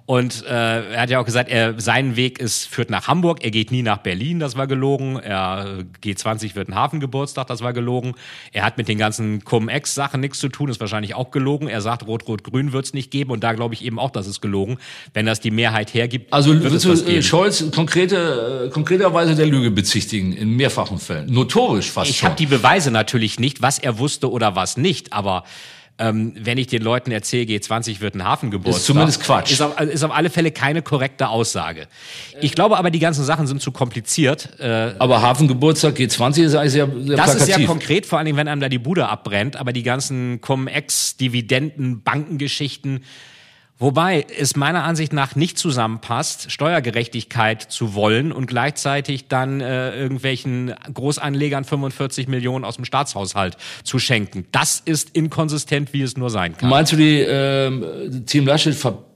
Und 0.08 0.46
äh, 0.46 0.94
er 0.94 1.02
hat 1.02 1.10
ja 1.10 1.20
auch 1.20 1.26
gesagt, 1.26 1.50
er, 1.50 1.78
sein 1.82 2.16
Weg 2.16 2.40
ist, 2.40 2.66
führt 2.66 2.90
nach 2.90 3.10
Hamburg, 3.10 3.44
er 3.44 3.52
geht 3.52 3.72
nie 3.72 3.82
nach 3.82 3.98
Berlin, 3.98 4.40
das 4.40 4.56
war 4.56 4.66
gelogen. 4.66 5.18
Er, 5.18 5.84
G20 6.02 6.56
wird 6.56 6.70
ein 6.70 6.76
Hafengeburtstag, 6.76 7.48
das 7.48 7.62
war 7.62 7.74
gelogen. 7.74 8.14
Er 8.54 8.64
hat 8.64 8.78
mit 8.78 8.88
den 8.88 8.98
ganzen 8.98 9.44
Cum-Ex-Sachen 9.44 10.22
nichts 10.22 10.40
zu 10.40 10.48
tun, 10.48 10.70
ist 10.70 10.80
wahrscheinlich 10.80 11.14
auch 11.14 11.30
gelogen. 11.30 11.68
Er 11.68 11.82
sagt, 11.82 12.08
Rot-Rot-Grün 12.08 12.72
wird 12.72 12.86
es 12.86 12.94
nicht 12.94 13.12
geben 13.12 13.32
und 13.32 13.44
da 13.44 13.52
glaube 13.52 13.74
ich 13.74 13.84
eben 13.84 14.00
auch, 14.00 14.10
das 14.12 14.28
ist 14.28 14.40
gelogen. 14.40 14.78
Wenn 15.14 15.26
das 15.26 15.42
die 15.42 15.52
Mehrheit 15.52 15.94
hergibt, 15.94 16.32
Also 16.32 16.54
wird 16.54 16.64
würdest 16.64 16.86
es 16.86 16.92
was 16.92 17.00
du 17.04 17.10
äh, 17.10 17.12
geben. 17.16 17.24
Scholz 17.24 17.66
konkrete, 17.76 18.68
äh, 18.68 18.70
konkreterweise 18.70 19.36
der 19.36 19.48
Lüge 19.48 19.72
bezichtigen 19.72 20.32
in 20.32 20.56
mehrfachen 20.56 21.00
Fällen? 21.00 21.30
Notorisch 21.34 21.92
fast 21.92 22.10
Ich 22.12 22.20
schon. 22.20 22.30
habe 22.30 22.38
die 22.38 22.46
Beweise 22.46 22.92
natürlich 22.92 23.42
nicht, 23.42 23.62
was 23.62 23.78
er 23.78 24.00
wusste 24.00 24.32
oder 24.32 24.56
was 24.56 24.78
nicht, 24.78 25.12
aber 25.12 25.44
ähm, 26.00 26.34
wenn 26.40 26.58
ich 26.58 26.68
den 26.68 26.84
Leuten 26.84 27.12
erzähle, 27.12 27.46
G20 27.46 28.02
wird 28.02 28.16
ein 28.16 28.24
Hafengeburtstag. 28.24 28.80
Ist 28.82 28.86
zumindest 28.86 29.24
Quatsch. 29.24 29.52
Ist 29.52 29.62
auf, 29.62 29.80
ist 29.80 30.04
auf 30.04 30.12
alle 30.12 30.30
Fälle 30.30 30.52
keine 30.52 30.82
korrekte 30.82 31.30
Aussage. 31.30 31.88
Ich 32.40 32.54
glaube 32.54 32.78
aber, 32.78 32.92
die 32.92 33.00
ganzen 33.00 33.24
Sachen 33.24 33.48
sind 33.48 33.62
zu 33.62 33.72
kompliziert. 33.72 34.60
Äh, 34.60 34.94
Aber 35.00 35.22
Hafengeburtstag 35.22 35.96
G20 35.96 36.44
ist 36.44 36.56
eigentlich 36.56 36.72
sehr, 36.72 36.88
sehr 36.88 36.88
das 36.88 37.16
plakativ. 37.16 37.36
ist 37.36 37.46
sehr 37.46 37.66
konkret, 37.66 38.06
vor 38.06 38.20
allen 38.20 38.26
Dingen, 38.28 38.38
wenn 38.38 38.48
einem 38.48 38.62
da 38.62 38.70
die 38.70 38.78
Bude 38.78 39.10
abbrennt, 39.10 39.56
aber 39.56 39.74
die 39.74 39.84
ganzen 39.84 40.40
Cum-Ex, 40.42 41.18
Dividenden, 41.18 42.04
Bankengeschichten, 42.04 43.04
Wobei 43.80 44.26
es 44.40 44.56
meiner 44.56 44.84
Ansicht 44.84 45.14
nach 45.14 45.36
nicht 45.36 45.58
zusammenpasst, 45.60 46.52
Steuergerechtigkeit 46.52 47.62
zu 47.62 47.94
wollen 47.94 48.32
und 48.32 48.48
gleichzeitig 48.48 49.28
dann 49.28 49.62
äh, 49.62 49.96
irgendwelchen 49.96 50.74
Großanlegern 50.94 51.64
45 51.64 52.28
Millionen 52.28 52.66
aus 52.66 52.78
dem 52.78 52.86
Staatshaushalt 52.86 53.58
zu 53.84 54.00
schenken. 54.00 54.48
Das 54.52 54.82
ist 54.84 55.12
inkonsistent, 55.12 55.94
wie 55.94 56.02
es 56.02 56.18
nur 56.18 56.32
sein 56.32 56.58
kann. 56.58 56.70
Meinst 56.70 56.94
du, 56.94 56.96
die 56.96 57.20
ähm, 57.20 58.26
Team 58.26 58.48
Laschet 58.48 58.74
ver 58.74 59.07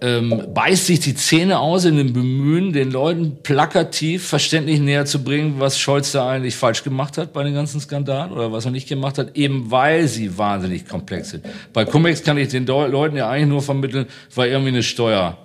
ähm, 0.00 0.42
beißt 0.54 0.86
sich 0.86 1.00
die 1.00 1.14
Zähne 1.14 1.58
aus 1.58 1.84
in 1.84 1.96
dem 1.96 2.12
Bemühen, 2.12 2.72
den 2.72 2.90
Leuten 2.90 3.38
plakativ 3.42 4.26
verständlich 4.26 4.80
näher 4.80 5.04
zu 5.06 5.22
bringen, 5.22 5.56
was 5.58 5.78
Scholz 5.78 6.12
da 6.12 6.28
eigentlich 6.28 6.56
falsch 6.56 6.84
gemacht 6.84 7.18
hat 7.18 7.32
bei 7.32 7.42
den 7.42 7.54
ganzen 7.54 7.80
Skandalen 7.80 8.32
oder 8.32 8.52
was 8.52 8.64
er 8.64 8.70
nicht 8.70 8.88
gemacht 8.88 9.18
hat, 9.18 9.36
eben 9.36 9.70
weil 9.70 10.06
sie 10.08 10.38
wahnsinnig 10.38 10.88
komplex 10.88 11.30
sind. 11.30 11.44
Bei 11.72 11.84
Cum-Ex 11.84 12.22
kann 12.22 12.38
ich 12.38 12.48
den 12.48 12.66
Leuten 12.66 13.16
ja 13.16 13.28
eigentlich 13.28 13.48
nur 13.48 13.62
vermitteln, 13.62 14.06
war 14.34 14.46
irgendwie 14.46 14.68
eine 14.68 14.82
Steuer, 14.82 15.36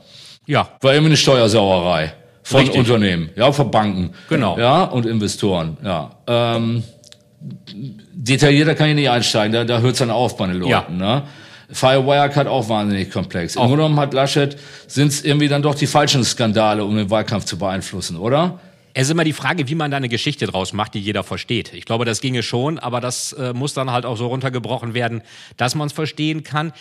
Ja, 0.46 0.70
war 0.82 0.94
irgendwie 0.94 1.12
eine 1.12 1.18
Steuersauerei 1.18 2.14
von 2.44 2.62
Richtig. 2.62 2.80
Unternehmen, 2.80 3.30
ja, 3.36 3.52
von 3.52 3.72
Banken, 3.72 4.12
Genau. 4.30 4.58
ja, 4.58 4.84
und 4.84 5.06
Investoren, 5.06 5.78
ja. 5.84 6.12
Ähm, 6.28 6.84
detaillierter 8.14 8.76
kann 8.76 8.90
ich 8.90 8.96
nicht 8.96 9.10
einsteigen, 9.10 9.54
da, 9.54 9.64
da 9.64 9.80
hört 9.80 9.94
es 9.94 10.00
dann 10.00 10.12
auf 10.12 10.38
bei 10.38 10.48
den 10.48 10.58
Leuten. 10.58 10.70
Ja. 10.70 10.86
Ne? 10.90 11.24
Firewire 11.74 12.36
hat 12.36 12.48
auch 12.48 12.70
wahnsinnig 12.70 13.12
komplex. 13.12 13.56
Im 13.56 13.62
Grunde 13.62 13.78
genommen 13.78 14.00
hat 14.00 14.14
Laschet, 14.14 14.58
sind 14.88 15.08
es 15.10 15.24
irgendwie 15.24 15.48
dann 15.48 15.62
doch 15.62 15.76
die 15.76 15.88
falschen 15.88 16.24
Skandale, 16.24 16.86
um 16.86 16.96
den 16.96 17.10
Wahlkampf 17.10 17.46
zu 17.46 17.58
beeinflussen, 17.58 18.18
oder? 18.18 18.60
Es 18.96 19.08
ist 19.08 19.12
immer 19.12 19.24
die 19.24 19.34
Frage, 19.34 19.68
wie 19.68 19.76
man 19.76 19.90
da 19.90 19.98
eine 19.98 20.08
Geschichte 20.08 20.46
draus 20.46 20.72
macht, 20.72 20.94
die 20.94 21.00
jeder 21.00 21.24
versteht. 21.24 21.74
Ich 21.74 21.86
glaube, 21.86 22.06
das 22.06 22.22
ginge 22.22 22.44
schon, 22.44 22.78
aber 22.78 23.02
das 23.02 23.34
äh, 23.34 23.52
muss 23.52 23.74
dann 23.74 23.92
halt 23.92 24.06
auch 24.06 24.18
so 24.18 24.28
runtergebrochen 24.28 24.94
werden, 24.94 25.24
dass 25.58 25.74
man 25.74 25.88
es 25.88 25.94
verstehen 25.94 26.44
kann. 26.44 26.74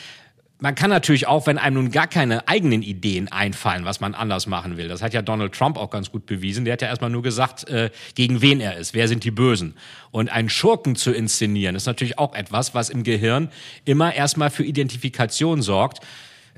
Man 0.62 0.76
kann 0.76 0.90
natürlich 0.90 1.26
auch, 1.26 1.48
wenn 1.48 1.58
einem 1.58 1.74
nun 1.74 1.90
gar 1.90 2.06
keine 2.06 2.46
eigenen 2.46 2.82
Ideen 2.82 3.26
einfallen, 3.32 3.84
was 3.84 3.98
man 3.98 4.14
anders 4.14 4.46
machen 4.46 4.76
will. 4.76 4.86
Das 4.86 5.02
hat 5.02 5.12
ja 5.12 5.20
Donald 5.20 5.52
Trump 5.52 5.76
auch 5.76 5.90
ganz 5.90 6.12
gut 6.12 6.24
bewiesen. 6.24 6.64
Der 6.64 6.74
hat 6.74 6.82
ja 6.82 6.86
erstmal 6.86 7.10
nur 7.10 7.24
gesagt, 7.24 7.68
äh, 7.68 7.90
gegen 8.14 8.42
wen 8.42 8.60
er 8.60 8.76
ist, 8.76 8.94
wer 8.94 9.08
sind 9.08 9.24
die 9.24 9.32
Bösen. 9.32 9.74
Und 10.12 10.30
einen 10.30 10.48
Schurken 10.48 10.94
zu 10.94 11.10
inszenieren, 11.10 11.74
ist 11.74 11.86
natürlich 11.86 12.16
auch 12.16 12.32
etwas, 12.36 12.76
was 12.76 12.90
im 12.90 13.02
Gehirn 13.02 13.48
immer 13.84 14.14
erstmal 14.14 14.50
für 14.50 14.62
Identifikation 14.62 15.62
sorgt. 15.62 15.98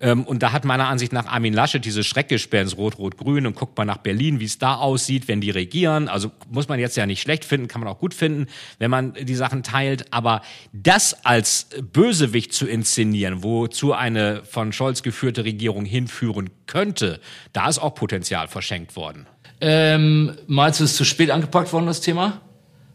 Ähm, 0.00 0.24
und 0.24 0.42
da 0.42 0.52
hat 0.52 0.64
meiner 0.64 0.88
Ansicht 0.88 1.12
nach 1.12 1.26
Armin 1.26 1.54
Laschet 1.54 1.84
dieses 1.84 2.06
Schreckgespenst 2.06 2.76
Rot-Rot-Grün 2.76 3.46
und 3.46 3.54
guckt 3.54 3.76
mal 3.78 3.84
nach 3.84 3.98
Berlin, 3.98 4.40
wie 4.40 4.44
es 4.44 4.58
da 4.58 4.74
aussieht, 4.74 5.28
wenn 5.28 5.40
die 5.40 5.50
regieren. 5.50 6.08
Also 6.08 6.32
muss 6.50 6.68
man 6.68 6.80
jetzt 6.80 6.96
ja 6.96 7.06
nicht 7.06 7.22
schlecht 7.22 7.44
finden, 7.44 7.68
kann 7.68 7.80
man 7.80 7.88
auch 7.88 7.98
gut 7.98 8.14
finden, 8.14 8.46
wenn 8.78 8.90
man 8.90 9.14
die 9.14 9.34
Sachen 9.34 9.62
teilt. 9.62 10.12
Aber 10.12 10.42
das 10.72 11.24
als 11.24 11.68
Bösewicht 11.92 12.52
zu 12.52 12.66
inszenieren, 12.66 13.42
wozu 13.42 13.92
eine 13.92 14.42
von 14.44 14.72
Scholz 14.72 15.02
geführte 15.02 15.44
Regierung 15.44 15.84
hinführen 15.84 16.50
könnte, 16.66 17.20
da 17.52 17.68
ist 17.68 17.78
auch 17.78 17.94
Potenzial 17.94 18.48
verschenkt 18.48 18.96
worden. 18.96 19.26
Ähm, 19.60 20.36
meinst 20.46 20.80
du, 20.80 20.84
es 20.84 20.90
ist 20.90 20.96
zu 20.96 21.04
spät 21.04 21.30
angepackt 21.30 21.72
worden, 21.72 21.86
das 21.86 22.00
Thema? 22.00 22.40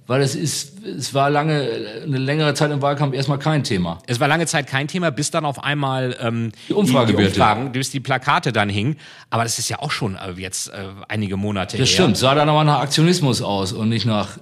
Weil 0.09 0.23
es 0.23 0.33
ist, 0.33 0.83
es 0.83 1.13
war 1.13 1.29
lange, 1.29 1.61
eine 2.03 2.17
längere 2.17 2.55
Zeit 2.55 2.71
im 2.71 2.81
Wahlkampf 2.81 3.13
erstmal 3.13 3.37
kein 3.37 3.63
Thema. 3.63 3.99
Es 4.07 4.19
war 4.19 4.27
lange 4.27 4.47
Zeit 4.47 4.65
kein 4.65 4.87
Thema, 4.87 5.11
bis 5.11 5.29
dann 5.29 5.45
auf 5.45 5.63
einmal 5.63 6.17
ähm, 6.19 6.51
Die 6.67 6.73
Umfragewerte. 6.73 7.21
die 7.31 7.39
Umfragen, 7.39 7.71
bis 7.73 7.91
die 7.91 7.99
Plakate 7.99 8.51
dann 8.51 8.69
hingen. 8.69 8.95
Aber 9.29 9.43
das 9.43 9.59
ist 9.59 9.69
ja 9.69 9.77
auch 9.77 9.91
schon 9.91 10.15
äh, 10.15 10.31
jetzt 10.31 10.69
äh, 10.69 10.85
einige 11.07 11.37
Monate 11.37 11.77
Das 11.77 11.89
her. 11.89 11.93
stimmt, 11.93 12.17
sah 12.17 12.33
dann 12.33 12.49
aber 12.49 12.63
nach 12.63 12.79
Aktionismus 12.79 13.43
aus 13.43 13.71
und 13.71 13.89
nicht 13.89 14.07
nach, 14.07 14.39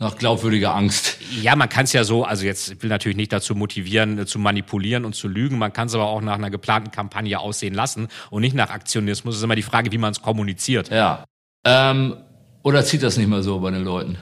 nach 0.00 0.18
glaubwürdiger 0.18 0.74
Angst. 0.74 1.16
Ja, 1.40 1.56
man 1.56 1.70
kann 1.70 1.84
es 1.84 1.94
ja 1.94 2.04
so, 2.04 2.24
also 2.24 2.44
jetzt 2.44 2.70
ich 2.70 2.82
will 2.82 2.90
natürlich 2.90 3.16
nicht 3.16 3.32
dazu 3.32 3.54
motivieren, 3.54 4.18
äh, 4.18 4.26
zu 4.26 4.38
manipulieren 4.38 5.06
und 5.06 5.14
zu 5.14 5.28
lügen. 5.28 5.56
Man 5.56 5.72
kann 5.72 5.86
es 5.86 5.94
aber 5.94 6.08
auch 6.10 6.20
nach 6.20 6.34
einer 6.34 6.50
geplanten 6.50 6.90
Kampagne 6.90 7.40
aussehen 7.40 7.72
lassen 7.72 8.08
und 8.28 8.42
nicht 8.42 8.54
nach 8.54 8.68
Aktionismus. 8.68 9.36
Es 9.36 9.38
ist 9.38 9.44
immer 9.44 9.56
die 9.56 9.62
Frage, 9.62 9.92
wie 9.92 9.98
man 9.98 10.12
es 10.12 10.20
kommuniziert. 10.20 10.90
Ja. 10.90 11.24
Ähm, 11.64 12.16
oder 12.62 12.84
zieht 12.84 13.02
das 13.02 13.16
nicht 13.16 13.28
mehr 13.30 13.42
so 13.42 13.60
bei 13.60 13.70
den 13.70 13.82
Leuten? 13.84 14.18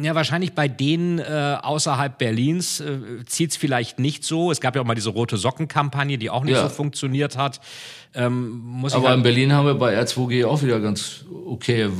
Ja, 0.00 0.14
wahrscheinlich 0.14 0.52
bei 0.54 0.68
denen 0.68 1.18
äh, 1.18 1.56
außerhalb 1.60 2.16
Berlins 2.18 2.80
äh, 2.80 2.98
zieht 3.26 3.50
es 3.50 3.56
vielleicht 3.56 3.98
nicht 3.98 4.24
so. 4.24 4.50
Es 4.50 4.60
gab 4.60 4.74
ja 4.76 4.82
auch 4.82 4.86
mal 4.86 4.94
diese 4.94 5.10
rote 5.10 5.36
Socken-Kampagne, 5.36 6.18
die 6.18 6.30
auch 6.30 6.44
nicht 6.44 6.54
Ja. 6.54 6.62
so 6.62 6.68
funktioniert 6.68 7.36
hat. 7.36 7.60
Ähm, 8.14 8.60
muss 8.64 8.92
ich 8.92 8.98
Aber 8.98 9.08
halt- 9.08 9.18
in 9.18 9.22
Berlin 9.22 9.52
haben 9.52 9.66
wir 9.66 9.74
bei 9.74 9.98
R2G 9.98 10.44
auch 10.46 10.62
wieder 10.62 10.80
ganz 10.80 11.24
okay 11.46 11.98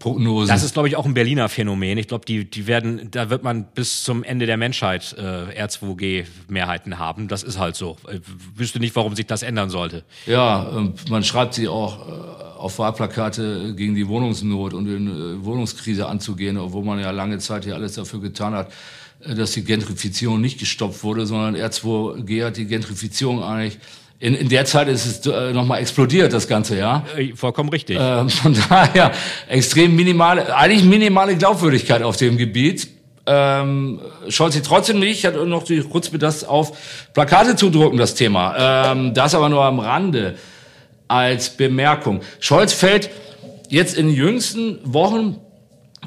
Wahlprognosen. 0.00 0.48
Das 0.48 0.62
ist, 0.62 0.72
glaube 0.72 0.88
ich, 0.88 0.96
auch 0.96 1.04
ein 1.04 1.14
Berliner 1.14 1.48
Phänomen. 1.48 1.98
Ich 1.98 2.08
glaube, 2.08 2.24
die, 2.24 2.44
die 2.44 2.66
werden, 2.66 3.10
da 3.10 3.30
wird 3.30 3.42
man 3.42 3.64
bis 3.64 4.02
zum 4.02 4.24
Ende 4.24 4.46
der 4.46 4.56
Menschheit 4.56 5.14
äh, 5.18 5.64
R2G-Mehrheiten 5.64 6.98
haben. 6.98 7.28
Das 7.28 7.42
ist 7.42 7.58
halt 7.58 7.76
so. 7.76 7.96
Ich 8.10 8.20
wüsste 8.56 8.80
nicht, 8.80 8.96
warum 8.96 9.14
sich 9.14 9.26
das 9.26 9.42
ändern 9.42 9.70
sollte. 9.70 10.04
ja, 10.26 10.62
und 10.62 11.08
man 11.10 11.22
schreibt 11.22 11.54
sie 11.54 11.68
auch 11.68 12.08
äh, 12.08 12.12
auf 12.58 12.78
Wahlplakate 12.78 13.74
gegen 13.74 13.94
die 13.94 14.08
Wohnungsnot 14.08 14.74
und 14.74 14.84
die 14.86 14.92
äh, 14.92 15.44
Wohnungskrise 15.44 16.06
anzugehen, 16.08 16.56
obwohl 16.56 16.84
man 16.84 17.00
ja 17.00 17.10
lange 17.10 17.38
Zeit 17.38 17.64
hier 17.64 17.74
alles 17.74 17.94
dafür 17.94 18.20
getan 18.20 18.54
hat, 18.54 18.72
äh, 19.20 19.34
dass 19.34 19.52
die 19.52 19.64
Gentrifizierung 19.64 20.40
nicht 20.40 20.58
gestoppt 20.58 21.02
wurde, 21.04 21.26
sondern 21.26 21.56
R2G 21.56 22.44
hat 22.44 22.56
die 22.56 22.66
Gentrifizierung 22.66 23.42
eigentlich 23.42 23.78
In, 24.20 24.34
in 24.34 24.50
der 24.50 24.66
Zeit 24.66 24.86
ist 24.88 25.06
es 25.06 25.26
äh, 25.26 25.52
nochmal 25.54 25.80
explodiert, 25.80 26.34
das 26.34 26.46
Ganze, 26.46 26.76
ja. 26.76 27.06
Äh, 27.16 27.34
vollkommen 27.34 27.70
richtig. 27.70 27.96
Ähm, 27.98 28.28
von 28.28 28.54
daher 28.68 29.12
extrem 29.48 29.96
minimale, 29.96 30.54
eigentlich 30.54 30.84
minimale 30.84 31.36
Glaubwürdigkeit 31.36 32.02
auf 32.02 32.18
dem 32.18 32.36
Gebiet. 32.36 32.86
Ähm, 33.24 33.98
Scholz 34.28 34.54
sie 34.54 34.60
trotzdem 34.60 34.98
nicht, 34.98 35.24
hat 35.24 35.36
noch 35.46 35.62
die 35.62 35.80
Chutzpe, 35.80 36.18
das 36.18 36.44
auf 36.44 36.76
Plakate 37.14 37.56
zu 37.56 37.70
drucken, 37.70 37.96
das 37.96 38.14
Thema. 38.14 38.92
Ähm, 38.92 39.14
das 39.14 39.34
aber 39.34 39.48
nur 39.48 39.64
am 39.64 39.78
Rande 39.78 40.36
als 41.08 41.56
Bemerkung. 41.56 42.20
Scholz 42.40 42.74
fällt 42.74 43.08
jetzt 43.70 43.96
in 43.96 44.08
den 44.08 44.14
jüngsten 44.14 44.80
Wochen 44.84 45.38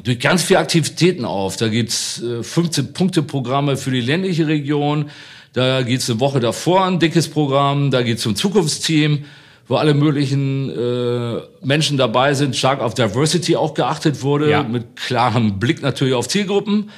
durch 0.03 0.20
ganz 0.20 0.43
viele 0.43 0.59
Aktivitäten 0.59 1.26
auf. 1.26 1.57
Da 1.57 1.68
gibt's 1.68 2.22
äh, 2.22 2.41
15-Punkte-Programme 2.41 3.76
für 3.76 3.89
die 3.89 4.01
ländliche 4.01 4.45
Region. 4.47 5.09
Da 5.54 5.84
geht's 5.84 6.10
eine 6.10 6.20
Woche 6.20 6.39
davor 6.39 6.86
ein 6.86 6.99
dickes 6.99 7.30
Programm. 7.30 7.91
Da 7.91 8.01
geht's 8.01 8.24
zum 8.24 8.36
Zukunftsteam, 8.36 9.26
wo 9.68 9.76
alle 9.76 9.93
möglichen 9.93 10.70
äh, 10.70 11.41
Menschen 11.66 11.97
dabei 11.97 12.34
sind. 12.34 12.56
Stark 12.56 12.82
auf 12.82 12.95
Diversity 12.95 13.56
auch 13.56 13.74
geachtet 13.76 14.24
wurde, 14.24 14.49
Ja. 14.49 14.64
mit 14.64 14.95
klarem 14.95 15.60
Blick 15.60 15.82
natürlich 15.82 16.16
auf 16.16 16.28
Zielgruppen. 16.28 16.89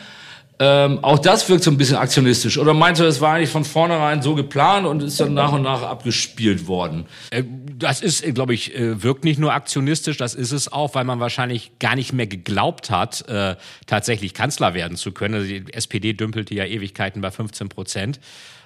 Ähm, 0.57 1.03
auch 1.03 1.19
das 1.19 1.49
wirkt 1.49 1.63
so 1.63 1.71
ein 1.71 1.77
bisschen 1.77 1.97
aktionistisch. 1.97 2.57
Oder 2.57 2.73
meinst 2.73 3.01
du, 3.01 3.05
das 3.05 3.19
war 3.19 3.33
eigentlich 3.33 3.49
von 3.49 3.65
vornherein 3.65 4.21
so 4.21 4.35
geplant 4.35 4.87
und 4.87 5.03
ist 5.03 5.19
dann 5.19 5.33
nach 5.33 5.51
und 5.51 5.63
nach 5.63 5.81
abgespielt 5.81 6.67
worden? 6.67 7.05
Äh, 7.31 7.43
Das 7.77 8.01
ist, 8.01 8.23
glaube 8.33 8.53
ich, 8.53 8.73
äh, 8.73 9.03
wirkt 9.03 9.25
nicht 9.25 9.37
nur 9.37 9.53
aktionistisch, 9.53 10.15
das 10.15 10.33
ist 10.33 10.53
es 10.53 10.71
auch, 10.71 10.95
weil 10.95 11.03
man 11.03 11.19
wahrscheinlich 11.19 11.77
gar 11.79 11.95
nicht 11.95 12.13
mehr 12.13 12.27
geglaubt 12.27 12.89
hat, 12.89 13.27
äh, 13.27 13.57
tatsächlich 13.85 14.33
Kanzler 14.33 14.73
werden 14.73 14.95
zu 14.95 15.11
können. 15.11 15.35
Also 15.35 15.47
die 15.47 15.73
SPD 15.73 16.13
dümpelte 16.13 16.55
ja 16.55 16.63
Ewigkeiten 16.63 17.21
bei 17.21 17.31
15 17.31 17.67
Prozent. 17.67 18.21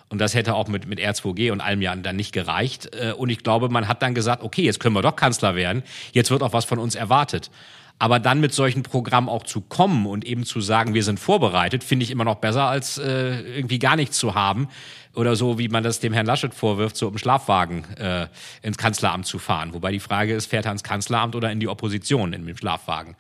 Und 0.09 0.19
das 0.19 0.33
hätte 0.33 0.55
auch 0.55 0.67
mit, 0.67 0.87
mit 0.87 0.99
R2G 0.99 1.51
und 1.51 1.61
allem 1.61 1.81
ja 1.81 1.95
dann 1.95 2.15
nicht 2.15 2.31
gereicht. 2.31 2.95
Äh, 2.95 3.13
Und 3.13 3.29
ich 3.29 3.43
glaube, 3.43 3.69
man 3.69 3.87
hat 3.87 4.01
dann 4.01 4.15
gesagt, 4.15 4.43
okay, 4.43 4.63
jetzt 4.63 4.79
können 4.79 4.95
wir 4.95 5.01
doch 5.01 5.15
Kanzler 5.15 5.55
werden. 5.55 5.83
Jetzt 6.11 6.31
wird 6.31 6.41
auch 6.41 6.53
was 6.53 6.65
von 6.65 6.79
uns 6.79 6.95
erwartet. 6.95 7.51
Aber 7.99 8.19
dann 8.19 8.39
mit 8.39 8.53
solchen 8.53 8.81
Programmen 8.81 9.27
auch 9.27 9.43
zu 9.43 9.59
kommen 9.59 10.05
und 10.05 10.23
eben 10.23 10.45
zu 10.45 10.61
sagen, 10.61 10.93
wir 10.93 11.03
sind 11.03 11.19
vorbereitet, 11.19 11.83
finde 11.83 12.05
ich 12.05 12.11
immer 12.11 12.23
noch 12.23 12.35
besser, 12.35 12.63
als 12.63 12.97
äh, 12.97 13.41
irgendwie 13.41 13.77
gar 13.77 13.97
nichts 13.97 14.17
zu 14.17 14.35
haben. 14.35 14.69
Oder 15.13 15.35
so, 15.35 15.59
wie 15.59 15.67
man 15.67 15.83
das 15.83 15.99
dem 15.99 16.13
Herrn 16.13 16.25
Laschet 16.25 16.53
vorwirft, 16.53 16.95
so 16.95 17.09
im 17.09 17.17
Schlafwagen 17.17 17.83
äh, 17.97 18.27
ins 18.61 18.77
Kanzleramt 18.77 19.25
zu 19.25 19.37
fahren. 19.37 19.73
Wobei 19.73 19.91
die 19.91 19.99
Frage 19.99 20.33
ist, 20.33 20.45
fährt 20.45 20.65
er 20.65 20.71
ins 20.71 20.83
Kanzleramt 20.83 21.35
oder 21.35 21.51
in 21.51 21.59
die 21.59 21.67
Opposition 21.67 22.31
in 22.31 22.45
dem 22.45 22.55
Schlafwagen? 22.55 23.15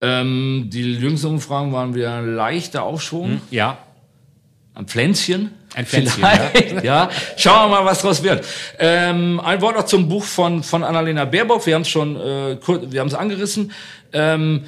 Ähm, 0.00 0.70
die 0.72 0.94
jüngsten 0.94 1.26
Umfragen 1.26 1.72
waren 1.72 1.94
wieder 1.94 2.16
ein 2.16 2.34
leichter 2.34 2.82
Aufschwung. 2.82 3.42
Ja, 3.50 3.78
Ein 4.74 4.86
Pflänzchen. 4.86 5.50
Ein 5.74 5.86
Pflänzchen, 5.86 6.24
Vielleicht, 6.24 6.84
ja. 6.84 7.10
Schauen 7.36 7.70
wir 7.70 7.80
mal, 7.80 7.84
was 7.84 8.00
draus 8.02 8.22
wird. 8.22 8.44
Ähm, 8.78 9.40
ein 9.40 9.60
Wort 9.60 9.76
noch 9.76 9.84
zum 9.86 10.08
Buch 10.08 10.24
von, 10.24 10.62
von 10.62 10.82
Annalena 10.82 11.24
Baerbock. 11.26 11.66
Wir 11.66 11.74
haben 11.74 11.82
es 11.82 11.88
schon, 11.88 12.16
äh, 12.16 12.56
kur- 12.56 12.90
wir 12.90 13.00
haben 13.00 13.08
es 13.08 13.14
angerissen. 13.14 13.72
Ähm, 14.12 14.64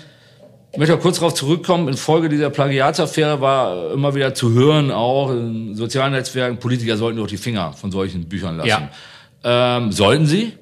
ich 0.73 0.79
möchte 0.79 0.95
auch 0.95 1.01
kurz 1.01 1.19
darauf 1.19 1.35
zurückkommen. 1.35 1.89
Infolge 1.89 2.29
dieser 2.29 2.51
Plagiatsaffäre 2.51 3.41
war 3.41 3.93
immer 3.93 4.15
wieder 4.15 4.35
zu 4.35 4.53
hören, 4.53 4.91
auch 4.91 5.31
in 5.31 5.75
sozialen 5.75 6.13
Netzwerken, 6.13 6.59
Politiker 6.59 6.97
sollten 6.97 7.19
doch 7.19 7.27
die 7.29 7.37
Finger 7.37 7.73
von 7.75 7.93
solchen 7.93 8.29
Büchern 8.29 8.57
lassen. 8.57 8.69
Ja. 9.45 9.77
Ähm, 9.77 9.93
sollten 9.93 10.27
sie? 10.27 10.53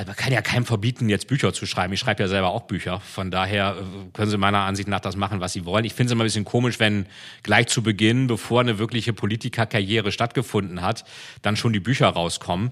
Also 0.00 0.08
man 0.08 0.16
kann 0.16 0.32
ja 0.32 0.40
keinem 0.40 0.64
verbieten, 0.64 1.10
jetzt 1.10 1.26
Bücher 1.26 1.52
zu 1.52 1.66
schreiben. 1.66 1.92
Ich 1.92 2.00
schreibe 2.00 2.22
ja 2.22 2.28
selber 2.28 2.48
auch 2.48 2.62
Bücher. 2.62 3.00
Von 3.00 3.30
daher 3.30 3.76
äh, 3.78 4.10
können 4.14 4.30
Sie 4.30 4.38
meiner 4.38 4.60
Ansicht 4.60 4.88
nach 4.88 5.00
das 5.00 5.14
machen, 5.14 5.40
was 5.40 5.52
Sie 5.52 5.66
wollen. 5.66 5.84
Ich 5.84 5.92
finde 5.92 6.06
es 6.06 6.12
immer 6.12 6.24
ein 6.24 6.26
bisschen 6.26 6.46
komisch, 6.46 6.80
wenn 6.80 7.04
gleich 7.42 7.66
zu 7.66 7.82
Beginn, 7.82 8.26
bevor 8.26 8.62
eine 8.62 8.78
wirkliche 8.78 9.12
Politikerkarriere 9.12 10.10
stattgefunden 10.10 10.80
hat, 10.80 11.04
dann 11.42 11.54
schon 11.54 11.74
die 11.74 11.80
Bücher 11.80 12.08
rauskommen. 12.08 12.70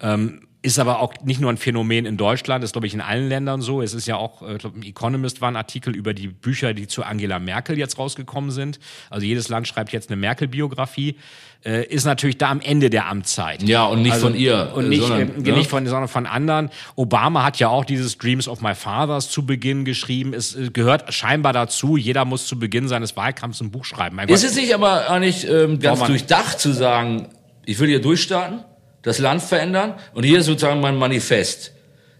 Ähm, 0.00 0.45
ist 0.66 0.80
aber 0.80 1.00
auch 1.00 1.14
nicht 1.24 1.40
nur 1.40 1.50
ein 1.50 1.56
Phänomen 1.56 2.04
in 2.06 2.16
Deutschland, 2.16 2.64
ist 2.64 2.72
glaube 2.72 2.88
ich 2.88 2.94
in 2.94 3.00
allen 3.00 3.28
Ländern 3.28 3.62
so. 3.62 3.80
Es 3.80 3.94
ist 3.94 4.06
ja 4.06 4.16
auch, 4.16 4.42
äh, 4.42 4.54
ich 4.54 4.58
glaub, 4.58 4.74
im 4.74 4.82
Economist 4.82 5.40
war 5.40 5.48
ein 5.48 5.56
Artikel 5.56 5.94
über 5.94 6.12
die 6.12 6.26
Bücher, 6.28 6.74
die 6.74 6.88
zu 6.88 7.04
Angela 7.04 7.38
Merkel 7.38 7.78
jetzt 7.78 7.98
rausgekommen 7.98 8.50
sind. 8.50 8.80
Also 9.08 9.24
jedes 9.24 9.48
Land 9.48 9.68
schreibt 9.68 9.92
jetzt 9.92 10.10
eine 10.10 10.16
Merkel-Biografie. 10.16 11.16
Äh, 11.64 11.86
ist 11.86 12.04
natürlich 12.04 12.36
da 12.38 12.50
am 12.50 12.60
Ende 12.60 12.90
der 12.90 13.06
Amtszeit. 13.08 13.62
Ja, 13.62 13.84
und 13.86 14.02
nicht 14.02 14.16
von 14.16 14.34
ihr, 14.34 14.72
Und 14.74 14.88
nicht, 14.88 15.02
sondern, 15.02 15.44
äh, 15.44 15.50
ne? 15.50 15.56
nicht 15.56 15.70
von, 15.70 15.86
sondern 15.86 16.08
von 16.08 16.26
anderen. 16.26 16.70
Obama 16.96 17.44
hat 17.44 17.58
ja 17.58 17.68
auch 17.68 17.84
dieses 17.84 18.18
Dreams 18.18 18.46
of 18.48 18.60
My 18.60 18.74
Fathers 18.74 19.30
zu 19.30 19.46
Beginn 19.46 19.84
geschrieben. 19.84 20.34
Es 20.34 20.54
äh, 20.56 20.70
gehört 20.72 21.14
scheinbar 21.14 21.52
dazu. 21.52 21.96
Jeder 21.96 22.24
muss 22.24 22.46
zu 22.46 22.58
Beginn 22.58 22.88
seines 22.88 23.16
Wahlkampfs 23.16 23.60
ein 23.60 23.70
Buch 23.70 23.84
schreiben. 23.84 24.16
Mein 24.16 24.28
Ist 24.28 24.42
Gott. 24.42 24.50
es 24.50 24.56
nicht 24.56 24.74
aber 24.74 25.08
eigentlich 25.10 25.48
ähm, 25.48 25.78
ganz 25.78 26.00
man- 26.00 26.08
durchdacht 26.08 26.58
zu 26.60 26.72
sagen, 26.72 27.28
ich 27.64 27.78
will 27.78 27.88
hier 27.88 28.00
durchstarten, 28.00 28.60
das 29.06 29.20
Land 29.20 29.40
verändern 29.40 29.94
und 30.14 30.24
hier 30.24 30.40
ist 30.40 30.46
sozusagen 30.46 30.80
mein 30.80 30.96
Manifest. 30.96 31.72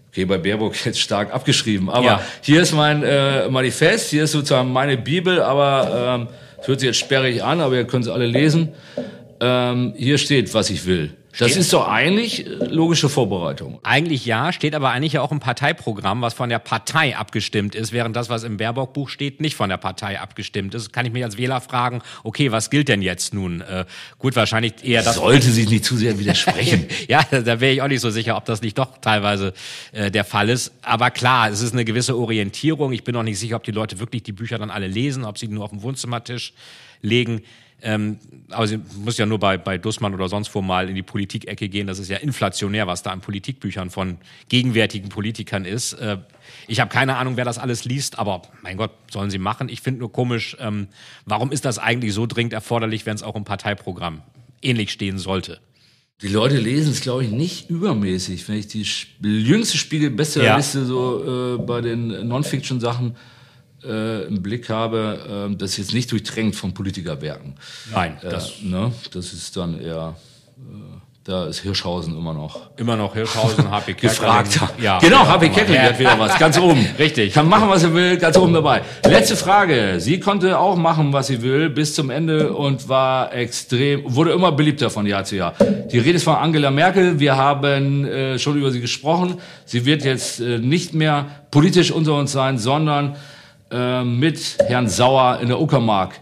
Okay, 0.09 0.23
bei 0.25 0.37
Baerbock 0.37 0.73
jetzt 0.85 0.99
stark 1.01 1.33
abgeschrieben, 1.33 1.89
aber 1.89 2.05
Ja. 2.05 2.21
hier 2.41 2.61
ist 2.61 2.71
mein 2.73 3.03
äh, 3.03 3.49
Manifest, 3.49 4.09
hier 4.09 4.23
ist 4.23 4.31
sozusagen 4.31 4.71
meine 4.71 4.97
Bibel, 4.97 5.41
aber 5.41 6.15
ähm, 6.21 6.27
es 6.61 6.67
hört 6.67 6.79
sich 6.79 6.87
jetzt 6.87 6.97
sperrig 6.99 7.43
an, 7.43 7.59
aber 7.61 7.75
ihr 7.75 7.85
könnt 7.85 8.05
es 8.05 8.11
alle 8.11 8.25
lesen. 8.25 8.69
Ähm, 9.39 9.93
hier 9.97 10.17
steht, 10.17 10.53
was 10.53 10.69
ich 10.69 10.85
will. 10.85 11.15
Das 11.39 11.55
ist 11.55 11.71
doch 11.73 11.87
eigentlich 11.87 12.47
äh, 12.47 12.49
logische 12.65 13.09
Vorbereitung. 13.09 13.79
Eigentlich 13.83 14.25
ja, 14.25 14.51
steht 14.51 14.73
aber 14.73 14.89
eigentlich 14.89 15.13
ja 15.13 15.21
auch 15.21 15.31
im 15.31 15.39
Parteiprogramm, 15.39 16.21
was 16.21 16.33
von 16.33 16.49
der 16.49 16.59
Partei 16.59 17.15
abgestimmt 17.15 17.75
ist, 17.75 17.91
während 17.91 18.15
das, 18.15 18.29
was 18.29 18.43
im 18.43 18.57
Baerbock-Buch 18.57 19.09
steht, 19.09 19.39
nicht 19.39 19.55
von 19.55 19.69
der 19.69 19.77
Partei 19.77 20.19
abgestimmt 20.19 20.73
ist. 20.73 20.91
Kann 20.91 21.05
ich 21.05 21.11
mich 21.11 21.23
als 21.23 21.37
Wähler 21.37 21.61
fragen, 21.61 22.01
okay, 22.23 22.51
was 22.51 22.69
gilt 22.69 22.87
denn 22.87 23.01
jetzt 23.01 23.33
nun? 23.33 23.61
Äh, 23.61 23.85
gut, 24.17 24.35
wahrscheinlich 24.35 24.73
eher 24.83 25.03
das. 25.03 25.15
Sollte 25.15 25.51
sich 25.51 25.69
nicht 25.69 25.85
zu 25.85 25.95
sehr 25.95 26.17
widersprechen. 26.17 26.87
ja, 27.07 27.23
da 27.29 27.59
wäre 27.59 27.73
ich 27.73 27.81
auch 27.81 27.87
nicht 27.87 28.01
so 28.01 28.09
sicher, 28.09 28.35
ob 28.35 28.45
das 28.45 28.61
nicht 28.61 28.77
doch 28.77 28.97
teilweise 28.99 29.53
äh, 29.91 30.09
der 30.09 30.23
Fall 30.23 30.49
ist. 30.49 30.71
Aber 30.81 31.11
klar, 31.11 31.49
es 31.49 31.61
ist 31.61 31.73
eine 31.73 31.85
gewisse 31.85 32.17
Orientierung. 32.17 32.93
Ich 32.93 33.03
bin 33.03 33.15
auch 33.15 33.23
nicht 33.23 33.39
sicher, 33.39 33.57
ob 33.57 33.63
die 33.63 33.71
Leute 33.71 33.99
wirklich 33.99 34.23
die 34.23 34.31
Bücher 34.31 34.57
dann 34.57 34.71
alle 34.71 34.87
lesen, 34.87 35.23
ob 35.23 35.37
sie 35.37 35.47
die 35.47 35.53
nur 35.53 35.65
auf 35.65 35.71
den 35.71 35.83
Wohnzimmertisch 35.83 36.53
legen. 37.01 37.43
Ähm, 37.81 38.17
aber 38.49 38.67
sie 38.67 38.79
muss 39.03 39.17
ja 39.17 39.25
nur 39.25 39.39
bei, 39.39 39.57
bei 39.57 39.77
Dussmann 39.77 40.13
oder 40.13 40.29
sonst 40.29 40.53
wo 40.55 40.61
mal 40.61 40.89
in 40.89 40.95
die 40.95 41.03
Politikecke 41.03 41.69
gehen. 41.69 41.85
Das 41.85 41.99
ist 41.99 42.09
ja 42.09 42.17
inflationär, 42.17 42.87
was 42.87 43.03
da 43.03 43.11
an 43.11 43.21
Politikbüchern 43.21 43.89
von 43.91 44.17
gegenwärtigen 44.49 45.09
Politikern 45.09 45.63
ist. 45.63 45.93
Äh, 45.93 46.17
ich 46.67 46.79
habe 46.79 46.89
keine 46.89 47.17
Ahnung, 47.17 47.37
wer 47.37 47.45
das 47.45 47.59
alles 47.59 47.85
liest, 47.85 48.17
aber 48.17 48.41
mein 48.63 48.77
Gott, 48.77 48.91
sollen 49.11 49.29
sie 49.29 49.37
machen. 49.37 49.69
Ich 49.69 49.81
finde 49.81 49.99
nur 49.99 50.11
komisch, 50.11 50.57
ähm, 50.59 50.87
warum 51.25 51.51
ist 51.51 51.65
das 51.65 51.77
eigentlich 51.77 52.13
so 52.13 52.25
dringend 52.25 52.53
erforderlich, 52.53 53.05
wenn 53.05 53.15
es 53.15 53.23
auch 53.23 53.35
im 53.35 53.43
Parteiprogramm 53.43 54.23
ähnlich 54.61 54.91
stehen 54.91 55.19
sollte? 55.19 55.59
Die 56.23 56.29
Leute 56.29 56.57
lesen 56.57 56.93
es, 56.93 57.01
glaube 57.01 57.25
ich, 57.25 57.29
nicht 57.29 57.69
übermäßig. 57.69 58.49
Wenn 58.49 58.57
ich 58.57 58.67
die 58.67 58.83
jüngste 59.21 59.77
Spiegel-Bestsellerliste 59.77 60.83
so 60.83 61.57
äh, 61.57 61.57
bei 61.59 61.81
den 61.81 62.27
Non-Fiction-Sachen 62.27 63.15
äh, 63.87 64.23
im 64.27 64.41
Blick 64.41 64.69
habe, 64.69 65.47
äh, 65.51 65.55
das 65.55 65.71
ist 65.71 65.77
jetzt 65.77 65.93
nicht 65.93 66.11
durchdrängt 66.11 66.55
von 66.55 66.73
Politikerwerken. 66.73 67.55
Nein, 67.91 68.17
Äh, 68.21 68.29
das 68.29 68.61
ne? 68.61 68.91
das 69.13 69.33
ist 69.33 69.55
dann 69.57 69.79
eher, 69.79 70.15
äh, 70.57 70.61
da 71.23 71.45
ist 71.47 71.59
Hirschhausen 71.59 72.17
immer 72.17 72.33
noch 72.33 72.69
immer 72.77 72.95
noch 72.95 73.13
Hirschhausen, 73.13 73.69
HP 73.69 73.93
gefragt. 73.93 74.59
Ja, 74.81 74.97
genau, 74.99 75.27
HP 75.27 75.49
Kettling 75.49 75.81
hat 75.81 75.99
wieder 75.99 76.17
was, 76.17 76.39
ganz 76.39 76.57
oben. 76.57 76.85
Richtig. 76.99 77.33
Kann 77.33 77.49
machen, 77.49 77.67
was 77.67 77.83
er 77.83 77.93
will, 77.93 78.15
ganz 78.17 78.37
oben 78.37 78.53
dabei. 78.53 78.81
Letzte 79.05 79.35
Frage. 79.35 79.95
Sie 79.99 80.21
konnte 80.21 80.57
auch 80.57 80.77
machen, 80.77 81.11
was 81.11 81.27
sie 81.27 81.41
will, 81.41 81.69
bis 81.69 81.93
zum 81.95 82.11
Ende 82.11 82.53
und 82.53 82.87
war 82.87 83.33
extrem, 83.33 84.03
wurde 84.05 84.31
immer 84.31 84.53
beliebter 84.53 84.89
von 84.89 85.05
Jahr 85.05 85.25
zu 85.25 85.35
Jahr. 85.35 85.53
Die 85.91 85.99
Rede 85.99 86.15
ist 86.15 86.23
von 86.23 86.35
Angela 86.35 86.71
Merkel. 86.71 87.19
Wir 87.19 87.35
haben 87.35 88.05
äh, 88.05 88.39
schon 88.39 88.55
über 88.57 88.71
sie 88.71 88.79
gesprochen. 88.79 89.41
Sie 89.65 89.85
wird 89.85 90.05
jetzt 90.05 90.39
äh, 90.39 90.59
nicht 90.59 90.93
mehr 90.93 91.25
politisch 91.51 91.91
unter 91.91 92.13
uns 92.13 92.31
sein, 92.31 92.57
sondern 92.57 93.17
äh, 93.71 94.03
mit 94.03 94.57
Herrn 94.67 94.87
Sauer 94.89 95.39
in 95.41 95.47
der 95.49 95.59
Uckermark 95.59 96.19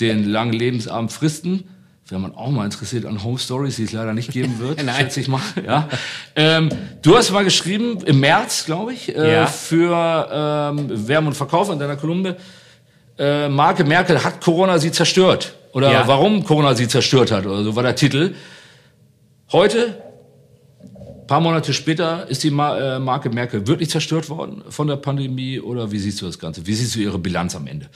den 0.00 0.24
langen 0.28 0.52
Lebensabend 0.52 1.12
fristen. 1.12 1.68
Wäre 2.08 2.20
man 2.20 2.34
auch 2.36 2.50
mal 2.50 2.64
interessiert 2.64 3.04
an 3.04 3.24
Home 3.24 3.38
Stories, 3.38 3.76
die 3.76 3.82
es 3.84 3.92
leider 3.92 4.14
nicht 4.14 4.30
geben 4.30 4.58
wird, 4.60 4.80
schätze 4.96 5.20
ich 5.20 5.26
mal. 5.28 5.40
Ja. 5.66 5.88
Ähm, 6.36 6.68
du 7.02 7.16
hast 7.16 7.32
mal 7.32 7.42
geschrieben, 7.44 7.98
im 8.04 8.20
März, 8.20 8.64
glaube 8.66 8.92
ich, 8.92 9.14
äh, 9.16 9.32
Ja. 9.32 9.46
für 9.46 10.28
ähm, 10.78 11.08
Wärme 11.08 11.28
und 11.28 11.34
Verkauf 11.34 11.68
in 11.70 11.78
deiner 11.80 11.96
Kolumne, 11.96 12.36
äh, 13.18 13.48
Marke 13.48 13.82
Merkel 13.84 14.22
hat 14.22 14.40
Corona 14.40 14.78
sie 14.78 14.92
zerstört. 14.92 15.54
Oder 15.72 15.90
Ja. 15.92 16.06
warum 16.06 16.44
Corona 16.44 16.74
sie 16.74 16.86
zerstört 16.86 17.32
hat, 17.32 17.44
oder 17.44 17.64
so 17.64 17.74
war 17.74 17.82
der 17.82 17.96
Titel. 17.96 18.34
Heute, 19.52 20.02
paar 21.26 21.40
Monate 21.40 21.72
später, 21.72 22.28
ist 22.28 22.44
die 22.44 22.48
äh, 22.48 22.98
Marke 22.98 23.30
Merkel 23.30 23.66
wirklich 23.66 23.90
zerstört 23.90 24.28
worden 24.28 24.62
von 24.68 24.86
der 24.86 24.96
Pandemie 24.96 25.60
oder 25.60 25.90
wie 25.90 25.98
siehst 25.98 26.20
du 26.22 26.26
das 26.26 26.38
Ganze? 26.38 26.66
Wie 26.66 26.74
siehst 26.74 26.94
du 26.94 27.00
ihre 27.00 27.18
Bilanz 27.18 27.54
am 27.56 27.66
Ende? 27.66 27.88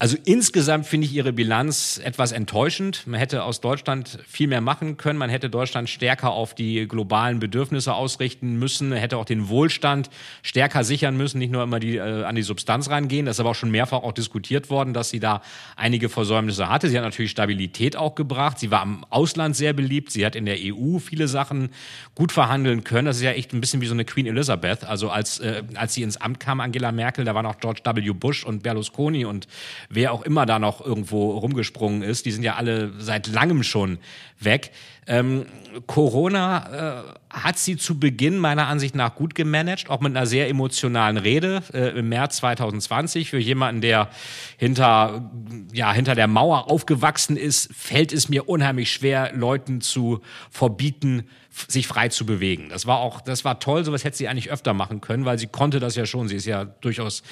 Also 0.00 0.16
insgesamt 0.24 0.86
finde 0.86 1.08
ich 1.08 1.12
ihre 1.12 1.32
Bilanz 1.32 2.00
etwas 2.04 2.30
enttäuschend. 2.30 3.04
Man 3.08 3.18
hätte 3.18 3.42
aus 3.42 3.60
Deutschland 3.60 4.20
viel 4.28 4.46
mehr 4.46 4.60
machen 4.60 4.96
können. 4.96 5.18
Man 5.18 5.28
hätte 5.28 5.50
Deutschland 5.50 5.90
stärker 5.90 6.30
auf 6.30 6.54
die 6.54 6.86
globalen 6.86 7.40
Bedürfnisse 7.40 7.92
ausrichten 7.94 8.60
müssen, 8.60 8.92
hätte 8.92 9.16
auch 9.16 9.24
den 9.24 9.48
Wohlstand 9.48 10.08
stärker 10.44 10.84
sichern 10.84 11.16
müssen, 11.16 11.40
nicht 11.40 11.50
nur 11.50 11.64
immer 11.64 11.80
die, 11.80 11.96
äh, 11.96 12.22
an 12.22 12.36
die 12.36 12.42
Substanz 12.42 12.88
reingehen. 12.90 13.26
Das 13.26 13.36
ist 13.36 13.40
aber 13.40 13.50
auch 13.50 13.54
schon 13.56 13.72
mehrfach 13.72 14.04
auch 14.04 14.12
diskutiert 14.12 14.70
worden, 14.70 14.94
dass 14.94 15.10
sie 15.10 15.18
da 15.18 15.42
einige 15.74 16.08
Versäumnisse 16.08 16.68
hatte. 16.68 16.88
Sie 16.88 16.96
hat 16.96 17.02
natürlich 17.02 17.32
Stabilität 17.32 17.96
auch 17.96 18.14
gebracht. 18.14 18.60
Sie 18.60 18.70
war 18.70 18.84
im 18.84 19.04
Ausland 19.10 19.56
sehr 19.56 19.72
beliebt. 19.72 20.12
Sie 20.12 20.24
hat 20.24 20.36
in 20.36 20.46
der 20.46 20.58
EU 20.60 20.98
viele 21.00 21.26
Sachen 21.26 21.70
gut 22.14 22.30
verhandeln 22.30 22.84
können. 22.84 23.06
Das 23.06 23.16
ist 23.16 23.24
ja 23.24 23.32
echt 23.32 23.52
ein 23.52 23.60
bisschen 23.60 23.80
wie 23.80 23.86
so 23.86 23.94
eine 23.94 24.04
Queen 24.04 24.26
Elizabeth. 24.26 24.84
Also 24.84 25.10
als, 25.10 25.40
äh, 25.40 25.64
als 25.74 25.94
sie 25.94 26.04
ins 26.04 26.18
Amt 26.18 26.38
kam, 26.38 26.60
Angela 26.60 26.92
Merkel, 26.92 27.24
da 27.24 27.34
waren 27.34 27.46
auch 27.46 27.58
George 27.58 27.80
W. 27.84 28.12
Bush 28.12 28.44
und 28.44 28.62
Berlusconi 28.62 29.24
und 29.24 29.48
wer 29.88 30.12
auch 30.12 30.22
immer 30.22 30.46
da 30.46 30.58
noch 30.58 30.84
irgendwo 30.84 31.30
rumgesprungen 31.38 32.02
ist, 32.02 32.26
die 32.26 32.30
sind 32.30 32.42
ja 32.42 32.56
alle 32.56 32.92
seit 32.98 33.26
langem 33.26 33.62
schon 33.62 33.98
weg. 34.38 34.72
Ähm, 35.06 35.46
Corona 35.86 37.00
äh, 37.00 37.02
hat 37.30 37.58
sie 37.58 37.76
zu 37.76 37.98
Beginn 37.98 38.38
meiner 38.38 38.66
Ansicht 38.66 38.94
nach 38.94 39.14
gut 39.14 39.34
gemanagt, 39.34 39.88
auch 39.88 40.00
mit 40.00 40.14
einer 40.14 40.26
sehr 40.26 40.48
emotionalen 40.48 41.16
Rede 41.16 41.62
äh, 41.72 41.98
im 41.98 42.10
März 42.10 42.36
2020. 42.38 43.30
Für 43.30 43.38
jemanden, 43.38 43.80
der 43.80 44.10
hinter, 44.58 45.30
ja, 45.72 45.92
hinter 45.92 46.14
der 46.14 46.26
Mauer 46.26 46.70
aufgewachsen 46.70 47.36
ist, 47.36 47.72
fällt 47.74 48.12
es 48.12 48.28
mir 48.28 48.48
unheimlich 48.48 48.92
schwer, 48.92 49.32
Leuten 49.34 49.80
zu 49.80 50.20
verbieten, 50.50 51.24
sich 51.66 51.86
frei 51.86 52.08
zu 52.08 52.26
bewegen. 52.26 52.68
Das 52.68 52.86
war 52.86 52.98
auch, 52.98 53.20
das 53.20 53.44
war 53.44 53.58
toll, 53.58 53.84
sowas 53.84 54.04
hätte 54.04 54.16
sie 54.16 54.28
eigentlich 54.28 54.50
öfter 54.50 54.74
machen 54.74 55.00
können, 55.00 55.24
weil 55.24 55.38
sie 55.38 55.46
konnte 55.46 55.80
das 55.80 55.96
ja 55.96 56.06
schon. 56.06 56.28
Sie 56.28 56.36
ist 56.36 56.46
ja 56.46 56.64
durchaus 56.64 57.22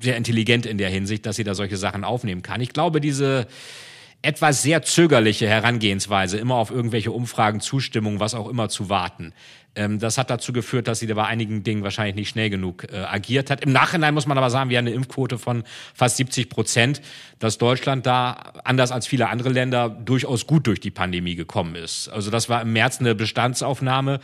sehr 0.00 0.16
intelligent 0.16 0.66
in 0.66 0.78
der 0.78 0.90
Hinsicht, 0.90 1.26
dass 1.26 1.36
sie 1.36 1.44
da 1.44 1.54
solche 1.54 1.76
Sachen 1.76 2.04
aufnehmen 2.04 2.42
kann. 2.42 2.60
Ich 2.60 2.72
glaube, 2.72 3.00
diese 3.00 3.46
etwas 4.22 4.62
sehr 4.62 4.82
zögerliche 4.82 5.48
Herangehensweise, 5.48 6.38
immer 6.38 6.56
auf 6.56 6.70
irgendwelche 6.70 7.10
Umfragen, 7.10 7.60
Zustimmung, 7.60 8.20
was 8.20 8.34
auch 8.34 8.48
immer 8.48 8.68
zu 8.68 8.90
warten, 8.90 9.32
ähm, 9.76 9.98
das 9.98 10.18
hat 10.18 10.30
dazu 10.30 10.52
geführt, 10.52 10.88
dass 10.88 10.98
sie 10.98 11.06
da 11.06 11.14
bei 11.14 11.26
einigen 11.26 11.62
Dingen 11.62 11.82
wahrscheinlich 11.82 12.16
nicht 12.16 12.28
schnell 12.30 12.50
genug 12.50 12.86
äh, 12.92 12.96
agiert 12.98 13.50
hat. 13.50 13.62
Im 13.62 13.72
Nachhinein 13.72 14.14
muss 14.14 14.26
man 14.26 14.36
aber 14.36 14.50
sagen, 14.50 14.68
wir 14.68 14.78
haben 14.78 14.86
eine 14.86 14.94
Impfquote 14.94 15.38
von 15.38 15.62
fast 15.94 16.16
70 16.16 16.48
Prozent, 16.48 17.00
dass 17.38 17.58
Deutschland 17.58 18.04
da, 18.04 18.52
anders 18.64 18.90
als 18.90 19.06
viele 19.06 19.28
andere 19.28 19.50
Länder, 19.50 19.88
durchaus 19.88 20.46
gut 20.46 20.66
durch 20.66 20.80
die 20.80 20.90
Pandemie 20.90 21.36
gekommen 21.36 21.76
ist. 21.76 22.08
Also 22.08 22.30
das 22.30 22.48
war 22.48 22.62
im 22.62 22.72
März 22.72 23.00
eine 23.00 23.14
Bestandsaufnahme. 23.14 24.20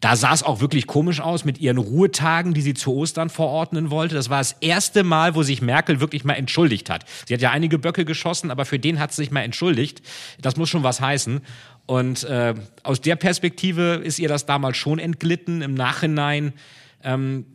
Da 0.00 0.14
sah 0.14 0.34
es 0.34 0.42
auch 0.42 0.60
wirklich 0.60 0.86
komisch 0.86 1.20
aus 1.20 1.44
mit 1.44 1.58
ihren 1.58 1.78
Ruhetagen, 1.78 2.52
die 2.52 2.60
sie 2.60 2.74
zu 2.74 2.94
Ostern 2.94 3.30
verordnen 3.30 3.90
wollte. 3.90 4.14
Das 4.14 4.28
war 4.28 4.38
das 4.38 4.52
erste 4.60 5.04
Mal, 5.04 5.34
wo 5.34 5.42
sich 5.42 5.62
Merkel 5.62 6.00
wirklich 6.00 6.24
mal 6.24 6.34
entschuldigt 6.34 6.90
hat. 6.90 7.04
Sie 7.26 7.32
hat 7.32 7.40
ja 7.40 7.50
einige 7.50 7.78
Böcke 7.78 8.04
geschossen, 8.04 8.50
aber 8.50 8.64
für 8.66 8.78
den 8.78 9.00
hat 9.00 9.12
sie 9.12 9.22
sich 9.22 9.30
mal 9.30 9.40
entschuldigt. 9.40 10.02
Das 10.40 10.56
muss 10.56 10.68
schon 10.68 10.82
was 10.82 11.00
heißen. 11.00 11.40
Und 11.86 12.24
äh, 12.24 12.54
aus 12.82 13.00
der 13.00 13.16
Perspektive 13.16 14.00
ist 14.04 14.18
ihr 14.18 14.28
das 14.28 14.44
damals 14.44 14.76
schon 14.76 14.98
entglitten. 14.98 15.62
Im 15.62 15.74
Nachhinein 15.74 16.52
ähm, 17.02 17.46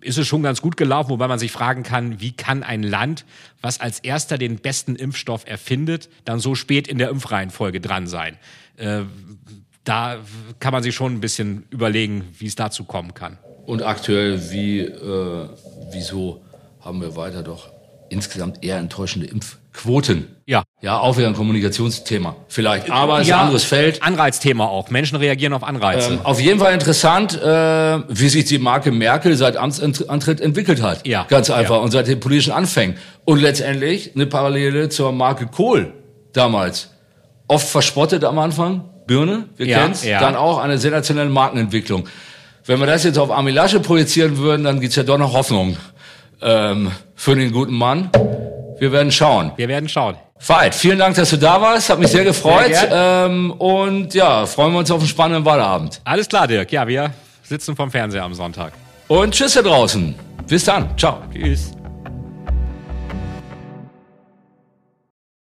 ist 0.00 0.18
es 0.18 0.26
schon 0.26 0.42
ganz 0.42 0.62
gut 0.62 0.76
gelaufen, 0.76 1.10
wobei 1.10 1.28
man 1.28 1.38
sich 1.38 1.52
fragen 1.52 1.82
kann, 1.82 2.20
wie 2.20 2.32
kann 2.32 2.62
ein 2.62 2.82
Land, 2.82 3.24
was 3.60 3.80
als 3.80 4.00
erster 4.00 4.38
den 4.38 4.56
besten 4.56 4.96
Impfstoff 4.96 5.46
erfindet, 5.46 6.08
dann 6.24 6.38
so 6.38 6.54
spät 6.54 6.88
in 6.88 6.98
der 6.98 7.10
Impfreihenfolge 7.10 7.80
dran 7.80 8.06
sein? 8.06 8.38
Äh, 8.76 9.02
da 9.86 10.16
kann 10.58 10.72
man 10.72 10.82
sich 10.82 10.94
schon 10.94 11.14
ein 11.14 11.20
bisschen 11.20 11.64
überlegen, 11.70 12.24
wie 12.38 12.46
es 12.46 12.56
dazu 12.56 12.84
kommen 12.84 13.14
kann. 13.14 13.38
Und 13.64 13.82
aktuell, 13.82 14.50
wie, 14.50 14.80
äh, 14.80 15.48
wieso 15.92 16.42
haben 16.80 17.00
wir 17.00 17.16
weiter 17.16 17.42
doch 17.42 17.70
insgesamt 18.08 18.64
eher 18.64 18.78
enttäuschende 18.78 19.26
Impfquoten? 19.28 20.28
Ja. 20.44 20.64
Ja, 20.80 20.98
auch 20.98 21.16
wieder 21.16 21.28
ein 21.28 21.34
Kommunikationsthema. 21.34 22.36
Vielleicht. 22.48 22.90
Aber 22.90 23.20
es 23.20 23.28
ist 23.28 23.32
ein 23.32 23.40
anderes 23.40 23.64
Feld. 23.64 24.02
Anreizthema 24.02 24.66
auch. 24.66 24.90
Menschen 24.90 25.16
reagieren 25.16 25.52
auf 25.52 25.62
Anreize. 25.62 26.14
Ähm, 26.14 26.20
auf 26.22 26.40
jeden 26.40 26.58
Fall 26.58 26.74
interessant, 26.74 27.40
äh, 27.40 27.46
wie 28.08 28.28
sich 28.28 28.44
die 28.44 28.58
Marke 28.58 28.90
Merkel 28.90 29.36
seit 29.36 29.56
Amtsantritt 29.56 30.40
entwickelt 30.40 30.82
hat. 30.82 31.06
Ja. 31.06 31.26
Ganz 31.28 31.50
einfach. 31.50 31.76
Ja. 31.76 31.80
Und 31.80 31.92
seit 31.92 32.08
den 32.08 32.20
politischen 32.20 32.52
Anfängen. 32.52 32.96
Und 33.24 33.40
letztendlich 33.40 34.14
eine 34.14 34.26
Parallele 34.26 34.88
zur 34.88 35.12
Marke 35.12 35.46
Kohl 35.46 35.92
damals. 36.32 36.90
Oft 37.48 37.68
verspottet 37.68 38.24
am 38.24 38.38
Anfang. 38.38 38.84
Birne, 39.06 39.44
wir 39.56 39.66
Ja, 39.66 39.80
kennen's. 39.80 40.04
ja. 40.04 40.20
Dann 40.20 40.36
auch 40.36 40.58
eine 40.58 40.78
sensationelle 40.78 41.30
Markenentwicklung. 41.30 42.08
Wenn 42.64 42.80
wir 42.80 42.86
das 42.86 43.04
jetzt 43.04 43.18
auf 43.18 43.30
Armin 43.30 43.54
Lasche 43.54 43.80
projizieren 43.80 44.38
würden, 44.38 44.64
dann 44.64 44.80
gibt's 44.80 44.96
ja 44.96 45.02
doch 45.04 45.18
noch 45.18 45.32
Hoffnung 45.32 45.76
ähm, 46.42 46.90
für 47.14 47.34
den 47.36 47.52
guten 47.52 47.74
Mann. 47.74 48.10
Wir 48.78 48.92
werden 48.92 49.12
schauen. 49.12 49.52
Wir 49.56 49.68
werden 49.68 49.88
schauen. 49.88 50.16
Veit, 50.46 50.74
vielen 50.74 50.98
Dank, 50.98 51.16
dass 51.16 51.30
du 51.30 51.38
da 51.38 51.60
warst. 51.62 51.88
Hat 51.88 51.98
mich 51.98 52.08
sehr 52.10 52.24
gefreut. 52.24 52.66
Sehr 52.74 53.26
ähm, 53.26 53.52
und 53.52 54.12
ja, 54.12 54.44
freuen 54.46 54.72
wir 54.72 54.80
uns 54.80 54.90
auf 54.90 54.98
einen 55.00 55.08
spannenden 55.08 55.44
Wahlabend. 55.44 56.00
Alles 56.04 56.28
klar, 56.28 56.46
Dirk. 56.46 56.72
Ja, 56.72 56.86
wir 56.86 57.12
sitzen 57.42 57.74
vom 57.76 57.90
Fernseher 57.90 58.24
am 58.24 58.34
Sonntag. 58.34 58.72
Und 59.08 59.32
tschüss 59.32 59.54
da 59.54 59.62
draußen. 59.62 60.14
Bis 60.48 60.64
dann. 60.64 60.96
Ciao. 60.98 61.22
Tschüss. 61.32 61.75